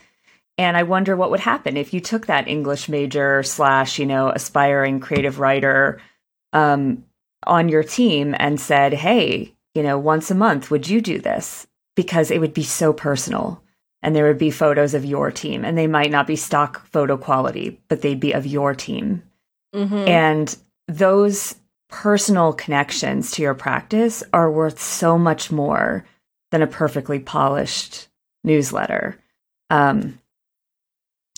And 0.57 0.75
I 0.75 0.83
wonder 0.83 1.15
what 1.15 1.31
would 1.31 1.39
happen 1.39 1.77
if 1.77 1.93
you 1.93 2.01
took 2.01 2.27
that 2.27 2.47
English 2.47 2.89
major 2.89 3.43
slash, 3.43 3.97
you 3.97 4.05
know, 4.05 4.29
aspiring 4.29 4.99
creative 4.99 5.39
writer 5.39 6.01
um, 6.51 7.05
on 7.47 7.69
your 7.69 7.83
team 7.83 8.35
and 8.37 8.59
said, 8.59 8.93
hey, 8.93 9.55
you 9.73 9.83
know, 9.83 9.97
once 9.97 10.29
a 10.29 10.35
month, 10.35 10.69
would 10.69 10.89
you 10.89 10.99
do 10.99 11.19
this? 11.19 11.65
because 11.99 12.31
it 12.31 12.39
would 12.39 12.53
be 12.53 12.63
so 12.63 12.93
personal 12.93 13.61
and 14.01 14.15
there 14.15 14.27
would 14.27 14.37
be 14.37 14.51
photos 14.51 14.93
of 14.93 15.05
your 15.05 15.31
team. 15.31 15.65
And 15.65 15.77
they 15.77 15.87
might 15.87 16.11
not 16.11 16.27
be 16.27 16.35
stock 16.35 16.85
photo 16.87 17.17
quality 17.17 17.81
but 17.87 18.01
they'd 18.01 18.19
be 18.19 18.33
of 18.33 18.45
your 18.45 18.75
team. 18.75 19.23
Mm-hmm. 19.73 20.07
and 20.07 20.57
those 20.87 21.53
personal 21.89 22.53
connections 22.53 23.29
to 23.29 23.43
your 23.43 23.53
practice 23.53 24.23
are 24.33 24.51
worth 24.51 24.81
so 24.81 25.15
much 25.15 25.51
more 25.51 26.05
than 26.49 26.63
a 26.63 26.67
perfectly 26.67 27.19
polished 27.19 28.07
newsletter. 28.43 29.21
Um, 29.69 30.19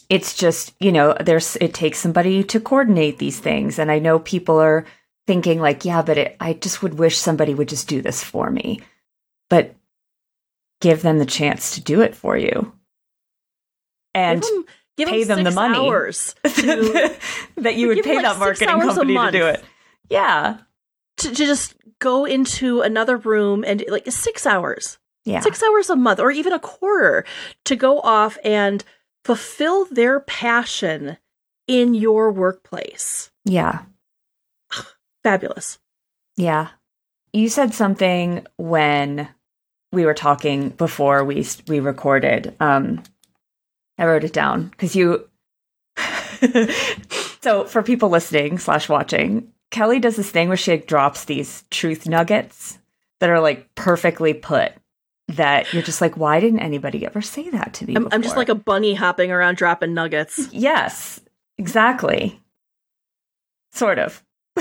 it's 0.10 0.36
just 0.36 0.74
you 0.80 0.92
know 0.92 1.16
there's 1.20 1.56
it 1.58 1.74
takes 1.74 2.00
somebody 2.00 2.44
to 2.44 2.60
coordinate 2.60 3.18
these 3.18 3.40
things. 3.40 3.80
And 3.80 3.90
i 3.92 4.00
know 4.00 4.20
people 4.20 4.60
are 4.60 4.86
thinking 5.28 5.60
like 5.60 5.86
yeah 5.86 6.02
but 6.02 6.18
it, 6.18 6.36
i 6.40 6.54
just 6.54 6.82
would 6.84 6.96
wish 6.96 7.18
somebody 7.18 7.54
would 7.54 7.70
just 7.70 7.88
do 7.88 8.02
this 8.02 8.24
for 8.24 8.50
me. 8.50 8.82
But 9.50 9.76
give 10.82 11.02
them 11.02 11.20
the 11.20 11.26
chance 11.26 11.76
to 11.76 11.82
do 11.82 12.02
it 12.02 12.16
for 12.16 12.36
you 12.36 12.74
and 14.14 14.42
give 14.42 14.52
them, 14.52 14.66
give 14.98 15.10
pay 15.10 15.24
them, 15.24 15.44
them 15.44 15.46
the 15.46 15.52
money 15.52 15.78
to, 15.78 17.18
that 17.58 17.76
you 17.76 17.88
would 17.88 18.04
pay 18.04 18.16
like 18.16 18.24
that 18.26 18.40
marketing 18.40 18.68
company 18.68 19.16
to 19.16 19.32
do 19.32 19.46
it. 19.46 19.64
Yeah. 20.10 20.58
To, 21.18 21.30
to, 21.30 21.36
just 21.36 21.76
go 22.00 22.26
into 22.26 22.82
another 22.82 23.16
room 23.16 23.64
and 23.66 23.84
like 23.88 24.12
six 24.12 24.46
hours. 24.46 24.98
Yeah. 25.24 25.40
Six 25.42 25.62
hours 25.64 25.90
a 25.90 25.96
month 25.96 26.20
or 26.20 26.32
even 26.32 26.52
a 26.52 26.60
quarter 26.60 27.26
to 27.66 27.76
go 27.76 28.00
off 28.00 28.38
and 28.44 28.84
fulfill 29.24 29.86
their 29.86 30.20
passion 30.20 31.18
in 31.68 31.94
your 31.94 32.32
workplace. 32.32 33.32
Yeah. 33.46 33.84
Fabulous. 35.24 35.78
Yeah. 36.38 36.70
You 37.34 37.50
said 37.50 37.74
something 37.74 38.46
when 38.58 39.30
we 39.92 40.06
were 40.06 40.14
talking 40.14 40.70
before 40.70 41.24
we 41.24 41.46
we 41.68 41.80
recorded 41.80 42.56
um, 42.60 43.04
I 44.02 44.06
wrote 44.06 44.24
it 44.24 44.34
down 44.34 44.70
because 44.70 44.96
you. 44.96 45.30
so 47.42 47.66
for 47.66 47.84
people 47.84 48.10
listening 48.10 48.58
slash 48.58 48.90
watching, 48.90 49.52
Kelly 49.70 50.00
does 50.00 50.16
this 50.16 50.32
thing 50.32 50.48
where 50.48 50.58
she 50.58 50.72
like, 50.72 50.88
drops 50.88 51.26
these 51.26 51.64
truth 51.70 52.08
nuggets 52.08 52.80
that 53.20 53.30
are 53.30 53.40
like 53.40 53.74
perfectly 53.76 54.34
put. 54.34 54.74
That 55.28 55.72
you're 55.72 55.84
just 55.84 56.02
like, 56.02 56.18
why 56.18 56.40
didn't 56.40 56.62
anybody 56.62 57.06
ever 57.06 57.22
say 57.22 57.50
that 57.52 57.76
to 57.76 57.86
me? 57.86 57.96
I'm, 57.96 58.08
I'm 58.12 58.24
just 58.24 58.36
like 58.36 58.50
a 58.50 58.56
bunny 58.56 58.96
hopping 58.96 59.32
around 59.32 59.56
dropping 59.56 59.94
nuggets. 59.94 60.50
Yes, 60.52 61.22
exactly. 61.60 62.42
Sort 63.72 64.00
of. 64.00 64.24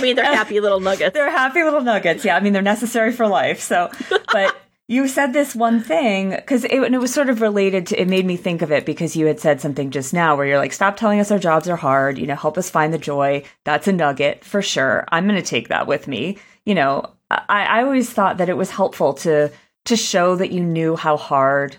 I 0.00 0.02
mean, 0.02 0.16
they're 0.16 0.24
happy 0.24 0.60
little 0.60 0.80
nuggets. 0.80 1.14
They're 1.14 1.30
happy 1.30 1.62
little 1.62 1.82
nuggets. 1.82 2.24
Yeah, 2.24 2.36
I 2.36 2.40
mean, 2.40 2.52
they're 2.52 2.62
necessary 2.62 3.12
for 3.12 3.26
life. 3.26 3.60
So, 3.60 3.90
but 4.32 4.56
you 4.88 5.06
said 5.06 5.32
this 5.32 5.54
one 5.54 5.80
thing 5.82 6.30
because 6.30 6.64
it, 6.64 6.72
it, 6.72 6.98
was 6.98 7.12
sort 7.12 7.28
of 7.28 7.40
related 7.40 7.86
to. 7.88 8.00
It 8.00 8.08
made 8.08 8.26
me 8.26 8.36
think 8.36 8.62
of 8.62 8.72
it 8.72 8.86
because 8.86 9.14
you 9.14 9.26
had 9.26 9.38
said 9.38 9.60
something 9.60 9.90
just 9.90 10.12
now 10.12 10.36
where 10.36 10.46
you're 10.46 10.58
like, 10.58 10.72
"Stop 10.72 10.96
telling 10.96 11.20
us 11.20 11.30
our 11.30 11.38
jobs 11.38 11.68
are 11.68 11.76
hard. 11.76 12.18
You 12.18 12.26
know, 12.26 12.34
help 12.34 12.58
us 12.58 12.70
find 12.70 12.92
the 12.92 12.98
joy." 12.98 13.44
That's 13.64 13.86
a 13.88 13.92
nugget 13.92 14.44
for 14.44 14.62
sure. 14.62 15.04
I'm 15.10 15.28
going 15.28 15.40
to 15.40 15.46
take 15.48 15.68
that 15.68 15.86
with 15.86 16.08
me. 16.08 16.38
You 16.64 16.74
know, 16.74 17.10
I, 17.30 17.64
I 17.64 17.82
always 17.82 18.10
thought 18.10 18.38
that 18.38 18.48
it 18.48 18.56
was 18.56 18.70
helpful 18.70 19.12
to 19.14 19.52
to 19.84 19.96
show 19.96 20.36
that 20.36 20.50
you 20.50 20.62
knew 20.62 20.96
how 20.96 21.16
hard, 21.16 21.76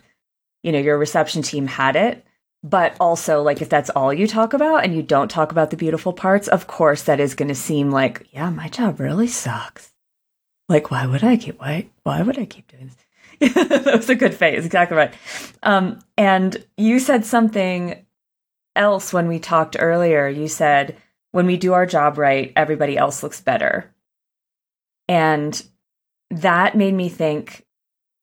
you 0.63 0.72
know, 0.72 0.80
your 0.80 0.97
reception 0.97 1.41
team 1.41 1.67
had 1.67 1.95
it. 1.95 2.26
But 2.64 2.95
also, 2.99 3.41
like, 3.41 3.62
if 3.62 3.70
that's 3.70 3.89
all 3.89 4.14
you 4.14 4.28
talk 4.28 4.53
about 4.53 4.84
and 4.84 4.95
you 4.95 5.01
don't 5.01 5.32
talk 5.32 5.51
about 5.51 5.72
the 5.72 5.78
beautiful 5.78 6.14
parts, 6.14 6.47
of 6.47 6.68
course, 6.68 7.03
that 7.03 7.20
is 7.20 7.34
going 7.34 7.47
to 7.47 7.55
seem 7.55 7.89
like, 7.89 8.28
yeah, 8.32 8.51
my 8.51 8.68
job 8.68 8.99
really 8.99 9.28
sucks. 9.28 9.91
Like, 10.70 10.91
why 10.91 11.05
would 11.05 11.24
I 11.24 11.38
keep 11.38 11.59
why 11.59 11.88
why 12.03 12.22
would 12.22 12.38
I 12.38 12.45
keep 12.45 12.68
doing 12.72 12.91
this? 13.39 13.53
that 13.55 13.95
was 13.95 14.09
a 14.09 14.16
good 14.16 14.36
phase, 14.36 14.66
exactly 14.66 14.95
right. 14.95 15.14
Um, 15.64 15.99
and 16.18 16.64
you 16.78 16.99
said 16.99 17.26
something 17.26 18.05
else 18.76 19.12
when 19.12 19.28
we 19.28 19.39
talked 19.39 19.76
earlier. 19.80 20.28
You 20.28 20.47
said 20.47 20.95
when 21.32 21.45
we 21.45 21.57
do 21.57 21.74
our 21.74 21.86
job 21.86 22.18
right, 22.18 22.53
everybody 22.55 22.97
else 22.97 23.24
looks 23.24 23.41
better. 23.41 23.93
And 25.07 25.62
that 26.30 26.76
made 26.78 26.93
me 26.93 27.09
think 27.09 27.66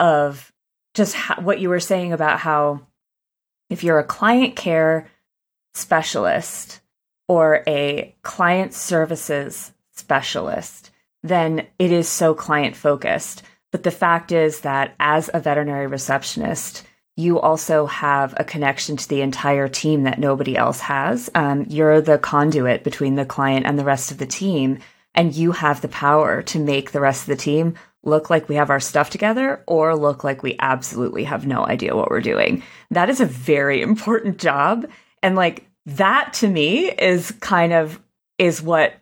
of 0.00 0.52
just 0.94 1.16
what 1.38 1.60
you 1.60 1.68
were 1.68 1.80
saying 1.80 2.12
about 2.12 2.38
how 2.38 2.80
if 3.70 3.84
you're 3.84 3.98
a 3.98 4.04
client 4.04 4.56
care 4.56 5.08
specialist 5.74 6.80
or 7.28 7.62
a 7.66 8.14
client 8.22 8.74
services 8.74 9.72
specialist, 9.92 10.90
then 11.22 11.66
it 11.78 11.92
is 11.92 12.08
so 12.08 12.34
client 12.34 12.76
focused. 12.76 13.42
But 13.70 13.82
the 13.82 13.90
fact 13.90 14.32
is 14.32 14.60
that 14.60 14.94
as 14.98 15.30
a 15.32 15.40
veterinary 15.40 15.86
receptionist, 15.86 16.86
you 17.16 17.40
also 17.40 17.86
have 17.86 18.32
a 18.36 18.44
connection 18.44 18.96
to 18.96 19.08
the 19.08 19.20
entire 19.20 19.68
team 19.68 20.04
that 20.04 20.20
nobody 20.20 20.56
else 20.56 20.80
has. 20.80 21.28
Um, 21.34 21.66
you're 21.68 22.00
the 22.00 22.16
conduit 22.18 22.84
between 22.84 23.16
the 23.16 23.26
client 23.26 23.66
and 23.66 23.78
the 23.78 23.84
rest 23.84 24.10
of 24.10 24.18
the 24.18 24.26
team 24.26 24.78
and 25.14 25.34
you 25.34 25.50
have 25.50 25.80
the 25.80 25.88
power 25.88 26.42
to 26.42 26.60
make 26.60 26.92
the 26.92 27.00
rest 27.00 27.22
of 27.22 27.26
the 27.26 27.42
team 27.42 27.74
look 28.08 28.30
like 28.30 28.48
we 28.48 28.56
have 28.56 28.70
our 28.70 28.80
stuff 28.80 29.10
together 29.10 29.62
or 29.66 29.96
look 29.96 30.24
like 30.24 30.42
we 30.42 30.56
absolutely 30.58 31.24
have 31.24 31.46
no 31.46 31.64
idea 31.64 31.96
what 31.96 32.10
we're 32.10 32.20
doing. 32.20 32.62
That 32.90 33.10
is 33.10 33.20
a 33.20 33.26
very 33.26 33.82
important 33.90 34.38
job. 34.38 34.88
And 35.22 35.36
like 35.36 35.66
that 35.86 36.32
to 36.34 36.48
me 36.48 36.90
is 36.90 37.30
kind 37.40 37.72
of 37.72 38.00
is 38.38 38.62
what 38.62 38.94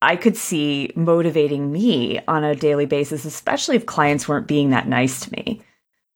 I 0.00 0.16
could 0.16 0.36
see 0.36 0.92
motivating 0.94 1.72
me 1.72 2.20
on 2.28 2.44
a 2.44 2.54
daily 2.54 2.86
basis, 2.86 3.24
especially 3.24 3.76
if 3.76 3.86
clients 3.86 4.28
weren't 4.28 4.46
being 4.46 4.70
that 4.70 4.86
nice 4.86 5.20
to 5.20 5.32
me. 5.32 5.62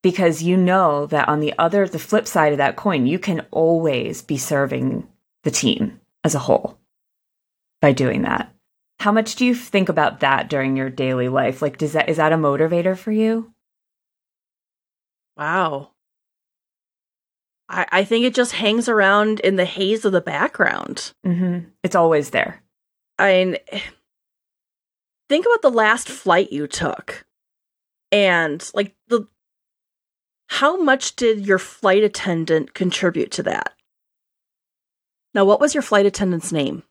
Because 0.02 0.42
you 0.42 0.56
know 0.56 1.06
that 1.06 1.28
on 1.28 1.40
the 1.40 1.54
other, 1.58 1.86
the 1.86 1.98
flip 1.98 2.26
side 2.26 2.52
of 2.52 2.58
that 2.58 2.74
coin, 2.74 3.06
you 3.06 3.18
can 3.20 3.46
always 3.52 4.20
be 4.20 4.36
serving 4.36 5.06
the 5.44 5.50
team 5.50 6.00
as 6.24 6.34
a 6.34 6.40
whole 6.40 6.78
by 7.80 7.92
doing 7.92 8.22
that. 8.22 8.52
How 9.02 9.10
much 9.10 9.34
do 9.34 9.44
you 9.44 9.52
think 9.52 9.88
about 9.88 10.20
that 10.20 10.48
during 10.48 10.76
your 10.76 10.88
daily 10.88 11.28
life? 11.28 11.60
Like, 11.60 11.76
does 11.76 11.94
that 11.94 12.08
is 12.08 12.18
that 12.18 12.32
a 12.32 12.36
motivator 12.36 12.96
for 12.96 13.10
you? 13.10 13.52
Wow. 15.36 15.90
I, 17.68 17.84
I 17.90 18.04
think 18.04 18.24
it 18.24 18.32
just 18.32 18.52
hangs 18.52 18.88
around 18.88 19.40
in 19.40 19.56
the 19.56 19.64
haze 19.64 20.04
of 20.04 20.12
the 20.12 20.20
background. 20.20 21.14
Mm-hmm. 21.26 21.70
It's 21.82 21.96
always 21.96 22.30
there. 22.30 22.62
I 23.18 23.32
mean, 23.32 23.56
think 25.28 25.46
about 25.46 25.62
the 25.62 25.76
last 25.76 26.08
flight 26.08 26.52
you 26.52 26.68
took, 26.68 27.26
and 28.12 28.70
like 28.72 28.94
the 29.08 29.26
how 30.46 30.80
much 30.80 31.16
did 31.16 31.44
your 31.44 31.58
flight 31.58 32.04
attendant 32.04 32.72
contribute 32.72 33.32
to 33.32 33.42
that? 33.42 33.72
Now, 35.34 35.44
what 35.44 35.58
was 35.58 35.74
your 35.74 35.82
flight 35.82 36.06
attendant's 36.06 36.52
name? 36.52 36.84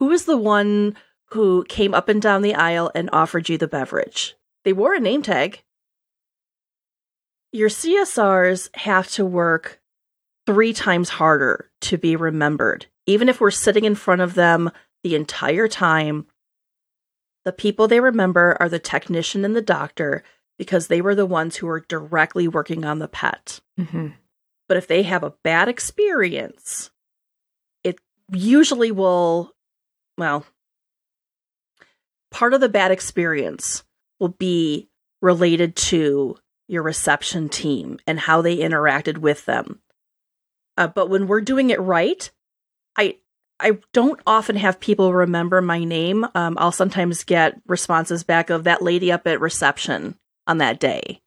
Who 0.00 0.06
was 0.06 0.24
the 0.24 0.36
one 0.36 0.96
who 1.26 1.64
came 1.68 1.94
up 1.94 2.08
and 2.08 2.20
down 2.20 2.42
the 2.42 2.54
aisle 2.54 2.90
and 2.94 3.08
offered 3.12 3.48
you 3.48 3.58
the 3.58 3.68
beverage? 3.68 4.34
They 4.64 4.72
wore 4.72 4.94
a 4.94 5.00
name 5.00 5.22
tag. 5.22 5.62
Your 7.52 7.68
CSRs 7.68 8.74
have 8.76 9.08
to 9.12 9.24
work 9.24 9.80
three 10.46 10.72
times 10.72 11.10
harder 11.10 11.70
to 11.82 11.98
be 11.98 12.16
remembered. 12.16 12.86
Even 13.06 13.28
if 13.28 13.40
we're 13.40 13.50
sitting 13.50 13.84
in 13.84 13.94
front 13.94 14.22
of 14.22 14.34
them 14.34 14.70
the 15.02 15.14
entire 15.14 15.68
time, 15.68 16.26
the 17.44 17.52
people 17.52 17.86
they 17.86 18.00
remember 18.00 18.56
are 18.58 18.68
the 18.68 18.78
technician 18.78 19.44
and 19.44 19.54
the 19.54 19.62
doctor 19.62 20.22
because 20.58 20.86
they 20.86 21.00
were 21.00 21.14
the 21.14 21.26
ones 21.26 21.56
who 21.56 21.66
were 21.66 21.80
directly 21.80 22.48
working 22.48 22.84
on 22.84 22.98
the 22.98 23.08
pet. 23.08 23.60
Mm-hmm. 23.78 24.08
But 24.68 24.76
if 24.76 24.86
they 24.86 25.02
have 25.02 25.22
a 25.22 25.34
bad 25.42 25.68
experience, 25.68 26.90
it 27.82 27.98
usually 28.30 28.92
will 28.92 29.54
well, 30.18 30.44
part 32.30 32.54
of 32.54 32.60
the 32.60 32.68
bad 32.68 32.90
experience 32.90 33.84
will 34.18 34.28
be 34.28 34.88
related 35.20 35.76
to 35.76 36.36
your 36.68 36.82
reception 36.82 37.48
team 37.48 37.98
and 38.06 38.18
how 38.18 38.42
they 38.42 38.58
interacted 38.58 39.18
with 39.18 39.44
them. 39.44 39.80
Uh, 40.76 40.86
but 40.86 41.10
when 41.10 41.26
we're 41.26 41.40
doing 41.40 41.70
it 41.70 41.80
right, 41.80 42.30
I 42.96 43.16
I 43.58 43.78
don't 43.92 44.20
often 44.26 44.56
have 44.56 44.80
people 44.80 45.12
remember 45.12 45.60
my 45.60 45.84
name. 45.84 46.26
Um, 46.34 46.56
I'll 46.58 46.72
sometimes 46.72 47.24
get 47.24 47.60
responses 47.66 48.24
back 48.24 48.48
of 48.48 48.64
that 48.64 48.82
lady 48.82 49.12
up 49.12 49.26
at 49.26 49.40
reception 49.40 50.16
on 50.46 50.58
that 50.58 50.80
day. 50.80 51.20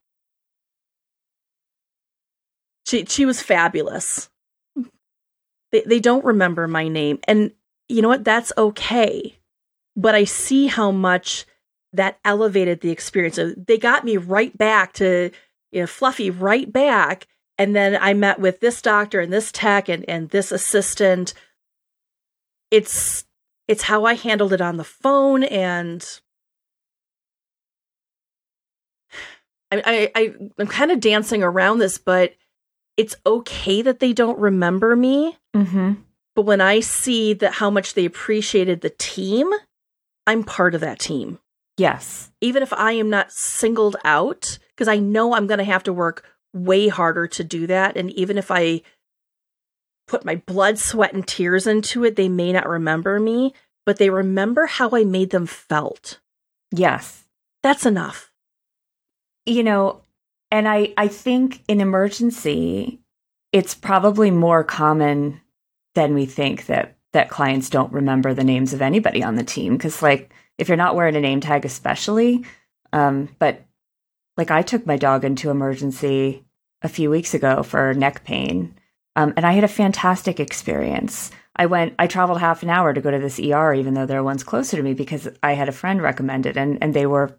She 2.87 3.05
she 3.05 3.25
was 3.25 3.41
fabulous. 3.41 4.29
They 5.71 5.83
they 5.85 5.99
don't 5.99 6.25
remember 6.25 6.67
my 6.67 6.87
name, 6.87 7.19
and 7.27 7.51
you 7.87 8.01
know 8.01 8.07
what? 8.07 8.23
That's 8.23 8.51
okay. 8.57 9.39
But 9.95 10.15
I 10.15 10.23
see 10.23 10.67
how 10.67 10.91
much 10.91 11.45
that 11.93 12.19
elevated 12.25 12.81
the 12.81 12.89
experience. 12.89 13.39
They 13.55 13.77
got 13.77 14.03
me 14.03 14.17
right 14.17 14.55
back 14.57 14.93
to, 14.93 15.31
you 15.71 15.81
know, 15.81 15.87
Fluffy 15.87 16.29
right 16.29 16.71
back. 16.71 17.27
And 17.57 17.75
then 17.75 17.97
I 18.01 18.13
met 18.13 18.39
with 18.39 18.59
this 18.59 18.81
doctor 18.81 19.21
and 19.21 19.31
this 19.31 19.51
tech 19.51 19.87
and, 19.89 20.03
and 20.09 20.29
this 20.29 20.51
assistant. 20.51 21.33
It's 22.71 23.25
it's 23.67 23.83
how 23.83 24.05
I 24.05 24.15
handled 24.15 24.51
it 24.53 24.61
on 24.61 24.77
the 24.77 24.83
phone 24.83 25.43
and 25.43 26.03
I, 29.71 29.81
I, 29.85 30.11
I 30.15 30.33
I'm 30.57 30.67
kind 30.67 30.91
of 30.91 30.99
dancing 30.99 31.43
around 31.43 31.77
this, 31.77 31.97
but 31.97 32.33
it's 32.97 33.15
okay 33.25 33.81
that 33.83 33.99
they 33.99 34.13
don't 34.13 34.39
remember 34.39 34.95
me. 34.95 35.37
Mm-hmm. 35.55 35.93
But 36.35 36.43
when 36.43 36.61
I 36.61 36.79
see 36.79 37.33
that 37.35 37.53
how 37.53 37.69
much 37.69 37.93
they 37.93 38.05
appreciated 38.05 38.81
the 38.81 38.89
team, 38.89 39.51
I'm 40.25 40.43
part 40.43 40.73
of 40.73 40.81
that 40.81 40.99
team. 40.99 41.39
Yes. 41.77 42.31
Even 42.41 42.63
if 42.63 42.73
I 42.73 42.93
am 42.93 43.09
not 43.09 43.31
singled 43.31 43.95
out, 44.03 44.57
because 44.75 44.87
I 44.87 44.97
know 44.97 45.33
I'm 45.33 45.47
going 45.47 45.59
to 45.59 45.63
have 45.63 45.83
to 45.83 45.93
work 45.93 46.25
way 46.53 46.87
harder 46.87 47.27
to 47.27 47.43
do 47.43 47.67
that. 47.67 47.97
And 47.97 48.11
even 48.11 48.37
if 48.37 48.51
I 48.51 48.81
put 50.07 50.25
my 50.25 50.35
blood, 50.35 50.77
sweat, 50.77 51.13
and 51.13 51.27
tears 51.27 51.67
into 51.67 52.03
it, 52.03 52.15
they 52.15 52.29
may 52.29 52.51
not 52.51 52.67
remember 52.67 53.19
me, 53.19 53.53
but 53.85 53.97
they 53.97 54.09
remember 54.09 54.65
how 54.65 54.89
I 54.91 55.03
made 55.03 55.31
them 55.31 55.45
felt. 55.45 56.19
Yes. 56.71 57.25
That's 57.63 57.85
enough. 57.85 58.31
You 59.45 59.63
know, 59.63 60.01
and 60.51 60.67
I, 60.67 60.93
I 60.97 61.07
think 61.07 61.63
in 61.67 61.81
emergency, 61.81 62.99
it's 63.51 63.73
probably 63.73 64.31
more 64.31 64.63
common 64.63 65.41
then 65.95 66.13
we 66.13 66.25
think 66.25 66.65
that 66.67 66.97
that 67.13 67.29
clients 67.29 67.69
don't 67.69 67.93
remember 67.93 68.33
the 68.33 68.43
names 68.43 68.73
of 68.73 68.81
anybody 68.81 69.23
on 69.23 69.35
the 69.35 69.43
team. 69.43 69.77
Because 69.77 70.01
like 70.01 70.31
if 70.57 70.67
you're 70.67 70.77
not 70.77 70.95
wearing 70.95 71.15
a 71.15 71.21
name 71.21 71.39
tag 71.39 71.65
especially 71.65 72.45
um, 72.91 73.29
but 73.39 73.65
like 74.37 74.51
i 74.51 74.61
took 74.61 74.85
my 74.85 74.97
dog 74.97 75.23
into 75.23 75.49
emergency 75.49 76.43
a 76.81 76.89
few 76.89 77.09
weeks 77.09 77.33
ago 77.33 77.63
for 77.63 77.93
neck 77.93 78.23
pain 78.23 78.75
um, 79.15 79.33
and 79.35 79.45
i 79.45 79.51
had 79.51 79.63
a 79.63 79.69
fantastic 79.69 80.39
experience. 80.39 81.31
I 81.55 81.67
went 81.67 81.93
i 81.99 82.07
traveled 82.07 82.39
half 82.39 82.63
an 82.63 82.69
hour 82.69 82.93
to 82.93 83.01
go 83.01 83.11
to 83.11 83.19
this 83.19 83.39
er 83.39 83.73
even 83.73 83.93
though 83.93 84.05
there 84.05 84.19
are 84.19 84.23
ones 84.23 84.43
closer 84.43 84.77
to 84.77 84.83
me 84.83 84.93
because 84.93 85.27
i 85.41 85.53
had 85.53 85.69
a 85.69 85.73
friend 85.73 86.01
recommended 86.01 86.57
and, 86.57 86.79
and 86.81 86.93
they 86.93 87.05
were 87.05 87.37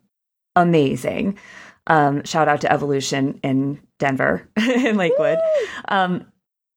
amazing. 0.57 1.39
Um, 1.87 2.25
shout 2.25 2.49
out 2.49 2.63
to 2.63 2.73
Evolution 2.73 3.41
in 3.43 3.81
Denver, 3.99 4.49
in 4.57 4.97
Lakewood. 4.97 5.39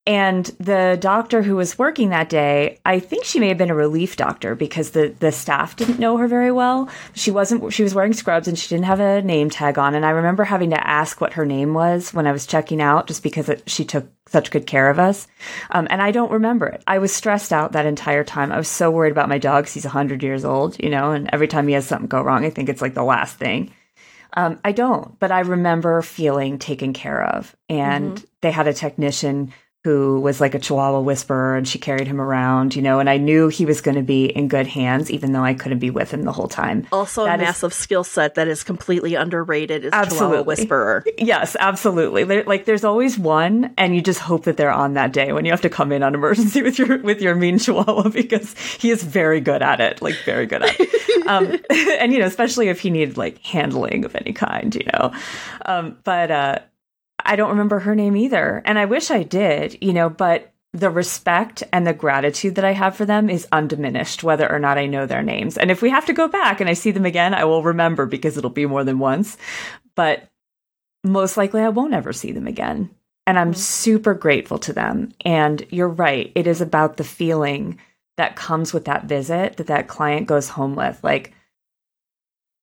And 0.07 0.45
the 0.57 0.97
doctor 1.01 1.41
who 1.41 1.57
was 1.57 1.77
working 1.77 2.09
that 2.09 2.29
day, 2.29 2.79
I 2.85 2.99
think 2.99 3.25
she 3.25 3.41
may 3.41 3.49
have 3.49 3.57
been 3.57 3.69
a 3.69 3.75
relief 3.75 4.15
doctor 4.15 4.55
because 4.55 4.91
the, 4.91 5.13
the 5.19 5.33
staff 5.33 5.75
didn't 5.75 5.99
know 5.99 6.15
her 6.15 6.29
very 6.29 6.49
well. 6.49 6.89
She 7.13 7.29
wasn't, 7.29 7.73
she 7.73 7.83
was 7.83 7.93
wearing 7.93 8.13
scrubs 8.13 8.47
and 8.47 8.57
she 8.57 8.69
didn't 8.69 8.85
have 8.85 9.01
a 9.01 9.21
name 9.21 9.49
tag 9.49 9.77
on. 9.77 9.95
And 9.95 10.05
I 10.05 10.11
remember 10.11 10.45
having 10.45 10.69
to 10.69 10.87
ask 10.87 11.19
what 11.19 11.33
her 11.33 11.45
name 11.45 11.73
was 11.73 12.13
when 12.13 12.25
I 12.25 12.31
was 12.31 12.47
checking 12.47 12.81
out 12.81 13.07
just 13.07 13.21
because 13.21 13.49
it, 13.49 13.69
she 13.69 13.83
took 13.83 14.07
such 14.29 14.49
good 14.49 14.65
care 14.65 14.89
of 14.89 14.97
us. 14.97 15.27
Um, 15.71 15.87
and 15.89 16.01
I 16.01 16.11
don't 16.11 16.31
remember 16.31 16.67
it. 16.67 16.81
I 16.87 16.99
was 16.99 17.13
stressed 17.13 17.51
out 17.51 17.73
that 17.73 17.85
entire 17.85 18.23
time. 18.23 18.53
I 18.53 18.57
was 18.57 18.69
so 18.69 18.89
worried 18.89 19.11
about 19.11 19.27
my 19.27 19.39
dog. 19.39 19.67
He's 19.67 19.83
100 19.83 20.23
years 20.23 20.45
old, 20.45 20.81
you 20.81 20.89
know, 20.89 21.11
and 21.11 21.29
every 21.33 21.49
time 21.49 21.67
he 21.67 21.73
has 21.73 21.85
something 21.85 22.07
go 22.07 22.21
wrong, 22.21 22.45
I 22.45 22.49
think 22.49 22.69
it's 22.69 22.81
like 22.81 22.93
the 22.93 23.03
last 23.03 23.35
thing. 23.35 23.73
Um, 24.33 24.57
I 24.63 24.71
don't, 24.71 25.19
but 25.19 25.31
I 25.31 25.41
remember 25.41 26.01
feeling 26.01 26.59
taken 26.59 26.93
care 26.93 27.25
of. 27.25 27.53
And 27.67 28.15
mm-hmm. 28.15 28.25
they 28.39 28.51
had 28.51 28.67
a 28.67 28.73
technician 28.73 29.51
who 29.87 30.19
was 30.19 30.41
like 30.41 30.53
a 30.53 30.59
Chihuahua 30.59 30.99
whisperer 30.99 31.55
and 31.55 31.65
she 31.65 31.79
carried 31.79 32.07
him 32.07 32.19
around, 32.19 32.75
you 32.75 32.81
know, 32.81 32.99
and 32.99 33.09
I 33.09 33.15
knew 33.15 33.47
he 33.47 33.65
was 33.65 33.79
going 33.79 33.95
to 33.95 34.03
be 34.03 34.25
in 34.25 34.49
good 34.49 34.67
hands, 34.67 35.09
even 35.09 35.31
though 35.31 35.45
I 35.45 35.53
couldn't 35.53 35.79
be 35.79 35.89
with 35.89 36.11
him 36.11 36.23
the 36.23 36.33
whole 36.33 36.49
time. 36.49 36.85
Also, 36.91 37.23
that 37.23 37.39
a 37.39 37.43
massive 37.43 37.73
skill 37.73 38.03
set 38.03 38.35
that 38.35 38.49
is 38.49 38.65
completely 38.65 39.15
underrated 39.15 39.85
is 39.85 39.93
absolutely. 39.93 40.27
Chihuahua 40.27 40.43
whisperer. 40.43 41.05
Yes, 41.17 41.55
absolutely. 41.59 42.25
like, 42.43 42.65
there's 42.65 42.83
always 42.83 43.17
one, 43.17 43.73
and 43.77 43.95
you 43.95 44.01
just 44.01 44.19
hope 44.19 44.43
that 44.43 44.57
they're 44.57 44.71
on 44.71 44.93
that 44.95 45.13
day 45.13 45.31
when 45.31 45.45
you 45.45 45.51
have 45.51 45.61
to 45.61 45.69
come 45.69 45.91
in 45.91 46.03
on 46.03 46.13
emergency 46.13 46.61
with 46.67 46.77
your 46.77 46.97
with 46.99 47.21
your 47.21 47.35
mean 47.35 47.57
Chihuahua 47.57 48.09
because 48.13 48.57
he 48.57 48.91
is 48.91 49.03
very 49.03 49.39
good 49.39 49.61
at 49.61 49.79
it, 49.79 50.01
like 50.01 50.15
very 50.25 50.45
good 50.45 50.63
at 50.63 50.75
it. 50.79 51.27
um, 51.27 51.57
and 51.99 52.11
you 52.11 52.19
know, 52.19 52.25
especially 52.25 52.67
if 52.67 52.81
he 52.81 52.89
needed 52.89 53.15
like 53.17 53.39
handling 53.39 54.03
of 54.03 54.15
any 54.15 54.33
kind, 54.33 54.75
you 54.75 54.85
know. 54.93 55.13
Um, 55.65 55.97
but 56.03 56.29
uh, 56.29 56.59
I 57.27 57.35
don't 57.35 57.51
remember 57.51 57.79
her 57.79 57.93
name 57.93 58.17
either. 58.17 58.61
And 58.65 58.79
I 58.79 58.85
wish 58.85 59.11
I 59.11 59.23
did, 59.23 59.77
you 59.81 59.93
know, 59.93 60.09
but 60.09 60.53
the 60.73 60.89
respect 60.89 61.63
and 61.71 61.85
the 61.85 61.93
gratitude 61.93 62.55
that 62.55 62.65
I 62.65 62.73
have 62.73 62.95
for 62.95 63.05
them 63.05 63.29
is 63.29 63.47
undiminished, 63.51 64.23
whether 64.23 64.51
or 64.51 64.59
not 64.59 64.77
I 64.77 64.85
know 64.85 65.05
their 65.05 65.23
names. 65.23 65.57
And 65.57 65.71
if 65.71 65.81
we 65.81 65.89
have 65.89 66.05
to 66.05 66.13
go 66.13 66.27
back 66.27 66.61
and 66.61 66.69
I 66.69 66.73
see 66.73 66.91
them 66.91 67.05
again, 67.05 67.33
I 67.33 67.45
will 67.45 67.63
remember 67.63 68.05
because 68.05 68.37
it'll 68.37 68.49
be 68.49 68.65
more 68.65 68.83
than 68.83 68.99
once. 68.99 69.37
But 69.95 70.27
most 71.03 71.37
likely 71.37 71.61
I 71.61 71.69
won't 71.69 71.93
ever 71.93 72.13
see 72.13 72.31
them 72.31 72.47
again. 72.47 72.89
And 73.25 73.37
I'm 73.37 73.51
mm-hmm. 73.51 73.59
super 73.59 74.13
grateful 74.13 74.59
to 74.59 74.73
them. 74.73 75.11
And 75.25 75.65
you're 75.69 75.89
right, 75.89 76.31
it 76.35 76.47
is 76.47 76.61
about 76.61 76.97
the 76.97 77.03
feeling 77.03 77.79
that 78.17 78.35
comes 78.35 78.73
with 78.73 78.85
that 78.85 79.05
visit 79.05 79.57
that 79.57 79.67
that 79.67 79.87
client 79.87 80.27
goes 80.27 80.49
home 80.49 80.75
with. 80.75 80.99
Like, 81.03 81.33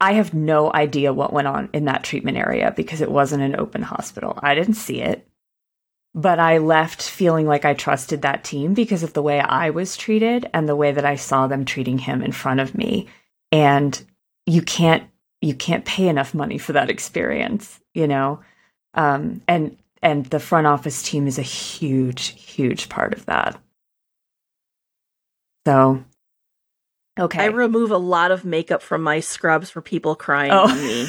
I 0.00 0.12
have 0.14 0.34
no 0.34 0.72
idea 0.72 1.12
what 1.12 1.32
went 1.32 1.46
on 1.46 1.68
in 1.72 1.84
that 1.86 2.04
treatment 2.04 2.36
area 2.36 2.72
because 2.76 3.00
it 3.00 3.10
wasn't 3.10 3.42
an 3.42 3.56
open 3.56 3.82
hospital. 3.82 4.38
I 4.42 4.54
didn't 4.54 4.74
see 4.74 5.00
it. 5.00 5.26
But 6.16 6.38
I 6.38 6.58
left 6.58 7.02
feeling 7.02 7.46
like 7.46 7.64
I 7.64 7.74
trusted 7.74 8.22
that 8.22 8.44
team 8.44 8.74
because 8.74 9.02
of 9.02 9.14
the 9.14 9.22
way 9.22 9.40
I 9.40 9.70
was 9.70 9.96
treated 9.96 10.48
and 10.54 10.68
the 10.68 10.76
way 10.76 10.92
that 10.92 11.04
I 11.04 11.16
saw 11.16 11.46
them 11.46 11.64
treating 11.64 11.98
him 11.98 12.22
in 12.22 12.32
front 12.32 12.60
of 12.60 12.74
me. 12.74 13.08
And 13.50 14.00
you 14.46 14.62
can't 14.62 15.04
you 15.40 15.54
can't 15.54 15.84
pay 15.84 16.08
enough 16.08 16.32
money 16.32 16.56
for 16.56 16.72
that 16.72 16.88
experience, 16.88 17.80
you 17.92 18.06
know? 18.06 18.40
Um, 18.94 19.42
and 19.48 19.76
and 20.02 20.26
the 20.26 20.40
front 20.40 20.66
office 20.66 21.02
team 21.02 21.26
is 21.26 21.38
a 21.38 21.42
huge, 21.42 22.28
huge 22.40 22.88
part 22.88 23.12
of 23.14 23.26
that. 23.26 23.58
So 25.66 26.04
Okay. 27.18 27.42
I 27.42 27.46
remove 27.46 27.90
a 27.90 27.98
lot 27.98 28.32
of 28.32 28.44
makeup 28.44 28.82
from 28.82 29.02
my 29.02 29.20
scrubs 29.20 29.70
for 29.70 29.80
people 29.80 30.16
crying 30.16 30.50
oh. 30.50 30.68
on 30.68 30.76
me. 30.82 31.08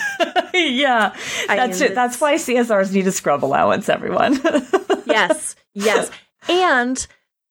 yeah. 0.53 1.15
That's 1.47 1.81
it. 1.81 1.95
That's 1.95 2.21
why 2.21 2.35
CSRs 2.35 2.93
need 2.93 3.07
a 3.07 3.11
scrub 3.11 3.43
allowance, 3.43 3.89
everyone. 3.89 4.33
yes. 5.05 5.55
Yes. 5.73 6.11
And 6.47 7.05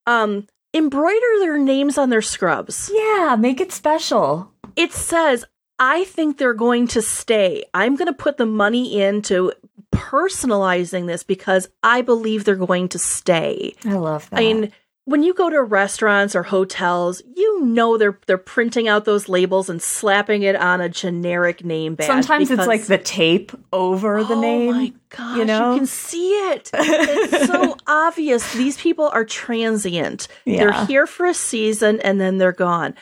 um 0.06 0.46
embroider 0.72 1.38
their 1.40 1.58
names 1.58 1.98
on 1.98 2.10
their 2.10 2.22
scrubs. 2.22 2.90
Yeah, 2.92 3.36
make 3.38 3.60
it 3.60 3.72
special. 3.72 4.52
It 4.76 4.92
says, 4.92 5.44
I 5.78 6.04
think 6.04 6.38
they're 6.38 6.54
going 6.54 6.88
to 6.88 7.02
stay. 7.02 7.64
I'm 7.72 7.96
going 7.96 8.06
to 8.06 8.12
put 8.12 8.36
the 8.36 8.46
money 8.46 9.00
into 9.00 9.52
personalizing 9.92 11.06
this 11.06 11.22
because 11.22 11.68
I 11.82 12.02
believe 12.02 12.44
they're 12.44 12.56
going 12.56 12.88
to 12.90 12.98
stay. 12.98 13.74
I 13.84 13.94
love 13.94 14.28
that. 14.30 14.38
I 14.38 14.40
mean, 14.40 14.72
when 15.06 15.22
you 15.22 15.34
go 15.34 15.50
to 15.50 15.62
restaurants 15.62 16.34
or 16.34 16.44
hotels, 16.44 17.22
you 17.36 17.62
know 17.64 17.98
they're 17.98 18.18
they're 18.26 18.38
printing 18.38 18.88
out 18.88 19.04
those 19.04 19.28
labels 19.28 19.68
and 19.68 19.82
slapping 19.82 20.42
it 20.42 20.56
on 20.56 20.80
a 20.80 20.88
generic 20.88 21.64
name 21.64 21.94
badge. 21.94 22.06
Sometimes 22.06 22.50
it's 22.50 22.66
like 22.66 22.84
the 22.84 22.98
tape 22.98 23.52
over 23.72 24.24
the 24.24 24.34
oh 24.34 24.40
name. 24.40 24.70
Oh 24.70 24.72
my 24.72 24.92
gosh, 25.10 25.36
you, 25.36 25.44
know? 25.44 25.72
you 25.72 25.80
can 25.80 25.86
see 25.86 26.30
it. 26.50 26.70
It's 26.72 27.46
so 27.46 27.76
obvious. 27.86 28.50
These 28.54 28.78
people 28.78 29.08
are 29.12 29.24
transient. 29.24 30.28
Yeah. 30.46 30.58
They're 30.58 30.86
here 30.86 31.06
for 31.06 31.26
a 31.26 31.34
season 31.34 32.00
and 32.00 32.18
then 32.18 32.38
they're 32.38 32.52
gone. 32.52 32.94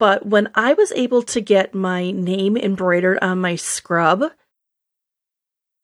But 0.00 0.26
when 0.26 0.48
I 0.54 0.74
was 0.74 0.92
able 0.92 1.22
to 1.22 1.40
get 1.40 1.74
my 1.74 2.10
name 2.10 2.56
embroidered 2.56 3.18
on 3.20 3.40
my 3.40 3.56
scrub, 3.56 4.24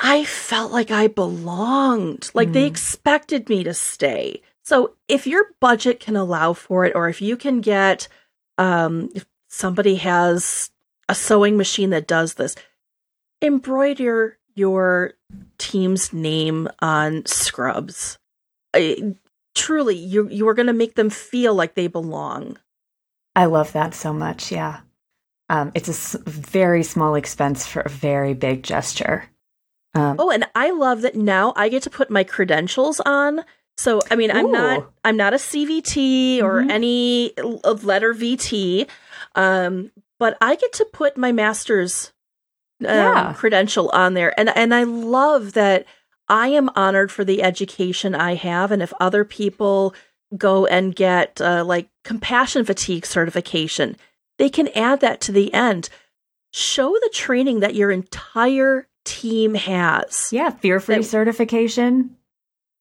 I 0.01 0.25
felt 0.25 0.73
like 0.73 0.91
I 0.91 1.07
belonged. 1.07 2.31
Like 2.35 2.49
mm. 2.49 2.55
they 2.55 2.65
expected 2.65 3.49
me 3.49 3.63
to 3.65 3.75
stay. 3.75 4.43
So 4.65 4.95
if 5.09 5.27
your 5.27 5.51
budget 5.61 6.01
can 6.01 6.17
allow 6.17 6.55
for 6.55 6.85
it, 6.85 6.95
or 6.95 7.09
if 7.09 7.21
you 7.21 7.37
can 7.37 7.61
get, 7.61 8.09
um, 8.57 9.11
if 9.15 9.27
somebody 9.49 9.97
has 9.97 10.71
a 11.09 11.15
sewing 11.15 11.57
machine 11.57 11.91
that 11.91 12.07
does 12.07 12.35
this, 12.35 12.57
embroider 13.43 14.39
your 14.55 15.13
team's 15.59 16.13
name 16.13 16.69
on 16.81 17.27
scrubs. 17.27 18.19
I, 18.75 19.15
truly, 19.55 19.97
you 19.97 20.29
you 20.29 20.49
are 20.49 20.55
going 20.55 20.67
to 20.67 20.73
make 20.73 20.95
them 20.95 21.11
feel 21.11 21.55
like 21.55 21.75
they 21.75 21.87
belong. 21.87 22.59
I 23.37 23.47
love 23.47 23.73
that 23.73 23.95
so 23.95 24.13
much. 24.13 24.51
Yeah, 24.51 24.81
um, 25.51 25.73
it's 25.75 25.89
a 25.89 25.93
s- 25.93 26.17
very 26.25 26.83
small 26.83 27.17
expense 27.17 27.67
for 27.67 27.81
a 27.81 27.89
very 27.89 28.33
big 28.33 28.63
gesture. 28.63 29.29
Um, 29.95 30.17
oh, 30.19 30.31
and 30.31 30.47
I 30.55 30.71
love 30.71 31.03
that 31.03 31.15
now 31.15 31.53
I 31.55 31.69
get 31.69 31.83
to 31.85 31.91
put 31.91 32.11
my 32.11 32.25
credentials 32.25 33.01
on 33.01 33.45
so 33.77 34.01
I 34.11 34.17
mean, 34.17 34.31
I'm 34.31 34.53
not 34.53 34.91
I'm 35.05 35.17
not 35.17 35.35
a 35.35 35.39
CVT 35.39 36.43
or 36.43 36.61
mm-hmm. 36.61 36.71
any 36.71 37.33
letter 37.83 38.15
VT, 38.15 38.89
um, 39.35 39.91
but 40.19 40.37
I 40.41 40.55
get 40.57 40.73
to 40.75 40.85
put 40.93 41.17
my 41.17 41.33
master's 41.33 42.13
um, 42.81 42.87
yeah. 42.87 43.33
credential 43.37 43.91
on 43.93 44.15
there, 44.15 44.39
and 44.39 44.49
and 44.57 44.75
I 44.75 44.85
love 44.85 45.55
that 45.55 45.87
I 46.29 46.49
am 46.49 46.71
honored 46.77 47.11
for 47.11 47.25
the 47.25 47.43
education 47.43 48.15
I 48.15 48.35
have, 48.35 48.71
and 48.71 48.83
if 48.83 48.93
other 49.01 49.25
people 49.25 49.95
go 50.37 50.67
and 50.67 50.95
get 50.95 51.41
uh, 51.41 51.65
like 51.65 51.89
compassion 52.05 52.65
fatigue 52.65 53.07
certification, 53.07 53.97
they 54.39 54.51
can 54.51 54.69
add 54.69 55.01
that 55.01 55.21
to 55.23 55.33
the 55.33 55.53
end. 55.53 55.89
Show 56.53 56.93
the 56.93 57.11
training 57.13 57.61
that 57.61 57.75
your 57.75 57.91
entire 57.91 58.87
team 59.05 59.55
has. 59.55 60.33
Yeah, 60.33 60.51
fear 60.51 60.79
free 60.79 61.03
certification 61.03 62.17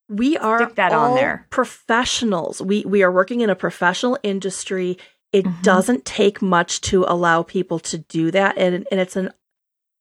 we 0.08 0.36
are 0.36 0.58
Stick 0.58 0.74
that 0.76 0.92
on 0.92 1.14
there. 1.14 1.46
professionals. 1.50 2.60
We 2.60 2.84
we 2.84 3.02
are 3.02 3.12
working 3.12 3.40
in 3.40 3.50
a 3.50 3.56
professional 3.56 4.18
industry. 4.22 4.98
It 5.32 5.44
mm-hmm. 5.44 5.62
doesn't 5.62 6.04
take 6.04 6.42
much 6.42 6.80
to 6.82 7.04
allow 7.08 7.42
people 7.42 7.78
to 7.80 7.98
do 7.98 8.30
that, 8.30 8.58
and 8.58 8.86
and 8.90 9.00
it's 9.00 9.16
an 9.16 9.30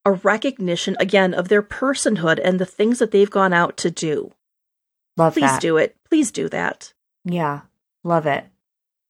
a 0.06 0.12
recognition 0.12 0.98
again 1.00 1.34
of 1.34 1.48
their 1.48 1.64
personhood 1.64 2.40
and 2.44 2.60
the 2.60 2.66
things 2.66 3.00
that 3.00 3.12
they've 3.12 3.30
gone 3.30 3.54
out 3.54 3.78
to 3.78 3.90
do. 3.90 4.32
Love 5.16 5.34
Please 5.34 5.44
that. 5.44 5.62
do 5.62 5.78
it. 5.78 5.96
Please 6.10 6.32
do 6.32 6.50
that. 6.50 6.94
Yeah, 7.24 7.62
love 8.04 8.26
it. 8.26 8.46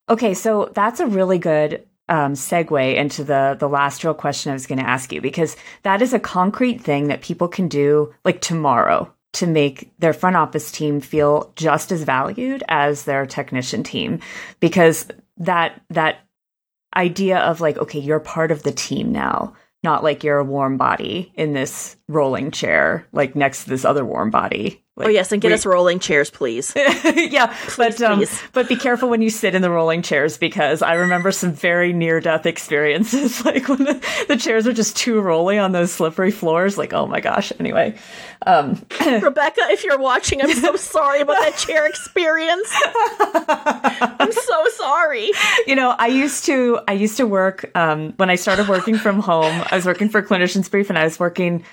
Okay, 0.10 0.34
so 0.34 0.72
that's 0.74 1.00
a 1.00 1.08
really 1.08 1.39
good 1.39 1.88
um, 2.10 2.34
segue 2.34 2.96
into 2.96 3.24
the 3.24 3.56
the 3.60 3.70
last 3.70 4.04
real 4.04 4.14
question 4.14 4.52
I 4.52 4.54
was 4.54 4.68
going 4.68 4.80
to 4.80 4.89
ask 4.89 5.12
you 5.12 5.22
because 5.22 5.56
that 5.84 6.02
is 6.02 6.14
a 6.14 6.20
concrete 6.20 6.82
thing 6.82 7.08
that 7.08 7.22
people 7.22 7.48
can 7.48 7.68
do 7.68 8.14
like 8.26 8.41
tomorrow 8.41 9.12
to 9.34 9.48
make 9.48 9.92
their 10.00 10.14
front 10.14 10.36
office 10.36 10.72
team 10.72 11.02
feel 11.02 11.52
just 11.56 11.92
as 11.92 12.04
valued 12.04 12.64
as 12.68 13.04
their 13.04 13.26
technician 13.26 13.84
team. 13.84 14.20
Because 14.60 15.08
that 15.38 15.82
that 15.90 16.20
idea 16.96 17.40
of 17.40 17.60
like 17.60 17.78
okay 17.78 18.00
you're 18.00 18.20
part 18.20 18.52
of 18.52 18.64
the 18.64 18.72
team 18.72 19.12
now 19.12 19.54
not 19.84 20.04
like 20.04 20.24
you're 20.24 20.38
a 20.38 20.44
warm 20.44 20.78
body 20.78 21.32
in 21.36 21.54
this 21.54 21.98
rolling 22.08 22.52
chair 22.52 23.08
like 23.12 23.36
next 23.36 23.64
to 23.64 23.70
this 23.70 23.84
other 23.84 24.06
warm 24.06 24.30
body 24.30 24.83
like, 24.96 25.08
oh 25.08 25.10
yes, 25.10 25.32
and 25.32 25.41
get 25.41 25.48
we, 25.48 25.56
us 25.56 25.66
rolling 25.66 25.98
chairs, 25.98 26.30
please. 26.30 26.72
yeah, 26.76 27.48
please, 27.48 27.78
but 27.78 28.02
um, 28.04 28.20
please. 28.20 28.44
but 28.52 28.70
be 28.70 28.76
careful 28.76 29.10
when 29.10 29.24
you 29.24 29.32
sit 29.32 29.56
in 29.56 29.64
the 29.64 29.72
rolling 29.72 30.04
chairs 30.04 30.38
because 30.38 30.84
I 30.84 30.94
remember 30.94 31.32
some 31.32 31.52
very 31.52 31.94
near 31.94 32.20
death 32.20 32.46
experiences, 32.46 33.44
like 33.46 33.68
when 33.68 33.80
the, 33.80 34.26
the, 34.28 34.38
chairs 34.38 34.68
are 34.68 34.74
just 34.74 34.96
too 34.96 35.20
rolly 35.20 35.58
on 35.58 35.72
those 35.72 35.91
slippery 35.91 36.30
floors. 36.30 36.78
Like, 36.78 36.94
oh 36.94 37.08
my 37.08 37.22
gosh. 37.22 37.52
Anyway, 37.60 37.98
um, 38.46 38.86
Rebecca, 39.02 39.62
if 39.70 39.84
you're 39.84 39.98
watching, 39.98 40.44
I'm 40.44 40.54
so 40.54 40.76
sorry 40.78 41.22
about 41.22 41.38
that 41.39 41.58
chair 41.58 41.88
experience. 41.88 42.70
I'm 44.20 44.32
so 44.32 44.68
sorry. 44.76 45.32
You 45.66 45.76
know, 45.76 45.96
I 45.98 46.06
used 46.06 46.46
to 46.46 46.82
I 46.88 46.94
used 46.94 47.18
to 47.18 47.26
work 47.26 47.76
um, 47.76 48.14
when 48.18 48.30
I 48.30 48.36
started 48.36 48.68
working 48.68 49.00
from 49.00 49.22
home. 49.22 49.64
I 49.72 49.76
was 49.76 49.88
working 49.88 50.10
for 50.10 50.22
Clinician's 50.22 50.70
Brief, 50.70 50.89
and 50.91 51.00
I 51.00 51.04
was 51.04 51.20
working 51.20 51.64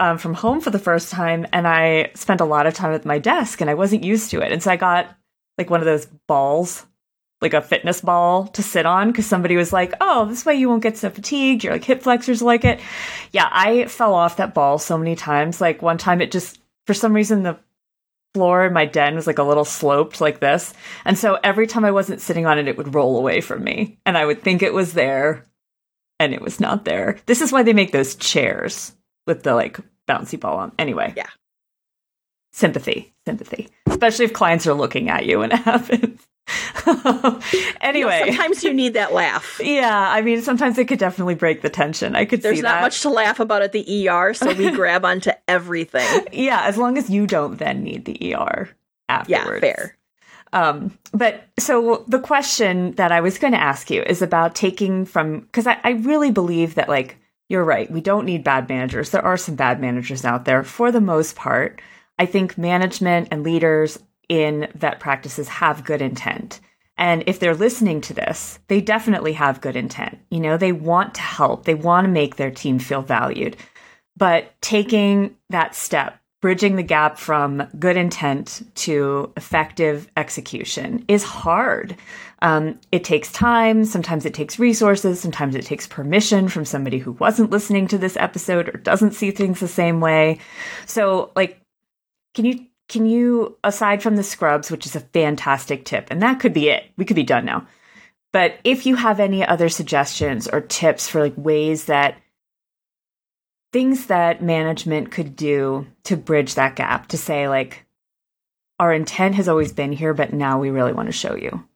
um, 0.00 0.18
from 0.18 0.34
home 0.34 0.60
for 0.60 0.70
the 0.70 0.78
first 0.78 1.10
time 1.10 1.46
and 1.52 1.66
I 1.66 2.10
spent 2.14 2.40
a 2.40 2.44
lot 2.44 2.66
of 2.66 2.74
time 2.74 2.92
at 2.92 3.04
my 3.04 3.18
desk 3.18 3.60
and 3.60 3.70
I 3.70 3.74
wasn't 3.74 4.04
used 4.04 4.30
to 4.30 4.40
it. 4.40 4.52
And 4.52 4.62
so 4.62 4.70
I 4.70 4.76
got 4.76 5.14
like 5.58 5.70
one 5.70 5.80
of 5.80 5.86
those 5.86 6.06
balls, 6.26 6.86
like 7.40 7.54
a 7.54 7.62
fitness 7.62 8.00
ball 8.00 8.46
to 8.48 8.62
sit 8.62 8.86
on 8.86 9.08
because 9.08 9.26
somebody 9.26 9.56
was 9.56 9.72
like, 9.72 9.92
oh, 10.00 10.26
this 10.26 10.44
way 10.44 10.54
you 10.54 10.68
won't 10.68 10.82
get 10.82 10.96
so 10.96 11.10
fatigued. 11.10 11.64
Your 11.64 11.74
like 11.74 11.84
hip 11.84 12.02
flexors 12.02 12.42
like 12.42 12.64
it. 12.64 12.80
Yeah, 13.32 13.48
I 13.50 13.86
fell 13.86 14.14
off 14.14 14.36
that 14.36 14.54
ball 14.54 14.78
so 14.78 14.96
many 14.96 15.16
times. 15.16 15.60
Like 15.60 15.82
one 15.82 15.98
time 15.98 16.20
it 16.20 16.30
just, 16.30 16.58
for 16.86 16.94
some 16.94 17.12
reason, 17.12 17.42
the 17.42 17.58
floor 18.34 18.66
in 18.66 18.72
my 18.72 18.84
den 18.84 19.14
was 19.14 19.26
like 19.26 19.38
a 19.38 19.42
little 19.42 19.64
sloped 19.64 20.20
like 20.20 20.40
this. 20.40 20.74
And 21.04 21.16
so 21.18 21.38
every 21.42 21.66
time 21.66 21.84
I 21.84 21.90
wasn't 21.90 22.20
sitting 22.20 22.46
on 22.46 22.58
it, 22.58 22.68
it 22.68 22.76
would 22.76 22.94
roll 22.94 23.18
away 23.18 23.40
from 23.40 23.64
me. 23.64 23.98
And 24.04 24.16
I 24.16 24.24
would 24.24 24.42
think 24.42 24.62
it 24.62 24.74
was 24.74 24.92
there 24.92 25.44
and 26.18 26.34
it 26.34 26.40
was 26.40 26.60
not 26.60 26.84
there. 26.84 27.18
This 27.26 27.42
is 27.42 27.52
why 27.52 27.62
they 27.62 27.72
make 27.72 27.92
those 27.92 28.14
chairs 28.14 28.95
with 29.26 29.42
the 29.42 29.54
like 29.54 29.78
bouncy 30.08 30.38
ball 30.38 30.58
on. 30.58 30.72
Anyway. 30.78 31.12
Yeah. 31.16 31.28
Sympathy. 32.52 33.14
Sympathy. 33.26 33.68
Especially 33.86 34.24
if 34.24 34.32
clients 34.32 34.66
are 34.66 34.74
looking 34.74 35.10
at 35.10 35.26
you 35.26 35.40
when 35.40 35.52
it 35.52 35.58
happens. 35.58 36.26
anyway, 37.80 38.20
you 38.20 38.26
know, 38.26 38.32
sometimes 38.32 38.62
you 38.62 38.72
need 38.72 38.94
that 38.94 39.12
laugh. 39.12 39.60
Yeah, 39.66 40.10
I 40.10 40.22
mean, 40.22 40.42
sometimes 40.42 40.78
it 40.78 40.86
could 40.86 41.00
definitely 41.00 41.34
break 41.34 41.62
the 41.62 41.68
tension. 41.68 42.14
I 42.14 42.24
could. 42.24 42.40
See 42.40 42.42
that. 42.42 42.48
There's 42.48 42.62
not 42.62 42.76
that. 42.76 42.82
much 42.82 43.02
to 43.02 43.10
laugh 43.10 43.40
about 43.40 43.62
at 43.62 43.72
the 43.72 44.08
ER, 44.08 44.32
so 44.32 44.54
we 44.54 44.70
grab 44.74 45.04
onto 45.04 45.32
everything. 45.48 46.26
Yeah, 46.32 46.62
as 46.62 46.78
long 46.78 46.96
as 46.98 47.10
you 47.10 47.26
don't 47.26 47.58
then 47.58 47.82
need 47.82 48.04
the 48.04 48.34
ER 48.34 48.68
afterwards. 49.08 49.64
Yeah, 49.64 49.74
fair. 49.74 49.96
Um, 50.52 50.96
but 51.12 51.48
so 51.58 52.04
the 52.06 52.20
question 52.20 52.92
that 52.92 53.10
I 53.10 53.20
was 53.20 53.38
going 53.38 53.52
to 53.52 53.60
ask 53.60 53.90
you 53.90 54.02
is 54.02 54.22
about 54.22 54.54
taking 54.54 55.04
from 55.04 55.40
because 55.40 55.66
I, 55.66 55.78
I 55.82 55.90
really 55.90 56.30
believe 56.30 56.76
that 56.76 56.88
like 56.88 57.18
you're 57.48 57.64
right, 57.64 57.90
we 57.90 58.00
don't 58.00 58.26
need 58.26 58.44
bad 58.44 58.68
managers. 58.68 59.10
There 59.10 59.24
are 59.24 59.36
some 59.36 59.54
bad 59.54 59.80
managers 59.80 60.24
out 60.24 60.44
there 60.44 60.62
for 60.62 60.90
the 60.90 61.00
most 61.00 61.36
part. 61.36 61.80
I 62.18 62.26
think 62.26 62.58
management 62.58 63.28
and 63.30 63.42
leaders 63.42 63.98
in 64.28 64.68
vet 64.74 65.00
practices 65.00 65.48
have 65.48 65.84
good 65.84 66.02
intent. 66.02 66.60
And 66.98 67.24
if 67.26 67.38
they're 67.38 67.54
listening 67.54 68.00
to 68.02 68.14
this, 68.14 68.58
they 68.68 68.80
definitely 68.80 69.34
have 69.34 69.60
good 69.60 69.76
intent. 69.76 70.18
You 70.30 70.40
know, 70.40 70.56
they 70.56 70.72
want 70.72 71.14
to 71.14 71.20
help, 71.20 71.64
they 71.64 71.74
want 71.74 72.06
to 72.06 72.10
make 72.10 72.36
their 72.36 72.50
team 72.50 72.78
feel 72.78 73.02
valued. 73.02 73.56
But 74.16 74.54
taking 74.62 75.36
that 75.50 75.74
step, 75.74 76.18
bridging 76.40 76.76
the 76.76 76.82
gap 76.82 77.18
from 77.18 77.68
good 77.78 77.96
intent 77.96 78.62
to 78.76 79.32
effective 79.36 80.08
execution 80.16 81.04
is 81.06 81.22
hard. 81.22 81.96
Um, 82.46 82.78
it 82.92 83.02
takes 83.02 83.32
time. 83.32 83.84
Sometimes 83.84 84.24
it 84.24 84.32
takes 84.32 84.60
resources. 84.60 85.18
Sometimes 85.18 85.56
it 85.56 85.64
takes 85.64 85.88
permission 85.88 86.48
from 86.48 86.64
somebody 86.64 86.98
who 86.98 87.10
wasn't 87.12 87.50
listening 87.50 87.88
to 87.88 87.98
this 87.98 88.16
episode 88.16 88.68
or 88.68 88.78
doesn't 88.78 89.14
see 89.14 89.32
things 89.32 89.58
the 89.58 89.66
same 89.66 90.00
way. 90.00 90.38
So, 90.86 91.32
like, 91.34 91.60
can 92.34 92.44
you 92.44 92.66
can 92.88 93.04
you, 93.04 93.58
aside 93.64 94.00
from 94.00 94.14
the 94.14 94.22
scrubs, 94.22 94.70
which 94.70 94.86
is 94.86 94.94
a 94.94 95.00
fantastic 95.00 95.84
tip, 95.84 96.06
and 96.08 96.22
that 96.22 96.38
could 96.38 96.52
be 96.52 96.68
it, 96.68 96.84
we 96.96 97.04
could 97.04 97.16
be 97.16 97.24
done 97.24 97.44
now. 97.44 97.66
But 98.32 98.60
if 98.62 98.86
you 98.86 98.94
have 98.94 99.18
any 99.18 99.44
other 99.44 99.68
suggestions 99.68 100.46
or 100.46 100.60
tips 100.60 101.08
for 101.08 101.20
like 101.20 101.34
ways 101.36 101.86
that 101.86 102.16
things 103.72 104.06
that 104.06 104.40
management 104.40 105.10
could 105.10 105.34
do 105.34 105.84
to 106.04 106.16
bridge 106.16 106.54
that 106.54 106.76
gap, 106.76 107.08
to 107.08 107.18
say, 107.18 107.48
like, 107.48 107.86
our 108.78 108.92
intent 108.92 109.34
has 109.34 109.48
always 109.48 109.72
been 109.72 109.90
here, 109.90 110.14
but 110.14 110.32
now 110.32 110.60
we 110.60 110.70
really 110.70 110.92
want 110.92 111.08
to 111.08 111.12
show 111.12 111.34
you. 111.34 111.66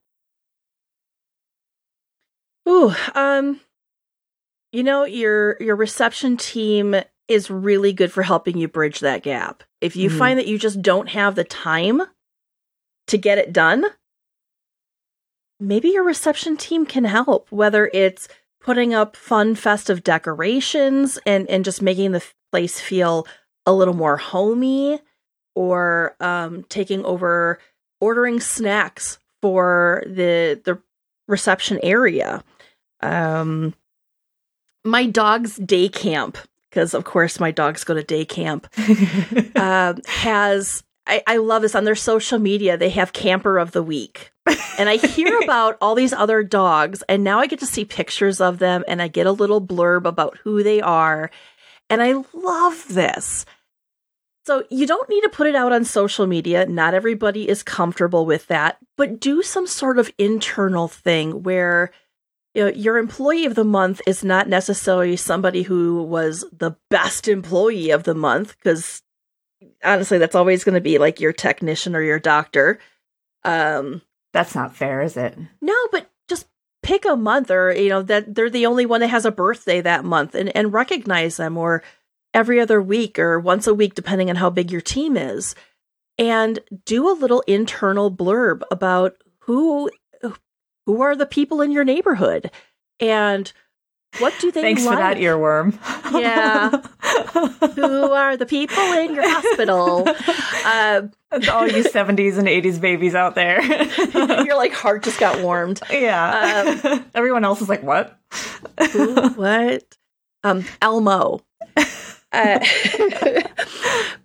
Ooh, 2.70 2.94
um, 3.14 3.60
you 4.70 4.84
know, 4.84 5.04
your 5.04 5.56
your 5.60 5.74
reception 5.74 6.36
team 6.36 6.94
is 7.26 7.50
really 7.50 7.92
good 7.92 8.12
for 8.12 8.22
helping 8.22 8.56
you 8.56 8.68
bridge 8.68 9.00
that 9.00 9.22
gap. 9.22 9.64
If 9.80 9.96
you 9.96 10.08
mm-hmm. 10.08 10.18
find 10.18 10.38
that 10.38 10.46
you 10.46 10.58
just 10.58 10.80
don't 10.80 11.08
have 11.08 11.34
the 11.34 11.44
time 11.44 12.02
to 13.08 13.18
get 13.18 13.38
it 13.38 13.52
done, 13.52 13.84
maybe 15.58 15.88
your 15.88 16.04
reception 16.04 16.56
team 16.56 16.86
can 16.86 17.04
help, 17.04 17.50
whether 17.50 17.90
it's 17.92 18.28
putting 18.60 18.94
up 18.94 19.16
fun 19.16 19.54
festive 19.54 20.04
decorations 20.04 21.18
and, 21.26 21.48
and 21.48 21.64
just 21.64 21.82
making 21.82 22.12
the 22.12 22.24
place 22.52 22.78
feel 22.78 23.26
a 23.66 23.72
little 23.72 23.94
more 23.94 24.16
homey 24.16 25.00
or 25.54 26.14
um, 26.20 26.64
taking 26.64 27.04
over 27.04 27.58
ordering 28.00 28.38
snacks 28.38 29.18
for 29.42 30.04
the 30.06 30.60
the 30.64 30.78
reception 31.26 31.80
area. 31.82 32.42
Um, 33.02 33.74
my 34.84 35.06
dog's 35.06 35.56
day 35.56 35.88
camp 35.88 36.38
because 36.70 36.94
of 36.94 37.04
course 37.04 37.40
my 37.40 37.50
dogs 37.50 37.84
go 37.84 37.94
to 37.94 38.02
day 38.02 38.24
camp, 38.24 38.68
um, 39.56 40.00
has 40.06 40.82
I, 41.06 41.22
I 41.26 41.36
love 41.38 41.62
this 41.62 41.74
on 41.74 41.84
their 41.84 41.96
social 41.96 42.38
media. 42.38 42.76
They 42.76 42.90
have 42.90 43.12
camper 43.12 43.58
of 43.58 43.72
the 43.72 43.82
week. 43.82 44.30
and 44.78 44.88
I 44.88 44.96
hear 44.96 45.40
about 45.42 45.76
all 45.80 45.94
these 45.94 46.12
other 46.12 46.42
dogs, 46.42 47.02
and 47.08 47.24
now 47.24 47.40
I 47.40 47.46
get 47.46 47.58
to 47.60 47.66
see 47.66 47.84
pictures 47.84 48.40
of 48.40 48.58
them 48.58 48.84
and 48.86 49.02
I 49.02 49.08
get 49.08 49.26
a 49.26 49.32
little 49.32 49.60
blurb 49.60 50.06
about 50.06 50.38
who 50.38 50.62
they 50.62 50.80
are. 50.80 51.30
And 51.88 52.00
I 52.00 52.22
love 52.32 52.86
this. 52.88 53.44
So 54.46 54.64
you 54.70 54.86
don't 54.86 55.08
need 55.08 55.22
to 55.22 55.28
put 55.28 55.48
it 55.48 55.54
out 55.54 55.72
on 55.72 55.84
social 55.84 56.26
media. 56.26 56.66
Not 56.66 56.94
everybody 56.94 57.48
is 57.48 57.62
comfortable 57.62 58.24
with 58.24 58.46
that, 58.46 58.78
but 58.96 59.20
do 59.20 59.42
some 59.42 59.66
sort 59.66 59.98
of 59.98 60.12
internal 60.18 60.88
thing 60.88 61.42
where 61.42 61.90
you 62.54 62.64
know, 62.64 62.70
your 62.70 62.98
employee 62.98 63.44
of 63.44 63.54
the 63.54 63.64
month 63.64 64.00
is 64.06 64.24
not 64.24 64.48
necessarily 64.48 65.16
somebody 65.16 65.62
who 65.62 66.02
was 66.02 66.44
the 66.52 66.76
best 66.88 67.28
employee 67.28 67.90
of 67.90 68.02
the 68.04 68.14
month, 68.14 68.56
because 68.56 69.02
honestly, 69.84 70.18
that's 70.18 70.34
always 70.34 70.64
going 70.64 70.74
to 70.74 70.80
be 70.80 70.98
like 70.98 71.20
your 71.20 71.32
technician 71.32 71.94
or 71.94 72.02
your 72.02 72.18
doctor. 72.18 72.78
Um, 73.44 74.02
that's 74.32 74.54
not 74.54 74.76
fair, 74.76 75.00
is 75.00 75.16
it? 75.16 75.36
No, 75.60 75.74
but 75.92 76.10
just 76.28 76.46
pick 76.82 77.04
a 77.04 77.16
month, 77.16 77.50
or 77.50 77.72
you 77.72 77.88
know 77.88 78.02
that 78.02 78.34
they're 78.34 78.50
the 78.50 78.66
only 78.66 78.86
one 78.86 79.00
that 79.00 79.08
has 79.08 79.24
a 79.24 79.30
birthday 79.30 79.80
that 79.80 80.04
month, 80.04 80.34
and 80.34 80.54
and 80.56 80.72
recognize 80.72 81.36
them, 81.36 81.56
or 81.56 81.82
every 82.34 82.60
other 82.60 82.82
week, 82.82 83.18
or 83.18 83.38
once 83.38 83.66
a 83.66 83.74
week, 83.74 83.94
depending 83.94 84.28
on 84.28 84.36
how 84.36 84.50
big 84.50 84.70
your 84.70 84.80
team 84.80 85.16
is, 85.16 85.54
and 86.18 86.58
do 86.84 87.08
a 87.08 87.18
little 87.18 87.42
internal 87.46 88.10
blurb 88.10 88.62
about 88.70 89.14
who 89.40 89.90
who 90.86 91.02
are 91.02 91.14
the 91.16 91.26
people 91.26 91.60
in 91.60 91.70
your 91.72 91.84
neighborhood 91.84 92.50
and 92.98 93.52
what 94.18 94.34
do 94.40 94.50
they 94.50 94.60
Thanks 94.60 94.84
like? 94.84 94.94
for 94.94 95.00
that 95.00 95.18
earworm. 95.18 95.78
yeah. 96.20 96.70
Who 97.76 98.10
are 98.10 98.36
the 98.36 98.44
people 98.44 98.82
in 98.94 99.14
your 99.14 99.22
hospital? 99.24 100.02
Uh, 100.66 101.02
All 101.52 101.68
you 101.68 101.84
70s 101.84 102.36
and 102.36 102.48
80s 102.48 102.80
babies 102.80 103.14
out 103.14 103.36
there. 103.36 103.62
your 104.44 104.56
like 104.56 104.72
heart 104.72 105.04
just 105.04 105.20
got 105.20 105.40
warmed. 105.40 105.80
Yeah. 105.92 106.80
Um, 106.82 107.04
Everyone 107.14 107.44
else 107.44 107.62
is 107.62 107.68
like, 107.68 107.84
what? 107.84 108.18
Who, 108.92 109.14
what? 109.30 109.96
Um, 110.42 110.64
Elmo. 110.82 111.40
Uh, 112.32 112.58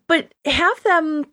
but 0.08 0.34
have 0.46 0.84
them 0.84 1.26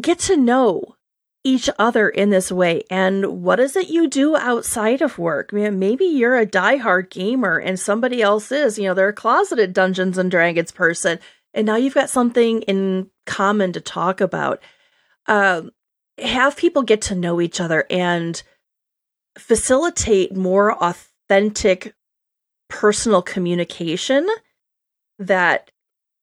get 0.00 0.20
to 0.20 0.38
know 0.38 0.96
each 1.44 1.68
other 1.78 2.08
in 2.08 2.30
this 2.30 2.52
way. 2.52 2.82
And 2.88 3.42
what 3.42 3.58
is 3.58 3.74
it 3.74 3.88
you 3.88 4.08
do 4.08 4.36
outside 4.36 5.02
of 5.02 5.18
work? 5.18 5.50
I 5.52 5.56
mean, 5.56 5.78
maybe 5.78 6.04
you're 6.04 6.38
a 6.38 6.46
diehard 6.46 7.10
gamer 7.10 7.58
and 7.58 7.78
somebody 7.78 8.22
else 8.22 8.52
is, 8.52 8.78
you 8.78 8.84
know, 8.84 8.94
they're 8.94 9.08
a 9.08 9.12
closeted 9.12 9.72
Dungeons 9.72 10.18
and 10.18 10.30
Dragons 10.30 10.70
person. 10.70 11.18
And 11.52 11.66
now 11.66 11.76
you've 11.76 11.94
got 11.94 12.10
something 12.10 12.62
in 12.62 13.10
common 13.26 13.72
to 13.72 13.80
talk 13.80 14.20
about. 14.20 14.62
Um, 15.26 15.72
have 16.18 16.56
people 16.56 16.82
get 16.82 17.02
to 17.02 17.14
know 17.14 17.40
each 17.40 17.60
other 17.60 17.86
and 17.90 18.40
facilitate 19.36 20.36
more 20.36 20.72
authentic 20.82 21.94
personal 22.68 23.22
communication 23.22 24.26
that 25.18 25.70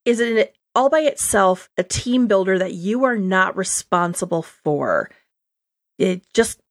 is 0.06 0.20
an 0.20 0.46
all 0.80 0.90
by 0.90 1.02
itself 1.02 1.70
a 1.78 1.84
team 1.84 2.26
builder 2.26 2.58
that 2.58 2.74
you 2.74 3.04
are 3.04 3.18
not 3.18 3.58
responsible 3.58 4.42
for. 4.42 5.12
It 5.98 6.26
just 6.34 6.62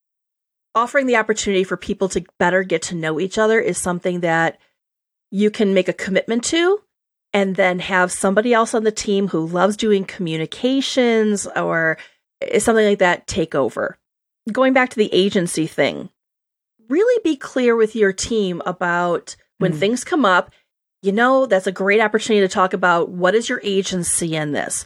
offering 0.73 1.05
the 1.05 1.17
opportunity 1.17 1.63
for 1.63 1.77
people 1.77 2.09
to 2.09 2.25
better 2.39 2.63
get 2.63 2.81
to 2.81 2.95
know 2.95 3.19
each 3.19 3.37
other 3.37 3.59
is 3.59 3.77
something 3.77 4.21
that 4.21 4.57
you 5.29 5.51
can 5.51 5.75
make 5.75 5.87
a 5.87 5.93
commitment 5.93 6.43
to 6.45 6.81
and 7.33 7.55
then 7.55 7.77
have 7.77 8.11
somebody 8.11 8.51
else 8.51 8.73
on 8.73 8.83
the 8.83 8.91
team 8.91 9.27
who 9.27 9.45
loves 9.45 9.77
doing 9.77 10.05
communications 10.05 11.45
or 11.55 11.99
something 12.57 12.87
like 12.87 12.97
that 12.97 13.27
take 13.27 13.53
over. 13.53 13.99
Going 14.51 14.73
back 14.73 14.89
to 14.89 14.95
the 14.95 15.13
agency 15.13 15.67
thing, 15.67 16.09
really 16.87 17.21
be 17.23 17.35
clear 17.35 17.75
with 17.75 17.95
your 17.95 18.11
team 18.11 18.63
about 18.65 19.35
when 19.59 19.73
mm. 19.73 19.77
things 19.77 20.03
come 20.03 20.25
up 20.25 20.51
you 21.01 21.11
know, 21.11 21.45
that's 21.45 21.67
a 21.67 21.71
great 21.71 22.01
opportunity 22.01 22.45
to 22.45 22.53
talk 22.53 22.73
about 22.73 23.09
what 23.09 23.35
is 23.35 23.47
your 23.47 23.61
agency 23.63 24.35
in 24.35 24.51
this. 24.51 24.85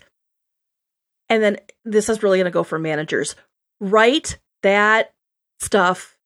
And 1.29 1.41
then 1.41 1.57
this 1.83 2.09
is 2.09 2.21
really 2.21 2.37
going 2.37 2.45
to 2.45 2.51
go 2.51 2.63
for 2.63 2.77
managers. 2.77 3.35
Write 3.79 4.37
that 4.61 5.13
stuff 5.59 6.17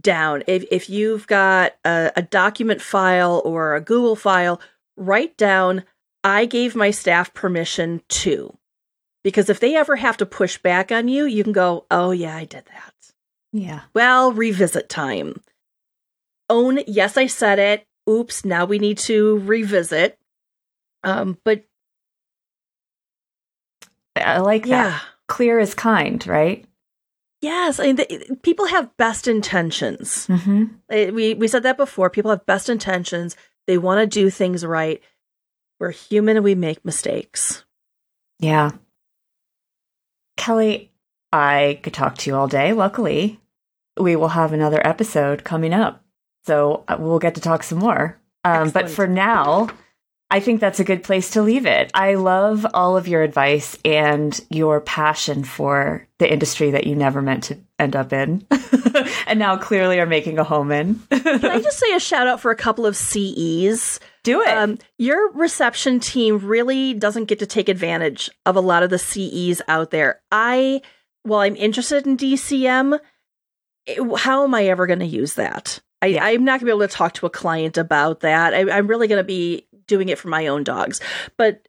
down. 0.00 0.42
If, 0.46 0.64
if 0.70 0.90
you've 0.90 1.26
got 1.26 1.74
a, 1.84 2.10
a 2.16 2.22
document 2.22 2.80
file 2.80 3.42
or 3.44 3.74
a 3.74 3.80
Google 3.80 4.16
file, 4.16 4.60
write 4.96 5.36
down 5.36 5.84
I 6.22 6.44
gave 6.46 6.74
my 6.74 6.90
staff 6.90 7.32
permission 7.32 8.02
to. 8.08 8.56
Because 9.22 9.50
if 9.50 9.60
they 9.60 9.76
ever 9.76 9.96
have 9.96 10.16
to 10.18 10.26
push 10.26 10.58
back 10.58 10.90
on 10.90 11.08
you, 11.08 11.24
you 11.24 11.44
can 11.44 11.52
go, 11.52 11.86
oh, 11.90 12.10
yeah, 12.10 12.36
I 12.36 12.44
did 12.44 12.64
that. 12.66 12.94
Yeah. 13.52 13.82
Well, 13.94 14.32
revisit 14.32 14.88
time. 14.88 15.42
Own, 16.48 16.80
yes, 16.86 17.16
I 17.16 17.26
said 17.26 17.58
it. 17.58 17.86
Oops, 18.10 18.44
now 18.44 18.64
we 18.64 18.78
need 18.78 18.98
to 18.98 19.38
revisit. 19.38 20.18
Um, 21.04 21.38
but 21.44 21.64
I 24.16 24.38
like 24.38 24.66
yeah. 24.66 24.90
that. 24.90 25.02
Clear 25.28 25.60
is 25.60 25.74
kind, 25.74 26.26
right? 26.26 26.66
Yes, 27.40 27.80
I 27.80 27.84
mean, 27.84 27.96
the, 27.96 28.38
people 28.42 28.66
have 28.66 28.96
best 28.96 29.28
intentions. 29.28 30.26
Mm-hmm. 30.26 30.64
Uh, 30.92 31.12
We 31.12 31.34
we 31.34 31.48
said 31.48 31.62
that 31.62 31.76
before. 31.76 32.10
People 32.10 32.30
have 32.30 32.44
best 32.44 32.68
intentions. 32.68 33.36
They 33.66 33.78
want 33.78 34.00
to 34.00 34.06
do 34.06 34.28
things 34.28 34.66
right. 34.66 35.00
We're 35.78 35.92
human 35.92 36.36
and 36.36 36.44
we 36.44 36.54
make 36.54 36.84
mistakes. 36.84 37.64
Yeah. 38.40 38.72
Kelly, 40.36 40.90
I 41.32 41.80
could 41.82 41.94
talk 41.94 42.18
to 42.18 42.30
you 42.30 42.36
all 42.36 42.48
day. 42.48 42.72
Luckily, 42.72 43.40
we 43.98 44.16
will 44.16 44.28
have 44.28 44.52
another 44.52 44.84
episode 44.86 45.44
coming 45.44 45.72
up. 45.72 46.02
So 46.46 46.84
uh, 46.88 46.96
we'll 46.98 47.18
get 47.18 47.34
to 47.36 47.40
talk 47.40 47.62
some 47.62 47.78
more. 47.78 48.18
Um, 48.44 48.70
but 48.70 48.88
for 48.88 49.06
now, 49.06 49.68
I 50.30 50.38
think 50.38 50.60
that's 50.60 50.78
a 50.78 50.84
good 50.84 51.02
place 51.02 51.30
to 51.30 51.42
leave 51.42 51.66
it. 51.66 51.90
I 51.92 52.14
love 52.14 52.64
all 52.72 52.96
of 52.96 53.08
your 53.08 53.22
advice 53.22 53.76
and 53.84 54.38
your 54.48 54.80
passion 54.80 55.42
for 55.42 56.06
the 56.18 56.32
industry 56.32 56.70
that 56.70 56.86
you 56.86 56.94
never 56.94 57.20
meant 57.20 57.44
to 57.44 57.58
end 57.80 57.96
up 57.96 58.12
in 58.12 58.46
and 59.26 59.38
now 59.38 59.56
clearly 59.56 59.98
are 59.98 60.06
making 60.06 60.38
a 60.38 60.44
home 60.44 60.70
in. 60.70 61.00
Can 61.10 61.44
I 61.44 61.60
just 61.62 61.78
say 61.78 61.94
a 61.94 62.00
shout 62.00 62.28
out 62.28 62.40
for 62.40 62.52
a 62.52 62.56
couple 62.56 62.86
of 62.86 62.96
CEs? 62.96 63.98
Do 64.22 64.42
it. 64.42 64.48
Um, 64.48 64.78
your 64.98 65.32
reception 65.32 65.98
team 65.98 66.38
really 66.38 66.94
doesn't 66.94 67.24
get 67.24 67.40
to 67.40 67.46
take 67.46 67.68
advantage 67.68 68.30
of 68.46 68.54
a 68.54 68.60
lot 68.60 68.84
of 68.84 68.90
the 68.90 68.98
CEs 68.98 69.60
out 69.66 69.90
there. 69.90 70.20
I, 70.30 70.80
while 71.24 71.40
I'm 71.40 71.56
interested 71.56 72.06
in 72.06 72.16
DCM, 72.16 73.00
how 74.16 74.44
am 74.44 74.54
I 74.54 74.66
ever 74.66 74.86
going 74.86 75.00
to 75.00 75.06
use 75.06 75.34
that? 75.34 75.80
I, 76.02 76.06
Yeah. 76.06 76.24
I'm 76.24 76.44
not 76.44 76.60
going 76.60 76.60
to 76.60 76.64
be 76.66 76.70
able 76.70 76.80
to 76.80 76.88
talk 76.88 77.14
to 77.14 77.26
a 77.26 77.30
client 77.30 77.78
about 77.78 78.20
that. 78.20 78.54
I, 78.54 78.70
I'm 78.70 78.86
really 78.86 79.08
going 79.08 79.20
to 79.20 79.24
be 79.24 79.66
doing 79.86 80.08
it 80.08 80.18
for 80.18 80.28
my 80.28 80.46
own 80.46 80.64
dogs. 80.64 81.00
But 81.36 81.66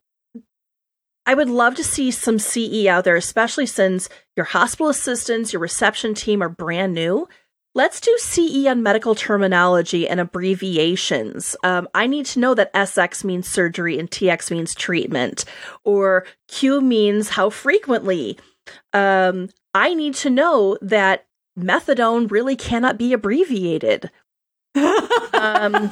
I 1.25 1.33
would 1.33 1.49
love 1.49 1.75
to 1.75 1.83
see 1.83 2.11
some 2.11 2.39
CE 2.39 2.87
out 2.87 3.03
there, 3.03 3.15
especially 3.15 3.65
since 3.65 4.09
your 4.35 4.45
hospital 4.45 4.89
assistants, 4.89 5.53
your 5.53 5.61
reception 5.61 6.13
team 6.13 6.41
are 6.41 6.49
brand 6.49 6.93
new. 6.93 7.27
Let's 7.73 8.01
do 8.01 8.17
CE 8.17 8.65
on 8.65 8.83
medical 8.83 9.15
terminology 9.15 10.07
and 10.07 10.19
abbreviations. 10.19 11.55
Um, 11.63 11.87
I 11.93 12.05
need 12.05 12.25
to 12.27 12.39
know 12.39 12.53
that 12.53 12.73
SX 12.73 13.23
means 13.23 13.47
surgery 13.47 13.97
and 13.97 14.11
TX 14.11 14.51
means 14.51 14.75
treatment, 14.75 15.45
or 15.85 16.25
Q 16.49 16.81
means 16.81 17.29
how 17.29 17.49
frequently. 17.49 18.37
Um, 18.91 19.49
I 19.73 19.93
need 19.93 20.15
to 20.15 20.29
know 20.29 20.77
that 20.81 21.27
methadone 21.57 22.29
really 22.29 22.57
cannot 22.57 22.97
be 22.97 23.13
abbreviated. 23.13 24.11
Um, 24.75 25.91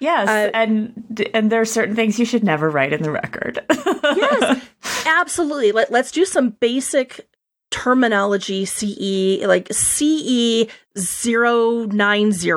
yes, 0.00 0.28
uh, 0.28 0.50
and 0.54 1.28
and 1.32 1.50
there 1.50 1.60
are 1.60 1.66
certain 1.66 1.96
things 1.96 2.18
you 2.18 2.24
should 2.24 2.44
never 2.44 2.68
write 2.70 2.92
in 2.92 3.02
the 3.02 3.10
record. 3.10 3.64
yes, 3.70 4.68
absolutely. 5.06 5.72
Let, 5.72 5.90
let's 5.90 6.10
do 6.10 6.24
some 6.24 6.50
basic 6.50 7.28
terminology 7.70 8.64
CE, 8.64 9.44
like 9.46 9.72
CE 9.72 10.66
090, 10.94 12.52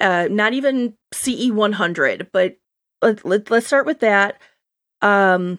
uh, 0.00 0.28
not 0.30 0.52
even 0.52 0.94
CE 1.12 1.50
100, 1.50 2.30
but 2.32 2.56
let, 3.02 3.24
let, 3.24 3.50
let's 3.50 3.66
start 3.66 3.84
with 3.84 4.00
that. 4.00 4.40
Um, 5.02 5.58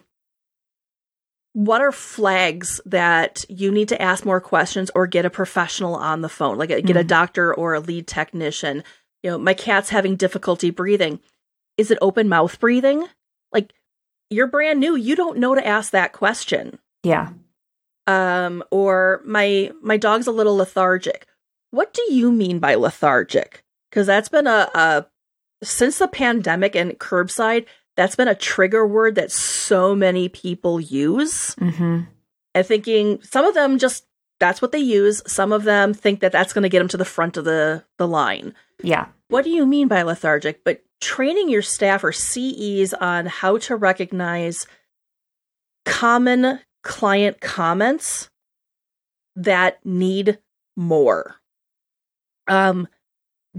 what 1.53 1.81
are 1.81 1.91
flags 1.91 2.81
that 2.85 3.45
you 3.47 3.71
need 3.71 3.89
to 3.89 4.01
ask 4.01 4.25
more 4.25 4.41
questions 4.41 4.91
or 4.95 5.07
get 5.07 5.25
a 5.25 5.29
professional 5.29 5.95
on 5.95 6.21
the 6.21 6.29
phone, 6.29 6.57
like 6.57 6.71
a, 6.71 6.81
get 6.81 6.97
a 6.97 7.03
doctor 7.03 7.53
or 7.53 7.73
a 7.75 7.79
lead 7.79 8.07
technician? 8.07 8.83
You 9.21 9.31
know, 9.31 9.37
my 9.37 9.53
cat's 9.53 9.89
having 9.89 10.15
difficulty 10.15 10.71
breathing. 10.71 11.19
Is 11.77 11.91
it 11.91 11.99
open 12.01 12.27
mouth 12.27 12.59
breathing? 12.59 13.07
Like, 13.51 13.71
you're 14.29 14.47
brand 14.47 14.79
new. 14.79 14.95
You 14.95 15.15
don't 15.15 15.37
know 15.37 15.53
to 15.55 15.65
ask 15.65 15.91
that 15.91 16.11
question. 16.11 16.79
yeah. 17.03 17.29
Um, 18.05 18.63
or 18.69 19.21
my 19.23 19.71
my 19.81 19.95
dog's 19.95 20.27
a 20.27 20.31
little 20.31 20.57
lethargic. 20.57 21.25
What 21.71 21.93
do 21.93 22.13
you 22.13 22.33
mean 22.33 22.59
by 22.59 22.75
lethargic? 22.75 23.63
Because 23.89 24.07
that's 24.07 24.27
been 24.27 24.45
a, 24.45 24.69
a 24.75 25.05
since 25.63 25.99
the 25.99 26.09
pandemic 26.09 26.75
and 26.75 26.99
curbside, 26.99 27.65
that's 27.95 28.15
been 28.15 28.27
a 28.27 28.35
trigger 28.35 28.85
word 28.87 29.15
that 29.15 29.31
so 29.31 29.95
many 29.95 30.29
people 30.29 30.79
use. 30.79 31.53
hmm 31.55 32.01
And 32.55 32.65
thinking 32.65 33.21
some 33.21 33.45
of 33.45 33.53
them 33.53 33.77
just 33.77 34.05
that's 34.39 34.61
what 34.61 34.71
they 34.71 34.79
use. 34.79 35.21
Some 35.25 35.53
of 35.53 35.63
them 35.63 35.93
think 35.93 36.19
that 36.19 36.31
that's 36.31 36.53
going 36.53 36.63
to 36.63 36.69
get 36.69 36.79
them 36.79 36.87
to 36.89 36.97
the 36.97 37.05
front 37.05 37.37
of 37.37 37.45
the 37.45 37.83
the 37.97 38.07
line. 38.07 38.53
Yeah. 38.81 39.07
What 39.29 39.43
do 39.43 39.49
you 39.49 39.65
mean 39.65 39.87
by 39.87 40.01
lethargic? 40.01 40.63
But 40.63 40.83
training 41.01 41.49
your 41.49 41.61
staff 41.61 42.03
or 42.03 42.11
CEs 42.11 42.93
on 42.93 43.25
how 43.25 43.57
to 43.59 43.75
recognize 43.75 44.67
common 45.85 46.59
client 46.81 47.41
comments 47.41 48.29
that 49.35 49.83
need 49.85 50.39
more. 50.75 51.35
Um, 52.47 52.87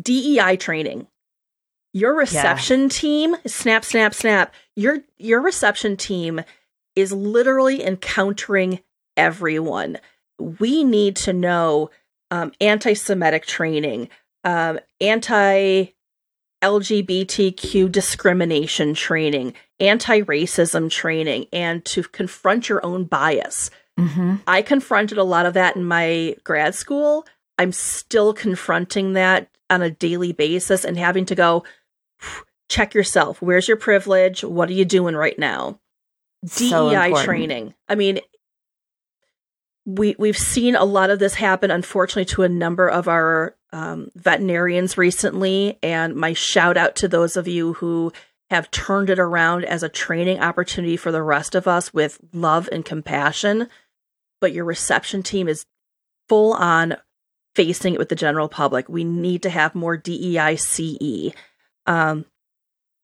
DEI 0.00 0.56
training. 0.56 1.06
Your 1.94 2.14
reception 2.14 2.88
team, 2.88 3.36
snap, 3.46 3.84
snap, 3.84 4.14
snap. 4.14 4.52
Your 4.74 4.98
your 5.16 5.40
reception 5.40 5.96
team 5.96 6.42
is 6.96 7.12
literally 7.12 7.84
encountering 7.84 8.80
everyone. 9.16 9.98
We 10.38 10.82
need 10.82 11.14
to 11.16 11.32
know 11.32 11.90
um, 12.32 12.52
anti-Semitic 12.60 13.46
training, 13.46 14.08
um, 14.42 14.80
anti 15.00 15.92
LGBTQ 16.64 17.92
discrimination 17.92 18.94
training, 18.94 19.54
anti 19.78 20.22
racism 20.22 20.90
training, 20.90 21.46
and 21.52 21.84
to 21.84 22.02
confront 22.02 22.68
your 22.68 22.84
own 22.84 23.04
bias. 23.04 23.70
hmm 23.96 24.36
I 24.48 24.62
confronted 24.62 25.18
a 25.18 25.22
lot 25.22 25.46
of 25.46 25.54
that 25.54 25.76
in 25.76 25.84
my 25.84 26.34
grad 26.42 26.74
school. 26.74 27.24
I'm 27.56 27.70
still 27.70 28.34
confronting 28.34 29.12
that 29.12 29.48
on 29.70 29.82
a 29.82 29.90
daily 29.90 30.32
basis 30.32 30.84
and 30.84 30.98
having 30.98 31.24
to 31.26 31.34
go 31.36 31.64
check 32.68 32.94
yourself. 32.94 33.40
Where's 33.42 33.68
your 33.68 33.76
privilege? 33.76 34.42
What 34.42 34.68
are 34.68 34.74
you 34.74 34.84
doing 34.84 35.14
right 35.14 35.38
now? 35.38 35.80
So 36.46 36.90
DEI 36.90 37.06
important. 37.06 37.24
training. 37.24 37.74
I 37.88 37.94
mean, 37.94 38.20
we 39.86 40.14
we've 40.18 40.38
seen 40.38 40.74
a 40.76 40.84
lot 40.84 41.10
of 41.10 41.18
this 41.18 41.34
happen, 41.34 41.70
unfortunately, 41.70 42.24
to 42.34 42.42
a 42.42 42.48
number 42.48 42.88
of 42.88 43.08
our 43.08 43.56
um, 43.72 44.10
veterinarians 44.14 44.96
recently. 44.96 45.78
And 45.82 46.14
my 46.14 46.32
shout 46.32 46.76
out 46.76 46.96
to 46.96 47.08
those 47.08 47.36
of 47.36 47.48
you 47.48 47.74
who 47.74 48.12
have 48.50 48.70
turned 48.70 49.10
it 49.10 49.18
around 49.18 49.64
as 49.64 49.82
a 49.82 49.88
training 49.88 50.40
opportunity 50.40 50.96
for 50.96 51.10
the 51.10 51.22
rest 51.22 51.54
of 51.54 51.66
us 51.66 51.92
with 51.92 52.18
love 52.32 52.68
and 52.72 52.84
compassion. 52.84 53.68
But 54.40 54.52
your 54.52 54.64
reception 54.64 55.22
team 55.22 55.48
is 55.48 55.66
full 56.28 56.52
on 56.54 56.96
facing 57.54 57.94
it 57.94 57.98
with 57.98 58.08
the 58.08 58.16
general 58.16 58.48
public. 58.48 58.88
We 58.88 59.04
need 59.04 59.42
to 59.42 59.50
have 59.50 59.74
more 59.74 59.96
DEI 59.96 60.56
CE 60.56 61.32
um, 61.86 62.26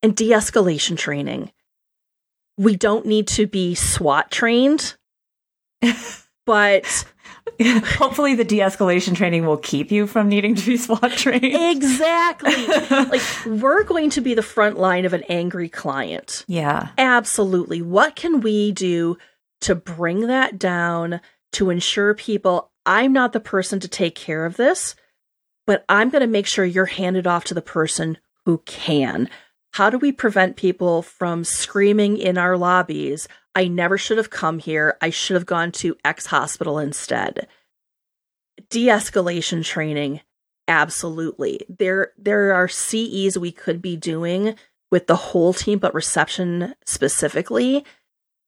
and 0.02 0.16
de 0.16 0.30
escalation 0.30 0.96
training 0.96 1.52
we 2.60 2.76
don't 2.76 3.06
need 3.06 3.26
to 3.26 3.46
be 3.46 3.74
SWAT 3.74 4.30
trained, 4.30 4.96
but 6.46 7.06
Hopefully, 7.58 8.34
the 8.34 8.44
de-escalation 8.44 9.14
training 9.14 9.46
will 9.46 9.56
keep 9.56 9.90
you 9.90 10.06
from 10.06 10.28
needing 10.28 10.54
to 10.54 10.66
be 10.66 10.76
SWAT 10.76 11.12
trained. 11.12 11.44
exactly 11.44 12.66
like 12.90 13.22
we're 13.46 13.82
going 13.82 14.10
to 14.10 14.20
be 14.20 14.34
the 14.34 14.42
front 14.42 14.78
line 14.78 15.04
of 15.04 15.12
an 15.12 15.22
angry 15.28 15.68
client. 15.68 16.44
yeah. 16.48 16.88
Absolutely. 16.96 17.82
What 17.82 18.16
can 18.16 18.40
we 18.40 18.72
do 18.72 19.18
to 19.62 19.74
bring 19.74 20.26
that 20.26 20.58
down 20.58 21.20
to 21.52 21.70
ensure 21.70 22.14
people 22.14 22.70
I'm 22.86 23.12
not 23.12 23.32
the 23.32 23.40
person 23.40 23.80
to 23.80 23.88
take 23.88 24.14
care 24.14 24.46
of 24.46 24.56
this, 24.56 24.94
but 25.66 25.84
I'm 25.88 26.08
going 26.10 26.22
to 26.22 26.26
make 26.26 26.46
sure 26.46 26.64
you're 26.64 26.86
handed 26.86 27.26
off 27.26 27.44
to 27.44 27.54
the 27.54 27.62
person 27.62 28.18
who 28.46 28.58
can. 28.64 29.28
How 29.72 29.90
do 29.90 29.98
we 29.98 30.12
prevent 30.12 30.56
people 30.56 31.02
from 31.02 31.44
screaming 31.44 32.16
in 32.16 32.36
our 32.36 32.56
lobbies, 32.56 33.28
I 33.54 33.68
never 33.68 33.96
should 33.96 34.18
have 34.18 34.30
come 34.30 34.58
here. 34.58 34.96
I 35.00 35.10
should 35.10 35.34
have 35.34 35.46
gone 35.46 35.72
to 35.72 35.96
X 36.04 36.26
hospital 36.26 36.78
instead? 36.78 37.46
De 38.68 38.86
escalation 38.86 39.64
training, 39.64 40.20
absolutely. 40.68 41.60
There, 41.68 42.12
there 42.18 42.52
are 42.52 42.68
CEs 42.68 43.38
we 43.38 43.52
could 43.52 43.80
be 43.80 43.96
doing 43.96 44.56
with 44.90 45.06
the 45.06 45.16
whole 45.16 45.52
team, 45.52 45.78
but 45.78 45.94
reception 45.94 46.74
specifically. 46.84 47.84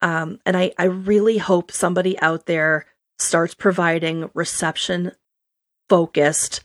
Um, 0.00 0.40
and 0.44 0.56
I, 0.56 0.72
I 0.76 0.84
really 0.84 1.38
hope 1.38 1.70
somebody 1.70 2.18
out 2.20 2.46
there 2.46 2.86
starts 3.18 3.54
providing 3.54 4.28
reception 4.34 5.12
focused 5.88 6.62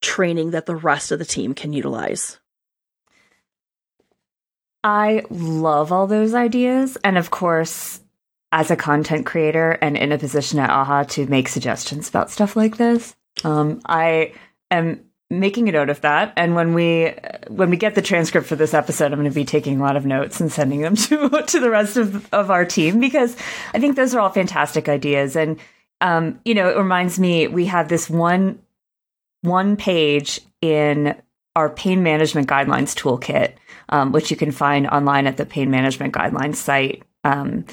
training 0.00 0.50
that 0.50 0.66
the 0.66 0.76
rest 0.76 1.12
of 1.12 1.18
the 1.18 1.24
team 1.24 1.54
can 1.54 1.72
utilize. 1.72 2.37
I 4.88 5.22
love 5.28 5.92
all 5.92 6.06
those 6.06 6.32
ideas. 6.32 6.96
And 7.04 7.18
of 7.18 7.30
course, 7.30 8.00
as 8.52 8.70
a 8.70 8.76
content 8.76 9.26
creator 9.26 9.72
and 9.82 9.98
in 9.98 10.12
a 10.12 10.18
position 10.18 10.58
at 10.58 10.70
AAHA 10.70 11.10
to 11.10 11.26
make 11.26 11.48
suggestions 11.48 12.08
about 12.08 12.30
stuff 12.30 12.56
like 12.56 12.78
this, 12.78 13.14
um, 13.44 13.82
I 13.84 14.32
am 14.70 15.04
making 15.28 15.68
a 15.68 15.72
note 15.72 15.90
of 15.90 16.00
that. 16.00 16.32
And 16.38 16.54
when 16.54 16.72
we 16.72 17.12
when 17.48 17.68
we 17.68 17.76
get 17.76 17.96
the 17.96 18.00
transcript 18.00 18.46
for 18.46 18.56
this 18.56 18.72
episode, 18.72 19.12
I'm 19.12 19.18
going 19.18 19.30
to 19.30 19.34
be 19.34 19.44
taking 19.44 19.78
a 19.78 19.82
lot 19.82 19.96
of 19.96 20.06
notes 20.06 20.40
and 20.40 20.50
sending 20.50 20.80
them 20.80 20.96
to 21.08 21.28
to 21.46 21.60
the 21.60 21.68
rest 21.68 21.98
of 21.98 22.26
of 22.32 22.50
our 22.50 22.64
team 22.64 22.98
because 22.98 23.36
I 23.74 23.80
think 23.80 23.94
those 23.94 24.14
are 24.14 24.20
all 24.20 24.30
fantastic 24.30 24.88
ideas. 24.88 25.36
And 25.36 25.58
um, 26.00 26.40
you 26.46 26.54
know, 26.54 26.70
it 26.70 26.78
reminds 26.78 27.18
me 27.18 27.46
we 27.46 27.66
have 27.66 27.90
this 27.90 28.08
one 28.08 28.58
one 29.42 29.76
page 29.76 30.40
in 30.62 31.14
our 31.54 31.68
pain 31.68 32.02
management 32.02 32.48
guidelines 32.48 32.94
toolkit, 32.94 33.52
um, 33.88 34.12
which 34.12 34.30
you 34.30 34.36
can 34.36 34.52
find 34.52 34.86
online 34.86 35.26
at 35.26 35.36
the 35.36 35.46
pain 35.46 35.70
management 35.70 36.14
guidelines 36.14 36.56
site. 36.56 37.02
Um, 37.24 37.64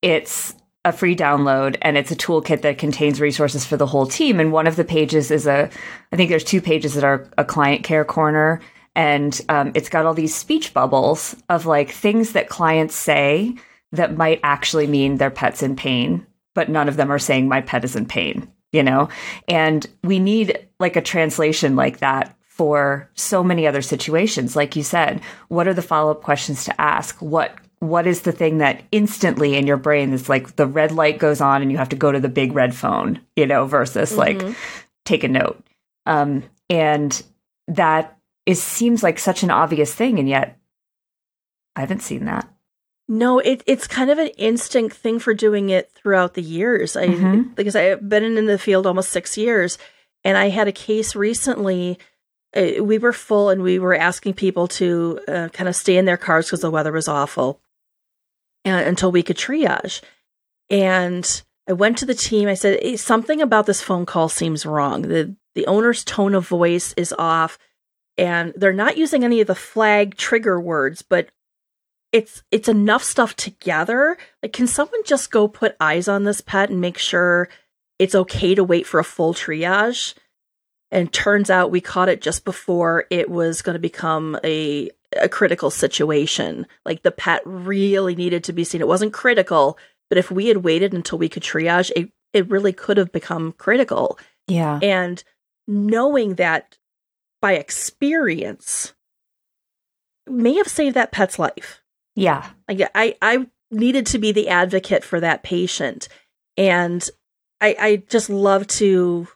it's 0.00 0.54
a 0.84 0.92
free 0.92 1.14
download 1.14 1.76
and 1.82 1.96
it's 1.96 2.10
a 2.10 2.16
toolkit 2.16 2.62
that 2.62 2.78
contains 2.78 3.20
resources 3.20 3.64
for 3.64 3.76
the 3.76 3.86
whole 3.86 4.06
team. 4.06 4.40
And 4.40 4.52
one 4.52 4.66
of 4.66 4.76
the 4.76 4.84
pages 4.84 5.30
is 5.30 5.46
a, 5.46 5.70
I 6.12 6.16
think 6.16 6.28
there's 6.28 6.44
two 6.44 6.60
pages 6.60 6.94
that 6.94 7.04
are 7.04 7.28
a 7.38 7.44
client 7.44 7.84
care 7.84 8.04
corner. 8.04 8.60
And 8.94 9.40
um, 9.48 9.72
it's 9.74 9.88
got 9.88 10.04
all 10.04 10.14
these 10.14 10.34
speech 10.34 10.74
bubbles 10.74 11.36
of 11.48 11.66
like 11.66 11.90
things 11.90 12.32
that 12.32 12.48
clients 12.48 12.94
say 12.94 13.54
that 13.92 14.16
might 14.16 14.40
actually 14.42 14.86
mean 14.86 15.16
their 15.16 15.30
pet's 15.30 15.62
in 15.62 15.76
pain, 15.76 16.26
but 16.54 16.68
none 16.68 16.88
of 16.88 16.96
them 16.96 17.12
are 17.12 17.18
saying 17.18 17.48
my 17.48 17.60
pet 17.60 17.84
is 17.84 17.94
in 17.94 18.06
pain, 18.06 18.50
you 18.72 18.82
know? 18.82 19.08
And 19.46 19.86
we 20.02 20.18
need 20.18 20.66
like 20.80 20.96
a 20.96 21.02
translation 21.02 21.76
like 21.76 21.98
that 21.98 22.36
for 22.62 23.10
so 23.14 23.42
many 23.42 23.66
other 23.66 23.82
situations. 23.82 24.54
Like 24.54 24.76
you 24.76 24.84
said, 24.84 25.20
what 25.48 25.66
are 25.66 25.74
the 25.74 25.82
follow 25.82 26.12
up 26.12 26.22
questions 26.22 26.64
to 26.66 26.80
ask? 26.80 27.20
What 27.20 27.56
what 27.80 28.06
is 28.06 28.20
the 28.20 28.30
thing 28.30 28.58
that 28.58 28.84
instantly 28.92 29.56
in 29.56 29.66
your 29.66 29.76
brain 29.76 30.12
is 30.12 30.28
like 30.28 30.54
the 30.54 30.68
red 30.68 30.92
light 30.92 31.18
goes 31.18 31.40
on 31.40 31.60
and 31.60 31.72
you 31.72 31.76
have 31.76 31.88
to 31.88 31.96
go 31.96 32.12
to 32.12 32.20
the 32.20 32.28
big 32.28 32.52
red 32.52 32.72
phone, 32.72 33.20
you 33.34 33.48
know, 33.48 33.66
versus 33.66 34.12
mm-hmm. 34.12 34.46
like 34.46 34.56
take 35.04 35.24
a 35.24 35.28
note. 35.28 35.60
Um, 36.06 36.44
and 36.70 37.20
that 37.66 38.16
is 38.46 38.62
seems 38.62 39.02
like 39.02 39.18
such 39.18 39.42
an 39.42 39.50
obvious 39.50 39.92
thing, 39.92 40.20
and 40.20 40.28
yet 40.28 40.56
I 41.74 41.80
haven't 41.80 42.02
seen 42.02 42.26
that. 42.26 42.48
No, 43.08 43.40
it, 43.40 43.64
it's 43.66 43.88
kind 43.88 44.08
of 44.08 44.18
an 44.18 44.28
instinct 44.38 44.96
thing 44.96 45.18
for 45.18 45.34
doing 45.34 45.68
it 45.70 45.90
throughout 45.90 46.34
the 46.34 46.42
years. 46.42 46.94
I 46.94 47.08
mm-hmm. 47.08 47.54
because 47.54 47.74
I've 47.74 48.08
been 48.08 48.22
in 48.22 48.46
the 48.46 48.56
field 48.56 48.86
almost 48.86 49.10
six 49.10 49.36
years, 49.36 49.78
and 50.22 50.38
I 50.38 50.50
had 50.50 50.68
a 50.68 50.72
case 50.72 51.16
recently. 51.16 51.98
Uh, 52.54 52.82
we 52.82 52.98
were 52.98 53.12
full, 53.12 53.50
and 53.50 53.62
we 53.62 53.78
were 53.78 53.94
asking 53.94 54.34
people 54.34 54.68
to 54.68 55.20
uh, 55.28 55.48
kind 55.52 55.68
of 55.68 55.76
stay 55.76 55.96
in 55.96 56.04
their 56.04 56.16
cars 56.16 56.46
because 56.46 56.60
the 56.60 56.70
weather 56.70 56.92
was 56.92 57.08
awful 57.08 57.60
and, 58.64 58.86
until 58.86 59.10
we 59.10 59.22
could 59.22 59.36
triage. 59.36 60.02
And 60.68 61.42
I 61.68 61.72
went 61.72 61.98
to 61.98 62.06
the 62.06 62.14
team. 62.14 62.48
I 62.48 62.54
said, 62.54 62.80
hey, 62.82 62.96
something 62.96 63.40
about 63.40 63.66
this 63.66 63.82
phone 63.82 64.06
call 64.06 64.28
seems 64.28 64.66
wrong. 64.66 65.02
The 65.02 65.34
the 65.54 65.66
owner's 65.66 66.02
tone 66.02 66.34
of 66.34 66.48
voice 66.48 66.94
is 66.96 67.14
off, 67.18 67.58
and 68.16 68.52
they're 68.56 68.72
not 68.72 68.96
using 68.96 69.22
any 69.22 69.40
of 69.40 69.46
the 69.46 69.54
flag 69.54 70.16
trigger 70.16 70.60
words, 70.60 71.02
but 71.02 71.28
it's 72.10 72.42
it's 72.50 72.68
enough 72.68 73.02
stuff 73.02 73.36
together. 73.36 74.16
Like, 74.42 74.52
can 74.52 74.66
someone 74.66 75.02
just 75.04 75.30
go 75.30 75.48
put 75.48 75.76
eyes 75.80 76.08
on 76.08 76.24
this 76.24 76.40
pet 76.40 76.70
and 76.70 76.80
make 76.80 76.98
sure 76.98 77.48
it's 77.98 78.14
okay 78.14 78.54
to 78.54 78.64
wait 78.64 78.86
for 78.86 79.00
a 79.00 79.04
full 79.04 79.34
triage? 79.34 80.14
And 80.92 81.12
turns 81.12 81.50
out 81.50 81.70
we 81.70 81.80
caught 81.80 82.10
it 82.10 82.20
just 82.20 82.44
before 82.44 83.06
it 83.10 83.28
was 83.30 83.62
going 83.62 83.74
to 83.74 83.80
become 83.80 84.38
a 84.44 84.90
a 85.20 85.28
critical 85.28 85.70
situation. 85.70 86.66
Like 86.84 87.02
the 87.02 87.10
pet 87.10 87.42
really 87.44 88.14
needed 88.14 88.44
to 88.44 88.52
be 88.52 88.64
seen. 88.64 88.80
It 88.80 88.88
wasn't 88.88 89.12
critical, 89.12 89.78
but 90.08 90.18
if 90.18 90.30
we 90.30 90.48
had 90.48 90.58
waited 90.58 90.94
until 90.94 91.18
we 91.18 91.28
could 91.28 91.42
triage, 91.42 91.90
it, 91.96 92.10
it 92.32 92.48
really 92.50 92.72
could 92.72 92.96
have 92.96 93.12
become 93.12 93.52
critical. 93.52 94.18
Yeah. 94.46 94.78
And 94.82 95.22
knowing 95.66 96.34
that 96.36 96.78
by 97.40 97.54
experience 97.54 98.94
may 100.26 100.54
have 100.54 100.68
saved 100.68 100.96
that 100.96 101.12
pet's 101.12 101.38
life. 101.38 101.82
Yeah. 102.14 102.46
I, 102.68 102.88
I, 102.94 103.16
I 103.20 103.46
needed 103.70 104.06
to 104.06 104.18
be 104.18 104.32
the 104.32 104.48
advocate 104.48 105.04
for 105.04 105.20
that 105.20 105.42
patient. 105.42 106.08
And 106.56 107.06
I, 107.60 107.76
I 107.78 107.96
just 108.08 108.30
love 108.30 108.66
to 108.68 109.28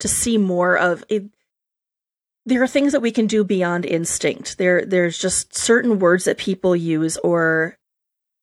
to 0.00 0.08
see 0.08 0.38
more 0.38 0.76
of 0.76 1.04
it 1.08 1.24
there 2.48 2.62
are 2.62 2.68
things 2.68 2.92
that 2.92 3.00
we 3.02 3.10
can 3.10 3.26
do 3.26 3.44
beyond 3.44 3.84
instinct. 3.84 4.56
There, 4.56 4.84
there's 4.84 5.18
just 5.18 5.54
certain 5.54 5.98
words 5.98 6.24
that 6.24 6.38
people 6.38 6.74
use, 6.74 7.18
or 7.18 7.76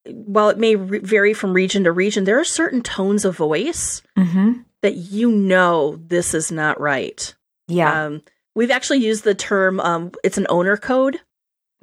while 0.06 0.50
it 0.50 0.60
may 0.60 0.76
re- 0.76 1.00
vary 1.00 1.34
from 1.34 1.54
region 1.54 1.84
to 1.86 1.92
region, 1.92 2.24
there 2.24 2.40
are 2.40 2.46
certain 2.46 2.82
tones 2.82 3.26
of 3.26 3.36
voice 3.36 4.04
mm-hmm. 4.16 4.60
that 4.82 4.96
you 4.96 5.32
know 5.32 5.96
this 5.96 6.36
is 6.36 6.52
not 6.52 6.80
right. 6.80 7.34
Yeah. 7.68 8.06
Um, 8.06 8.22
we've 8.54 8.70
actually 8.70 9.00
used 9.00 9.24
the 9.24 9.34
term, 9.34 9.80
um, 9.80 10.12
it's 10.24 10.38
an 10.38 10.46
owner 10.50 10.78
code. 10.78 11.20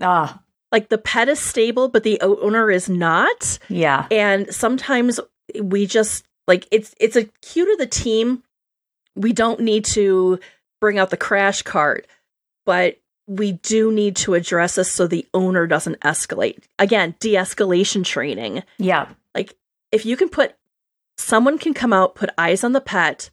Ah. 0.01 0.41
Like 0.71 0.91
the 0.91 0.99
pet 0.99 1.29
is 1.29 1.41
stable, 1.41 1.89
but 1.89 2.05
the 2.05 2.21
owner 2.21 2.71
is 2.71 2.89
not. 2.89 3.59
Yeah. 3.69 4.07
And 4.13 4.55
sometimes 4.55 5.19
we 5.61 5.87
just, 5.87 6.25
like, 6.47 6.69
it's, 6.71 6.95
it's 7.01 7.17
a 7.17 7.25
cue 7.25 7.67
to 7.67 7.77
the 7.77 7.87
team. 7.87 8.45
We 9.15 9.33
don't 9.33 9.61
need 9.61 9.85
to 9.87 10.41
bring 10.81 10.99
out 10.99 11.11
the 11.11 11.17
crash 11.17 11.63
cart, 11.63 12.07
but 12.65 12.99
we 13.27 13.53
do 13.53 13.93
need 13.93 14.17
to 14.17 14.35
address 14.35 14.75
this 14.75 14.91
so 14.91 15.07
the 15.07 15.27
owner 15.33 15.67
doesn't 15.67 16.01
escalate. 16.01 16.65
Again, 16.79 17.15
de 17.21 17.35
escalation 17.35 18.05
training. 18.05 18.63
Yeah. 18.79 19.09
Like 19.35 19.57
if 19.91 20.05
you 20.05 20.17
can 20.17 20.29
put 20.29 20.55
someone 21.19 21.59
can 21.59 21.75
come 21.75 21.93
out, 21.93 22.15
put 22.15 22.31
eyes 22.37 22.65
on 22.65 22.73
the 22.73 22.81
pet, 22.81 23.31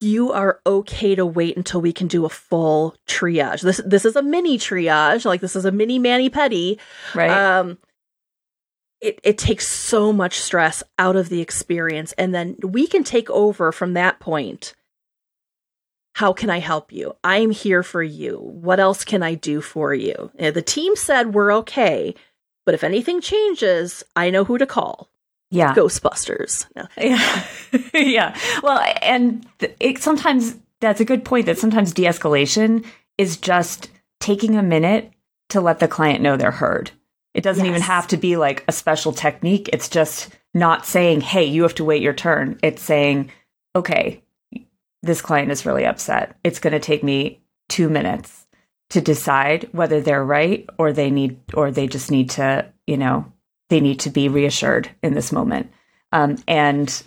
you 0.00 0.32
are 0.32 0.60
okay 0.66 1.14
to 1.14 1.26
wait 1.26 1.56
until 1.56 1.80
we 1.80 1.92
can 1.92 2.08
do 2.08 2.24
a 2.24 2.30
full 2.30 2.96
triage. 3.06 3.60
This 3.60 3.80
this 3.84 4.04
is 4.04 4.16
a 4.16 4.22
mini 4.22 4.58
triage, 4.58 5.24
like 5.24 5.40
this 5.40 5.56
is 5.56 5.64
a 5.64 5.72
mini 5.72 5.98
mani 5.98 6.30
pedi. 6.30 6.78
Right. 7.14 7.30
Um 7.30 7.78
it, 9.00 9.18
it 9.22 9.38
takes 9.38 9.66
so 9.66 10.12
much 10.12 10.40
stress 10.40 10.82
out 10.98 11.16
of 11.16 11.30
the 11.30 11.40
experience 11.40 12.12
and 12.18 12.34
then 12.34 12.56
we 12.62 12.86
can 12.86 13.02
take 13.02 13.30
over 13.30 13.72
from 13.72 13.94
that 13.94 14.20
point 14.20 14.74
how 16.14 16.32
can 16.32 16.50
I 16.50 16.58
help 16.58 16.92
you? 16.92 17.14
I'm 17.22 17.50
here 17.50 17.82
for 17.82 18.02
you. 18.02 18.38
What 18.38 18.80
else 18.80 19.04
can 19.04 19.22
I 19.22 19.34
do 19.34 19.60
for 19.60 19.94
you? 19.94 20.30
And 20.38 20.54
the 20.54 20.62
team 20.62 20.96
said 20.96 21.34
we're 21.34 21.52
okay, 21.54 22.14
but 22.66 22.74
if 22.74 22.84
anything 22.84 23.20
changes, 23.20 24.02
I 24.16 24.30
know 24.30 24.44
who 24.44 24.58
to 24.58 24.66
call. 24.66 25.08
Yeah. 25.50 25.74
Ghostbusters. 25.74 26.66
No. 26.76 26.86
Yeah. 26.96 27.44
yeah. 27.92 28.38
Well, 28.62 28.80
and 29.02 29.46
it 29.80 29.98
sometimes 29.98 30.56
that's 30.80 31.00
a 31.00 31.04
good 31.04 31.24
point 31.24 31.46
that 31.46 31.58
sometimes 31.58 31.92
de 31.92 32.04
escalation 32.04 32.84
is 33.18 33.36
just 33.36 33.90
taking 34.20 34.56
a 34.56 34.62
minute 34.62 35.12
to 35.50 35.60
let 35.60 35.78
the 35.78 35.88
client 35.88 36.22
know 36.22 36.36
they're 36.36 36.50
heard. 36.50 36.90
It 37.34 37.42
doesn't 37.42 37.64
yes. 37.64 37.70
even 37.70 37.82
have 37.82 38.08
to 38.08 38.16
be 38.16 38.36
like 38.36 38.64
a 38.66 38.72
special 38.72 39.12
technique. 39.12 39.68
It's 39.72 39.88
just 39.88 40.30
not 40.54 40.86
saying, 40.86 41.20
hey, 41.20 41.44
you 41.44 41.62
have 41.62 41.74
to 41.76 41.84
wait 41.84 42.02
your 42.02 42.12
turn. 42.12 42.58
It's 42.62 42.82
saying, 42.82 43.30
okay, 43.76 44.22
this 45.02 45.22
client 45.22 45.50
is 45.50 45.66
really 45.66 45.86
upset. 45.86 46.36
It's 46.44 46.58
going 46.58 46.72
to 46.72 46.80
take 46.80 47.02
me 47.02 47.40
two 47.68 47.88
minutes 47.88 48.46
to 48.90 49.00
decide 49.00 49.68
whether 49.72 50.00
they're 50.00 50.24
right 50.24 50.68
or 50.78 50.92
they 50.92 51.10
need, 51.10 51.38
or 51.54 51.70
they 51.70 51.86
just 51.86 52.10
need 52.10 52.30
to, 52.30 52.66
you 52.86 52.96
know, 52.96 53.32
they 53.68 53.80
need 53.80 54.00
to 54.00 54.10
be 54.10 54.28
reassured 54.28 54.90
in 55.02 55.14
this 55.14 55.32
moment. 55.32 55.70
Um, 56.12 56.36
and 56.48 57.02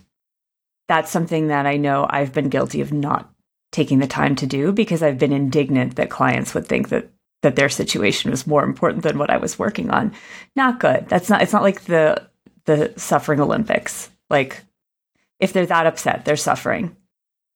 that's 0.88 1.12
something 1.12 1.48
that 1.48 1.66
I 1.66 1.78
know 1.78 2.08
I've 2.10 2.34
been 2.34 2.50
guilty 2.50 2.82
of 2.82 2.94
not 2.94 3.30
taking 3.72 4.00
the 4.00 4.08
time 4.08 4.36
to 4.38 4.48
do 4.48 4.72
because 4.72 5.04
I've 5.04 5.18
been 5.18 5.34
indignant 5.34 5.96
that 5.96 6.10
clients 6.10 6.54
would 6.54 6.68
think 6.68 6.90
that 6.90 7.10
that 7.42 7.58
their 7.58 7.68
situation 7.68 8.32
was 8.32 8.48
more 8.48 8.64
important 8.64 9.04
than 9.04 9.18
what 9.18 9.30
I 9.30 9.36
was 9.36 9.60
working 9.60 9.90
on. 9.90 10.14
Not 10.56 10.80
good. 10.80 11.10
That's 11.10 11.30
not 11.30 11.42
it's 11.42 11.52
not 11.52 11.64
like 11.64 11.82
the 11.86 12.30
the 12.66 12.94
suffering 12.96 13.42
Olympics. 13.42 14.10
Like 14.30 14.62
if 15.40 15.52
they're 15.52 15.66
that 15.66 15.86
upset, 15.86 16.24
they're 16.24 16.38
suffering 16.38 16.96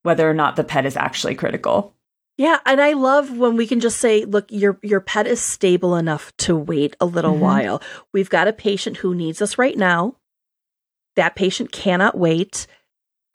whether 0.08 0.28
or 0.28 0.34
not 0.34 0.56
the 0.56 0.64
pet 0.64 0.86
is 0.86 0.96
actually 0.96 1.36
critical. 1.36 1.94
Yeah, 2.38 2.60
and 2.66 2.80
I 2.80 2.94
love 2.94 3.38
when 3.38 3.58
we 3.58 3.68
can 3.68 3.82
just 3.82 4.00
say, 4.00 4.24
look, 4.24 4.50
your 4.50 4.80
your 4.82 5.02
pet 5.02 5.28
is 5.28 5.42
stable 5.42 5.98
enough 5.98 6.32
to 6.38 6.56
wait 6.56 6.96
a 7.02 7.06
little 7.06 7.34
mm-hmm. 7.34 7.42
while. 7.42 7.82
We've 8.14 8.30
got 8.30 8.48
a 8.48 8.54
patient 8.54 8.96
who 8.96 9.14
needs 9.14 9.42
us 9.42 9.58
right 9.58 9.78
now. 9.78 10.16
That 11.18 11.36
patient 11.36 11.74
cannot 11.74 12.18
wait. 12.18 12.68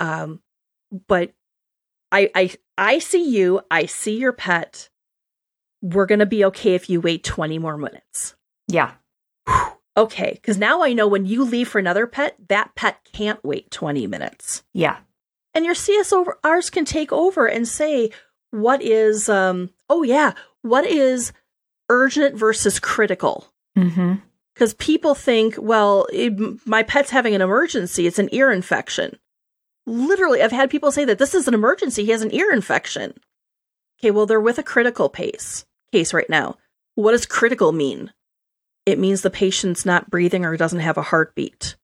Um, 0.01 0.41
but 1.09 1.35
I 2.11 2.31
I 2.35 2.55
I 2.79 2.99
see 3.01 3.29
you, 3.29 3.61
I 3.70 3.85
see 3.85 4.16
your 4.16 4.33
pet. 4.33 4.89
We're 5.83 6.07
going 6.07 6.20
to 6.20 6.27
be 6.27 6.47
okay 6.47 6.75
if 6.75 6.89
you 6.89 7.03
wait 7.03 7.23
20 7.23 7.59
more 7.59 7.77
minutes. 7.77 8.35
Yeah. 8.66 8.93
Okay, 9.95 10.41
cuz 10.43 10.57
now 10.57 10.83
I 10.83 10.95
know 10.95 11.07
when 11.07 11.27
you 11.27 11.45
leave 11.45 11.68
for 11.68 11.79
another 11.79 12.07
pet, 12.07 12.37
that 12.49 12.75
pet 12.77 13.01
can't 13.12 13.45
wait 13.45 13.70
20 13.70 14.07
minutes. 14.07 14.62
Yeah. 14.73 15.01
And 15.55 15.65
your 15.65 15.75
CSRs 15.75 16.73
can 16.73 16.85
take 16.85 17.13
over 17.13 17.47
and 17.47 17.69
say, 17.69 18.11
what 18.51 18.83
is, 18.83 19.29
um, 19.29 19.71
oh 19.89 20.03
yeah, 20.03 20.33
what 20.63 20.87
is 20.87 21.33
urgent 21.89 22.37
versus 22.37 22.81
critical? 22.81 23.53
Because 23.75 23.95
mm-hmm. 23.95 24.79
People 24.79 25.15
think, 25.15 25.57
well, 25.59 26.07
it, 26.13 26.67
my 26.67 26.83
pet's 26.83 27.11
having 27.11 27.35
an 27.35 27.43
emergency. 27.43 28.07
It's 28.07 28.19
an 28.19 28.29
ear 28.33 28.51
infection. 28.51 29.19
Literally, 29.87 30.43
I've 30.43 30.53
had 30.53 30.71
people 30.71 30.93
say 30.93 31.05
that 31.05 31.19
this 31.19 31.35
is 31.35 31.49
an 31.49 31.55
emergency. 31.55 32.05
He 32.05 32.13
has 32.13 32.23
an 32.23 32.35
ear 32.35 32.53
infection. 32.53 33.15
Okay, 33.99 34.11
well, 34.11 34.27
they're 34.27 34.41
with 34.41 34.59
a 34.59 34.63
critical 34.63 35.09
pace 35.09 35.65
case 35.93 36.15
right 36.15 36.29
now. 36.31 36.57
What 36.95 37.13
does 37.13 37.27
critical 37.27 37.73
mean? 37.73 38.13
It 38.85 38.99
means 38.99 39.23
the 39.23 39.31
patient's 39.31 39.87
not 39.87 40.11
breathing 40.11 40.45
or 40.45 40.57
doesn't 40.57 40.81
have 40.81 40.99
a 40.99 41.03
heartbeat. 41.03 41.77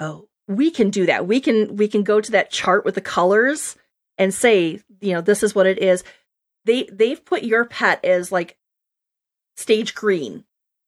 Oh, 0.00 0.28
we 0.48 0.70
can 0.70 0.90
do 0.90 1.06
that. 1.06 1.26
We 1.26 1.40
can 1.40 1.76
we 1.76 1.88
can 1.88 2.02
go 2.02 2.20
to 2.20 2.32
that 2.32 2.50
chart 2.50 2.84
with 2.84 2.94
the 2.94 3.00
colors 3.00 3.76
and 4.18 4.32
say, 4.32 4.80
you 5.00 5.12
know, 5.12 5.20
this 5.20 5.42
is 5.42 5.54
what 5.54 5.66
it 5.66 5.78
is. 5.78 6.04
They 6.64 6.88
they've 6.92 7.22
put 7.24 7.42
your 7.42 7.64
pet 7.64 8.04
as 8.04 8.30
like 8.30 8.56
stage 9.56 9.94
green. 9.94 10.44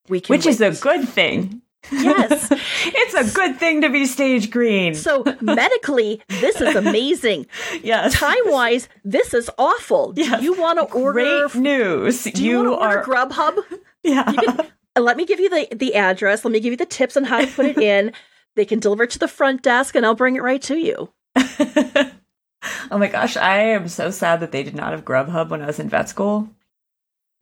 We 0.09 0.20
can 0.20 0.34
Which 0.34 0.46
wait. 0.46 0.52
is 0.52 0.61
a 0.61 0.80
good 0.80 1.09
thing. 1.09 1.62
Yes. 1.90 2.48
it's 2.84 3.14
a 3.14 3.34
good 3.34 3.59
thing 3.59 3.82
to 3.82 3.90
be 3.90 4.07
stage 4.07 4.50
green. 4.50 4.94
So 4.94 5.24
medically, 5.40 6.22
this 6.28 6.61
is 6.61 6.74
amazing. 6.74 7.46
yes. 7.82 8.14
Time 8.14 8.36
wise, 8.46 8.88
this 9.04 9.34
is 9.34 9.50
awful. 9.59 10.12
Yes. 10.16 10.40
Do 10.40 10.44
you 10.44 10.54
want 10.54 10.78
to 10.78 10.94
order 10.94 11.48
Great 11.48 11.54
news. 11.54 12.24
Do 12.24 12.44
you, 12.44 12.62
you 12.62 12.74
are 12.74 13.04
Grubhub? 13.04 13.59
Yeah. 14.02 14.22
Can, 14.22 14.61
uh, 14.94 15.00
let 15.00 15.16
me 15.16 15.26
give 15.26 15.40
you 15.40 15.50
the, 15.50 15.66
the 15.74 15.96
address. 15.96 16.44
Let 16.44 16.52
me 16.52 16.61
give 16.61 16.70
you 16.70 16.76
the 16.76 16.86
tips 16.86 17.16
on 17.16 17.24
how 17.24 17.40
to 17.40 17.46
put 17.48 17.66
it 17.66 17.76
in. 17.76 18.12
They 18.57 18.64
can 18.64 18.80
deliver 18.80 19.04
it 19.04 19.11
to 19.11 19.18
the 19.18 19.28
front 19.28 19.62
desk 19.62 19.94
and 19.94 20.04
I'll 20.04 20.14
bring 20.14 20.36
it 20.36 20.42
right 20.42 20.62
to 20.62 20.76
you. 20.76 21.12
oh 21.36 22.98
my 22.98 23.07
gosh, 23.07 23.36
I 23.36 23.59
am 23.59 23.88
so 23.88 24.11
sad 24.11 24.40
that 24.40 24.52
they 24.52 24.62
did 24.62 24.74
not 24.74 24.92
have 24.92 25.04
Grubhub 25.04 25.50
when 25.50 25.62
I 25.62 25.66
was 25.66 25.78
in 25.78 25.88
vet 25.88 26.09
school. 26.09 26.48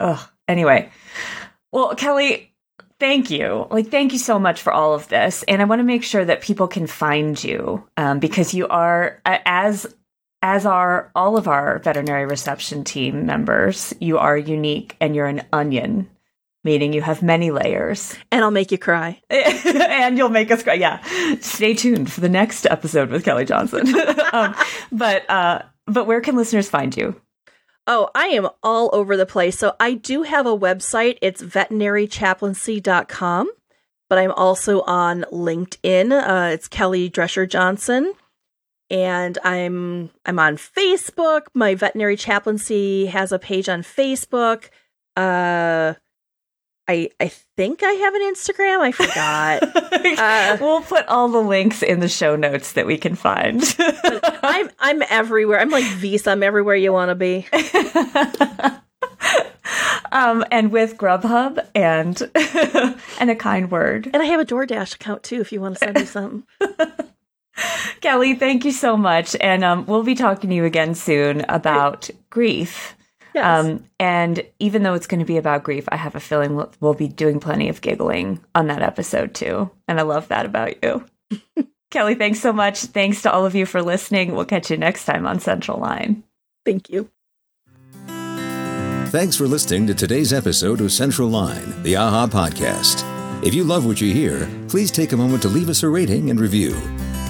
Ugh. 0.00 0.28
Anyway. 0.46 0.90
Well, 1.72 1.94
Kelly, 1.94 2.52
thank 3.00 3.30
you. 3.30 3.66
Like, 3.70 3.90
thank 3.90 4.12
you 4.12 4.18
so 4.18 4.38
much 4.38 4.62
for 4.62 4.72
all 4.72 4.94
of 4.94 5.08
this. 5.08 5.42
And 5.48 5.62
I 5.62 5.64
want 5.64 5.80
to 5.80 5.84
make 5.84 6.04
sure 6.04 6.24
that 6.24 6.42
people 6.42 6.68
can 6.68 6.86
find 6.86 7.42
you 7.42 7.86
um, 7.96 8.18
because 8.18 8.54
you 8.54 8.68
are, 8.68 9.20
as 9.24 9.86
as 10.44 10.66
are 10.66 11.10
all 11.14 11.38
of 11.38 11.48
our 11.48 11.78
veterinary 11.78 12.26
reception 12.26 12.84
team 12.84 13.24
members, 13.24 13.94
you 13.98 14.18
are 14.18 14.36
unique 14.36 14.94
and 15.00 15.16
you're 15.16 15.26
an 15.26 15.40
onion, 15.54 16.10
meaning 16.64 16.92
you 16.92 17.02
have 17.02 17.22
many 17.22 17.50
layers. 17.50 18.16
And 18.32 18.42
I'll 18.42 18.50
make 18.50 18.72
you 18.72 18.78
cry. 18.78 19.20
and 19.30 20.18
you'll 20.18 20.30
make 20.30 20.50
us 20.50 20.62
cry. 20.62 20.74
Yeah. 20.74 21.02
Stay 21.40 21.74
tuned 21.74 22.10
for 22.10 22.20
the 22.20 22.28
next 22.28 22.66
episode 22.66 23.10
with 23.10 23.24
Kelly 23.24 23.44
Johnson. 23.44 23.94
um, 24.32 24.54
but 24.90 25.28
uh, 25.30 25.62
but 25.86 26.06
where 26.06 26.20
can 26.20 26.34
listeners 26.34 26.68
find 26.68 26.96
you? 26.96 27.20
Oh, 27.86 28.08
I 28.14 28.28
am 28.28 28.48
all 28.62 28.88
over 28.94 29.14
the 29.16 29.26
place. 29.26 29.58
So 29.58 29.74
I 29.78 29.92
do 29.92 30.22
have 30.22 30.46
a 30.46 30.56
website. 30.56 31.18
It's 31.20 31.42
veterinarychaplaincy.com, 31.42 33.50
but 34.08 34.18
I'm 34.18 34.32
also 34.32 34.80
on 34.82 35.26
LinkedIn. 35.30 36.12
Uh, 36.12 36.54
it's 36.54 36.66
Kelly 36.66 37.10
Drescher 37.10 37.48
Johnson. 37.48 38.14
And 38.90 39.38
I'm 39.44 40.10
I'm 40.24 40.38
on 40.38 40.56
Facebook. 40.56 41.42
My 41.54 41.74
veterinary 41.74 42.16
chaplaincy 42.16 43.06
has 43.06 43.32
a 43.32 43.38
page 43.38 43.68
on 43.68 43.82
Facebook. 43.82 44.70
Uh 45.16 45.94
I 46.86 47.10
I 47.18 47.28
think 47.28 47.82
I 47.82 47.92
have 47.92 48.14
an 48.14 48.22
Instagram. 48.22 48.80
I 48.80 48.92
forgot. 48.92 49.62
uh, 50.18 50.56
we'll 50.60 50.82
put 50.82 51.06
all 51.06 51.28
the 51.28 51.40
links 51.40 51.82
in 51.82 52.00
the 52.00 52.08
show 52.08 52.36
notes 52.36 52.72
that 52.72 52.86
we 52.86 52.98
can 52.98 53.14
find. 53.14 53.62
I'm 53.78 54.70
I'm 54.78 55.02
everywhere. 55.08 55.60
I'm 55.60 55.70
like 55.70 55.84
Visa. 55.84 56.30
I'm 56.30 56.42
everywhere 56.42 56.76
you 56.76 56.92
want 56.92 57.08
to 57.08 57.14
be. 57.14 57.46
um, 60.12 60.44
and 60.50 60.70
with 60.70 60.98
Grubhub 60.98 61.66
and 61.74 62.20
and 63.18 63.30
a 63.30 63.36
kind 63.36 63.70
word. 63.70 64.10
And 64.12 64.22
I 64.22 64.26
have 64.26 64.40
a 64.40 64.44
DoorDash 64.44 64.96
account 64.96 65.22
too. 65.22 65.40
If 65.40 65.52
you 65.52 65.60
want 65.60 65.76
to 65.76 65.78
send 65.78 65.96
me 65.96 66.04
something. 66.04 66.44
Kelly, 68.00 68.34
thank 68.34 68.64
you 68.64 68.72
so 68.72 68.96
much, 68.96 69.36
and 69.40 69.62
um, 69.64 69.86
we'll 69.86 70.02
be 70.02 70.16
talking 70.16 70.50
to 70.50 70.56
you 70.56 70.64
again 70.64 70.94
soon 70.94 71.46
about 71.48 72.10
grief. 72.28 72.96
Yes. 73.34 73.64
Um, 73.64 73.84
and 73.98 74.44
even 74.60 74.82
though 74.82 74.94
it's 74.94 75.08
going 75.08 75.20
to 75.20 75.26
be 75.26 75.38
about 75.38 75.64
grief, 75.64 75.88
I 75.90 75.96
have 75.96 76.14
a 76.14 76.20
feeling 76.20 76.54
we'll, 76.54 76.72
we'll 76.80 76.94
be 76.94 77.08
doing 77.08 77.40
plenty 77.40 77.68
of 77.68 77.80
giggling 77.80 78.40
on 78.54 78.68
that 78.68 78.82
episode 78.82 79.34
too. 79.34 79.70
And 79.88 79.98
I 79.98 80.02
love 80.02 80.28
that 80.28 80.46
about 80.46 80.82
you. 80.82 81.04
Kelly, 81.90 82.14
thanks 82.14 82.40
so 82.40 82.52
much. 82.52 82.80
Thanks 82.80 83.22
to 83.22 83.32
all 83.32 83.44
of 83.44 83.54
you 83.54 83.66
for 83.66 83.82
listening. 83.82 84.34
We'll 84.34 84.44
catch 84.44 84.70
you 84.70 84.76
next 84.76 85.04
time 85.04 85.26
on 85.26 85.40
Central 85.40 85.78
Line. 85.78 86.22
Thank 86.64 86.90
you. 86.90 87.10
Thanks 89.08 89.36
for 89.36 89.46
listening 89.46 89.86
to 89.86 89.94
today's 89.94 90.32
episode 90.32 90.80
of 90.80 90.90
Central 90.90 91.28
Line, 91.28 91.82
the 91.84 91.94
AAHA 91.94 92.30
podcast. 92.30 93.44
If 93.44 93.54
you 93.54 93.62
love 93.62 93.86
what 93.86 94.00
you 94.00 94.12
hear, 94.12 94.48
please 94.68 94.90
take 94.90 95.12
a 95.12 95.16
moment 95.16 95.42
to 95.42 95.48
leave 95.48 95.68
us 95.68 95.82
a 95.82 95.88
rating 95.88 96.30
and 96.30 96.40
review. 96.40 96.74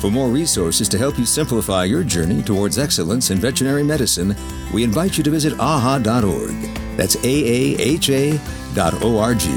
For 0.05 0.11
more 0.11 0.29
resources 0.29 0.87
to 0.91 0.99
help 0.99 1.19
you 1.19 1.25
simplify 1.25 1.85
your 1.85 2.05
journey 2.05 2.43
towards 2.43 2.77
excellence 2.77 3.31
in 3.31 3.39
veterinary 3.39 3.83
medicine, 3.83 4.37
we 4.71 4.85
invite 4.85 5.17
you 5.17 5.25
to 5.25 5.31
visit 5.31 5.55
aaha.org. 5.55 6.61
That's 6.99 7.17
A 7.17 7.21
A 7.25 7.81
H 7.81 8.11
A 8.11 8.39
dot 8.75 9.03
O 9.03 9.17
R 9.17 9.35
G. 9.35 9.49